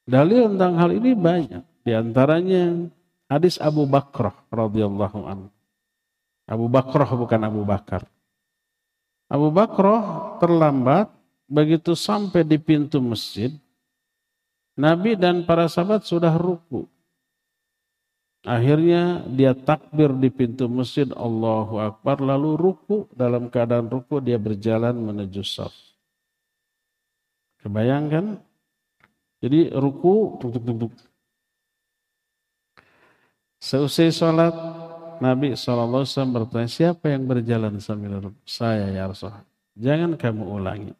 [0.03, 1.63] Dalil tentang hal ini banyak.
[1.87, 2.91] Di antaranya
[3.31, 5.49] hadis Abu Bakrah radhiyallahu anhu.
[6.51, 8.03] Abu Bakrah bukan Abu Bakar.
[9.31, 11.07] Abu Bakrah terlambat
[11.47, 13.55] begitu sampai di pintu masjid.
[14.75, 16.83] Nabi dan para sahabat sudah ruku.
[18.43, 24.97] Akhirnya dia takbir di pintu masjid Allahu Akbar lalu ruku dalam keadaan ruku dia berjalan
[24.97, 25.71] menuju saf.
[27.61, 28.41] Kebayangkan?
[29.39, 30.91] Jadi ruku tuk.
[33.61, 34.80] Seusai sholat
[35.21, 36.01] Nabi SAW
[36.33, 38.41] bertanya siapa yang berjalan sambil ruku?
[38.41, 39.45] Saya ya Rasulullah.
[39.77, 40.93] Jangan kamu ulangi.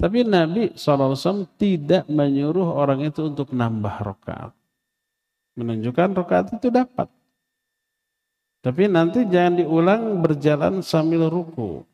[0.00, 4.56] Tapi Nabi SAW tidak menyuruh orang itu untuk nambah rokaat
[5.60, 7.08] menunjukkan rakaat itu dapat.
[8.60, 11.84] Tapi nanti jangan diulang berjalan sambil ruku.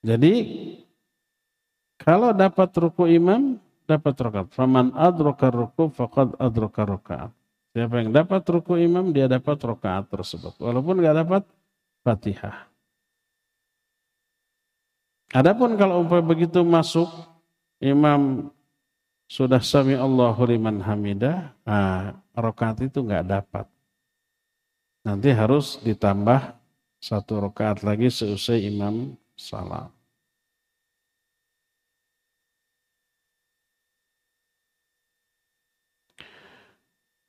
[0.00, 0.34] Jadi
[2.00, 4.48] kalau dapat ruku imam, dapat rakaat.
[4.56, 7.32] Faman adroka ruku faqad adroka rakaat.
[7.70, 10.58] Siapa yang dapat ruku imam, dia dapat rakaat tersebut.
[10.58, 11.42] Walaupun nggak dapat
[12.02, 12.66] fatihah.
[15.30, 17.06] Adapun kalau umpamanya begitu masuk,
[17.78, 18.50] imam
[19.30, 23.70] sudah sami Allahu liman hamidah, nah, rokaat itu nggak dapat.
[25.06, 26.58] Nanti harus ditambah
[26.98, 29.99] satu rokaat lagi seusai imam salam.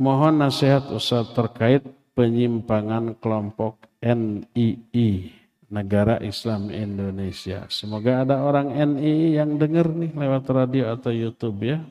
[0.02, 1.86] Mohon nasihat Ustaz terkait
[2.18, 5.30] penyimpangan kelompok NII
[5.70, 7.70] Negara Islam Indonesia.
[7.70, 11.86] Semoga ada orang NI yang dengar nih lewat radio atau YouTube ya.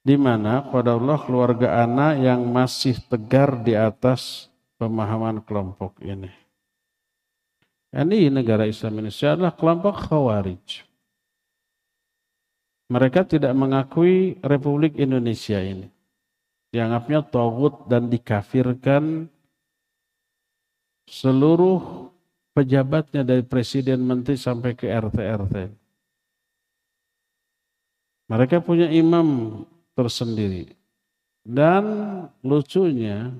[0.00, 4.48] Di mana pada Allah keluarga anak yang masih tegar di atas
[4.80, 6.32] pemahaman kelompok ini.
[7.92, 10.80] NI Negara Islam Indonesia adalah kelompok Khawarij.
[12.88, 15.93] Mereka tidak mengakui Republik Indonesia ini.
[16.74, 19.30] Dianggapnya togut dan dikafirkan
[21.06, 22.10] seluruh
[22.50, 25.56] pejabatnya dari presiden menteri sampai ke RT RT.
[28.26, 29.62] Mereka punya imam
[29.94, 30.74] tersendiri.
[31.46, 31.84] Dan
[32.42, 33.30] lucunya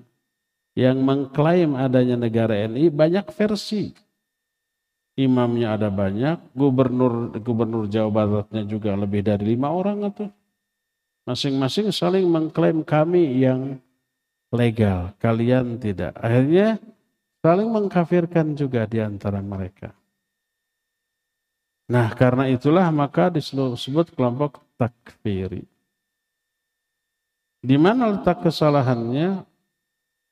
[0.78, 3.90] yang mengklaim adanya negara NI banyak versi.
[5.18, 10.30] Imamnya ada banyak, gubernur gubernur Jawa Baratnya juga lebih dari lima orang itu.
[11.24, 13.80] Masing-masing saling mengklaim kami yang
[14.52, 16.12] legal, kalian tidak.
[16.20, 16.76] Akhirnya
[17.44, 19.92] Saling mengkafirkan juga di antara mereka.
[21.92, 25.68] Nah karena itulah maka disebut kelompok takfiri.
[27.60, 29.44] Di mana letak kesalahannya?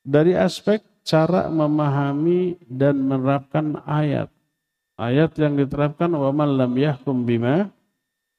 [0.01, 4.33] Dari aspek cara memahami dan menerapkan ayat.
[4.97, 7.69] Ayat yang diterapkan wa man lam yahkum bima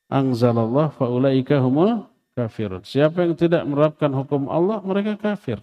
[0.10, 2.82] anzalallah faulaika humul kafirun.
[2.86, 5.62] Siapa yang tidak menerapkan hukum Allah, mereka kafir.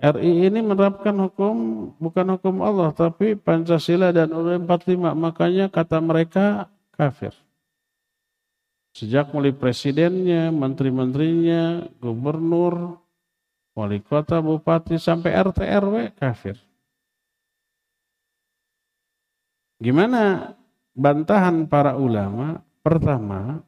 [0.00, 1.54] RI ini menerapkan hukum
[2.00, 7.36] bukan hukum Allah tapi Pancasila dan UUD 45 makanya kata mereka kafir.
[8.96, 12.96] Sejak mulai presidennya, menteri-menterinya, gubernur,
[13.76, 16.56] wali kota, bupati sampai RT RW kafir.
[19.78, 20.56] Gimana
[20.96, 22.64] bantahan para ulama?
[22.80, 23.60] Pertama,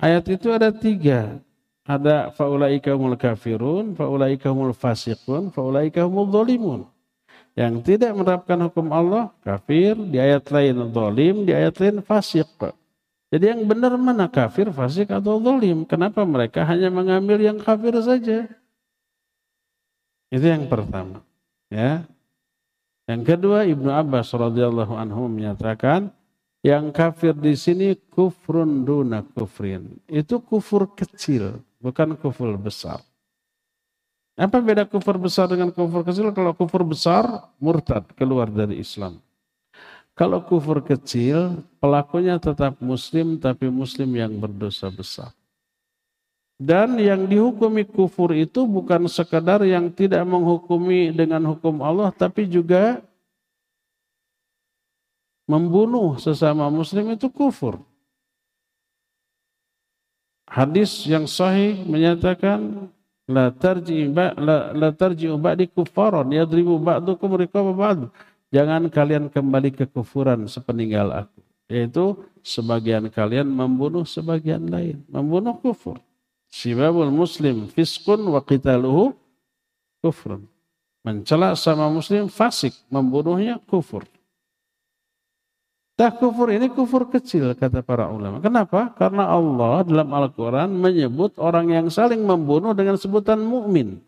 [0.00, 1.40] ayat itu ada tiga
[1.86, 6.90] ada faulaika humul kafirun, faulaika humul fasiqun, faulaika humul.
[7.56, 12.50] Yang tidak menerapkan hukum Allah kafir, di ayat lain zalim, di ayat lain fasik.
[13.32, 15.86] Jadi yang benar mana kafir, fasik atau zalim?
[15.88, 18.50] Kenapa mereka hanya mengambil yang kafir saja?
[20.28, 21.22] Itu yang pertama.
[21.70, 22.04] Ya.
[23.06, 26.10] Yang kedua Ibnu Abbas radhiyallahu anhu menyatakan
[26.66, 30.02] yang kafir di sini kufrun duna kufrin.
[30.10, 33.06] Itu kufur kecil bukan kufur besar.
[34.34, 36.34] Apa beda kufur besar dengan kufur kecil?
[36.34, 39.22] Kalau kufur besar, murtad, keluar dari Islam.
[40.12, 45.30] Kalau kufur kecil, pelakunya tetap muslim, tapi muslim yang berdosa besar.
[46.56, 53.00] Dan yang dihukumi kufur itu bukan sekadar yang tidak menghukumi dengan hukum Allah, tapi juga
[55.46, 57.80] membunuh sesama muslim itu kufur.
[60.46, 62.90] Hadis yang sahih menyatakan
[63.26, 68.10] la tarji ba la, la tarji ba'di kufaran yadribu ba'dukum riqaba ba'd.
[68.54, 71.42] Jangan kalian kembali ke kufuran sepeninggal aku.
[71.66, 72.14] Yaitu
[72.46, 75.02] sebagian kalian membunuh sebagian lain.
[75.10, 75.98] Membunuh kufur.
[76.46, 79.18] Sibabul muslim fiskun wa qitaluhu
[79.98, 80.46] kufrun.
[81.02, 84.06] Mencela sama muslim fasik, membunuhnya kufur.
[85.96, 88.36] Dah kufur ini kufur kecil kata para ulama.
[88.44, 88.92] Kenapa?
[89.00, 94.04] Karena Allah dalam Al-Quran menyebut orang yang saling membunuh dengan sebutan mukmin.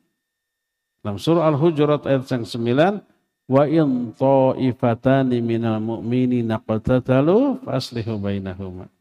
[1.00, 3.00] Dalam surah Al-Hujurat ayat yang 9,
[3.48, 8.92] wa in ta'ifatani minal mu'mini naqtatalu faslihu bainahuma.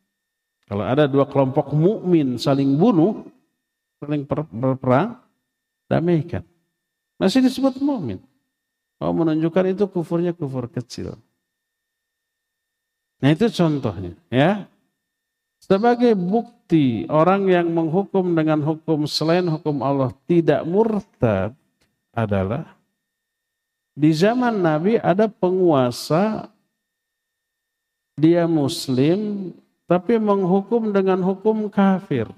[0.71, 3.27] Kalau ada dua kelompok mukmin saling bunuh,
[3.99, 5.19] saling berperang,
[5.91, 6.47] damaikan.
[7.19, 8.23] Masih disebut mukmin.
[9.03, 11.19] Oh menunjukkan itu kufurnya kufur kecil.
[13.17, 14.69] Nah itu contohnya ya.
[15.57, 21.51] Sebagai bukti orang yang menghukum dengan hukum selain hukum Allah tidak murtad
[22.15, 22.77] adalah
[23.97, 26.47] di zaman Nabi ada penguasa
[28.13, 29.49] dia muslim
[29.89, 32.29] tapi menghukum dengan hukum kafir.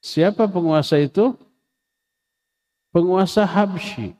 [0.00, 1.36] Siapa penguasa itu?
[2.90, 4.16] Penguasa Habsyi,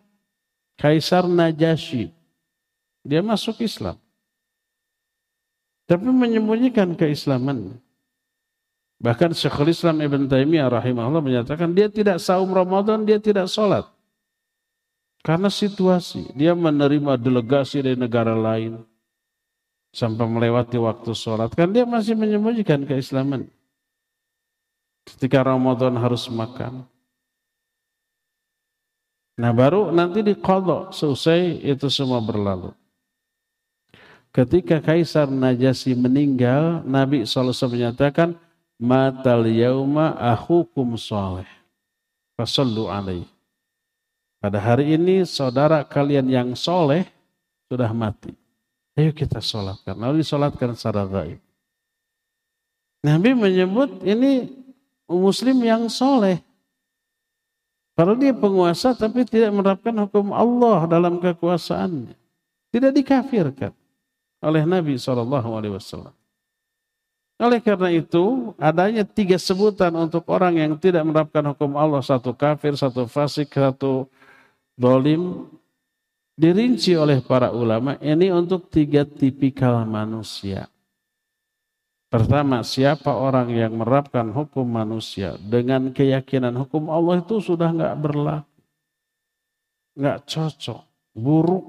[0.78, 2.12] Kaisar Najasyi.
[3.02, 3.96] Dia masuk Islam.
[5.90, 7.74] Tapi menyembunyikan keislaman.
[9.02, 13.90] Bahkan Syekhul Islam Ibn Taimiyah rahimahullah menyatakan dia tidak saum Ramadan, dia tidak sholat.
[15.26, 18.86] Karena situasi, dia menerima delegasi dari negara lain
[19.90, 21.50] sampai melewati waktu sholat.
[21.58, 23.50] Kan dia masih menyembunyikan keislaman.
[25.10, 26.86] Ketika Ramadan harus makan.
[29.42, 32.70] Nah baru nanti dikodok selesai itu semua berlalu.
[34.30, 38.38] Ketika Kaisar Najasyi meninggal, Nabi SAW menyatakan,
[38.78, 41.46] Matal yauma ahukum soleh.
[42.38, 43.26] Fasallu alaih.
[44.40, 47.04] Pada hari ini saudara kalian yang soleh
[47.68, 48.32] sudah mati.
[48.96, 49.92] Ayo kita sholatkan.
[49.98, 51.36] Lalu disolatkan secara gaib.
[53.04, 54.48] Nabi menyebut ini
[55.04, 56.40] muslim yang soleh.
[57.98, 62.16] Kalau dia penguasa tapi tidak menerapkan hukum Allah dalam kekuasaannya.
[62.72, 63.76] Tidak dikafirkan
[64.40, 66.12] oleh Nabi SAW.
[67.40, 72.04] Oleh karena itu, adanya tiga sebutan untuk orang yang tidak menerapkan hukum Allah.
[72.04, 74.04] Satu kafir, satu fasik, satu
[74.76, 75.48] dolim
[76.36, 80.68] dirinci oleh para ulama ini untuk tiga tipikal manusia.
[82.10, 88.60] Pertama, siapa orang yang menerapkan hukum manusia dengan keyakinan hukum Allah itu sudah nggak berlaku,
[89.94, 90.80] nggak cocok,
[91.14, 91.64] buruk,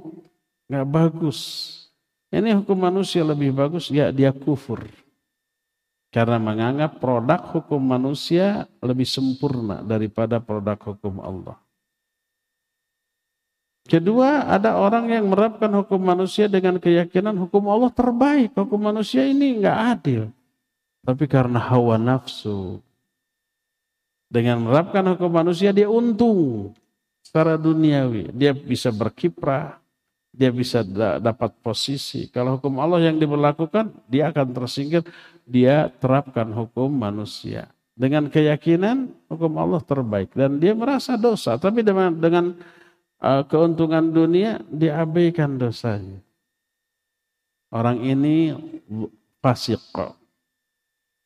[0.65, 1.39] nggak bagus.
[2.31, 4.87] Ini hukum manusia lebih bagus, ya dia kufur.
[6.11, 11.59] Karena menganggap produk hukum manusia lebih sempurna daripada produk hukum Allah.
[13.87, 18.55] Kedua, ada orang yang menerapkan hukum manusia dengan keyakinan hukum Allah terbaik.
[18.55, 20.31] Hukum manusia ini nggak adil.
[21.03, 22.79] Tapi karena hawa nafsu.
[24.31, 26.71] Dengan menerapkan hukum manusia dia untung
[27.19, 28.31] secara duniawi.
[28.31, 29.80] Dia bisa berkiprah,
[30.31, 30.81] dia bisa
[31.19, 32.31] dapat posisi.
[32.31, 35.03] Kalau hukum Allah yang diberlakukan, dia akan tersingkir.
[35.43, 37.67] Dia terapkan hukum manusia.
[37.93, 40.31] Dengan keyakinan hukum Allah terbaik.
[40.31, 41.59] Dan dia merasa dosa.
[41.59, 42.55] Tapi dengan, dengan
[43.19, 46.23] uh, keuntungan dunia diabaikan dosanya.
[47.71, 48.51] Orang ini
[49.39, 49.79] fasik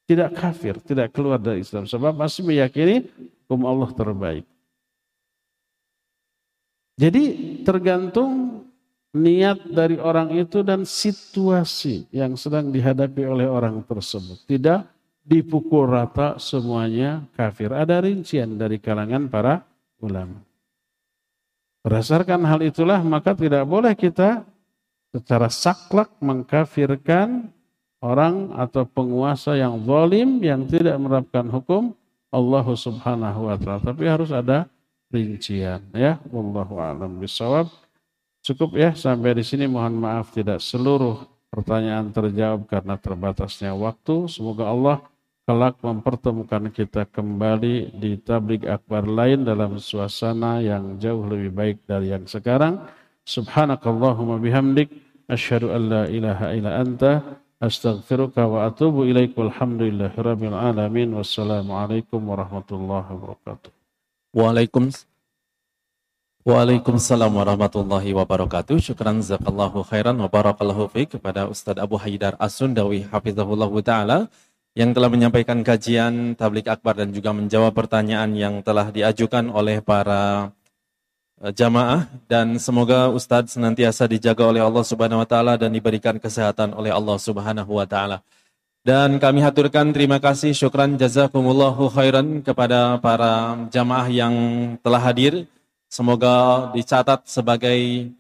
[0.06, 3.10] tidak kafir, tidak keluar dari Islam sebab masih meyakini
[3.45, 4.45] hukum Allah terbaik.
[6.95, 7.23] Jadi
[7.65, 8.44] tergantung
[9.16, 14.44] niat dari orang itu dan situasi yang sedang dihadapi oleh orang tersebut.
[14.44, 14.84] Tidak
[15.26, 17.72] dipukul rata semuanya kafir.
[17.72, 19.64] Ada rincian dari kalangan para
[20.04, 20.44] ulama.
[21.82, 24.44] Berdasarkan hal itulah maka tidak boleh kita
[25.16, 27.48] secara saklek mengkafirkan
[28.04, 31.94] orang atau penguasa yang zalim yang tidak menerapkan hukum
[32.34, 33.82] Allah Subhanahu wa taala.
[33.82, 34.68] Tapi harus ada
[35.14, 36.20] rincian ya.
[36.30, 37.85] Wallahu a'lam bishawab.
[38.45, 44.30] Cukup ya sampai di sini mohon maaf tidak seluruh pertanyaan terjawab karena terbatasnya waktu.
[44.30, 45.01] Semoga Allah
[45.49, 52.13] kelak mempertemukan kita kembali di tablik akbar lain dalam suasana yang jauh lebih baik dari
[52.13, 52.85] yang sekarang.
[53.26, 54.93] Subhanakallahumma bihamdik
[55.26, 63.09] asyhadu an la ilaha illa anta astaghfiruka wa atubu ilaik walhamdulillahi rabbil alamin wassalamualaikum warahmatullahi
[63.09, 63.73] wabarakatuh.
[64.38, 65.15] Waalaikumsalam.
[66.45, 68.77] Waalaikumsalam warahmatullahi wabarakatuh.
[68.77, 74.30] Syukran zakallahu khairan wa barakallahu kepada Ustadz Abu Haidar As-Sundawi hafizahullah taala
[74.77, 80.53] yang telah menyampaikan kajian tablik akbar dan juga menjawab pertanyaan yang telah diajukan oleh para
[81.41, 86.77] eh, jamaah dan semoga Ustadz senantiasa dijaga oleh Allah Subhanahu wa taala dan diberikan kesehatan
[86.77, 88.22] oleh Allah Subhanahu wa taala.
[88.85, 94.34] Dan kami haturkan terima kasih syukran jazakumullahu khairan kepada para jamaah yang
[94.85, 95.49] telah hadir
[95.90, 98.12] Semoga dicatat sebagai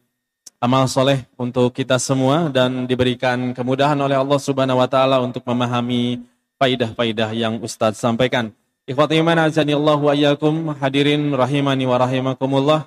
[0.61, 6.23] amal soleh untuk kita semua dan diberikan kemudahan oleh Allah Subhanahu wa taala untuk memahami
[6.57, 8.49] faidah-faidah yang Ustadz sampaikan.
[8.85, 12.85] Ikhwati iman azanillah wa iyyakum hadirin rahimani wa rahimakumullah.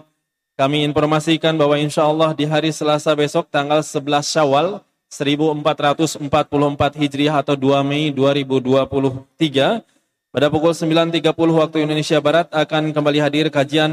[0.59, 7.55] Kami informasikan bahwa insya Allah di hari Selasa besok tanggal 11 Syawal 1444 Hijriah atau
[7.55, 9.87] 2 Mei 2023
[10.29, 13.91] pada pukul 9.30 waktu Indonesia Barat akan kembali hadir kajian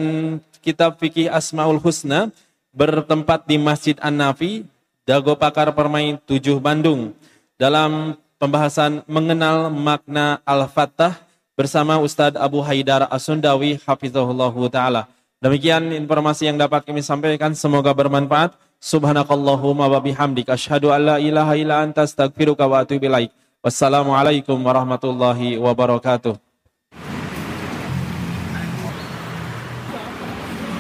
[0.66, 2.34] kitab fikih Asmaul Husna
[2.74, 4.66] bertempat di Masjid An-Nafi,
[5.06, 7.14] Dago Pakar Permain 7 Bandung.
[7.62, 11.22] Dalam pembahasan mengenal makna Al-Fattah
[11.54, 15.06] bersama Ustadz Abu Haidar Asundawi Hafizahullah Ta'ala.
[15.38, 17.54] Demikian informasi yang dapat kami sampaikan.
[17.54, 18.58] Semoga bermanfaat.
[18.82, 20.50] Subhanakallahumma wa bihamdik.
[20.50, 23.30] Ashadu an la ilaha illa anta astagfiruka wa atubu ilaik.
[23.62, 26.38] Wassalamualaikum warahmatullahi wabarakatuh.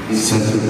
[0.05, 0.61] Satu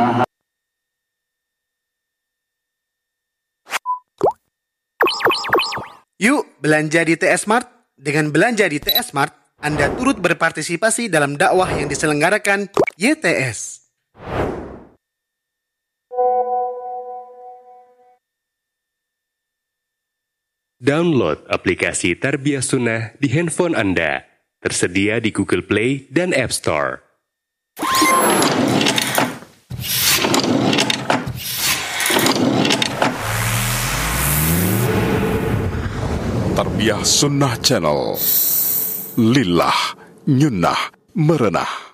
[0.00, 0.24] ahad
[6.20, 7.68] Yuk belanja di TS Mart.
[8.00, 13.84] Dengan belanja di TS Mart, Anda turut berpartisipasi dalam dakwah yang diselenggarakan YTS.
[20.80, 24.24] Download aplikasi Tarbiyah Sunnah di handphone Anda.
[24.64, 27.04] Tersedia di Google Play dan App Store.
[36.56, 38.16] Tarbiyah Sunnah Channel.
[39.20, 39.76] Lillah,
[40.32, 41.89] nyunnah, merenah.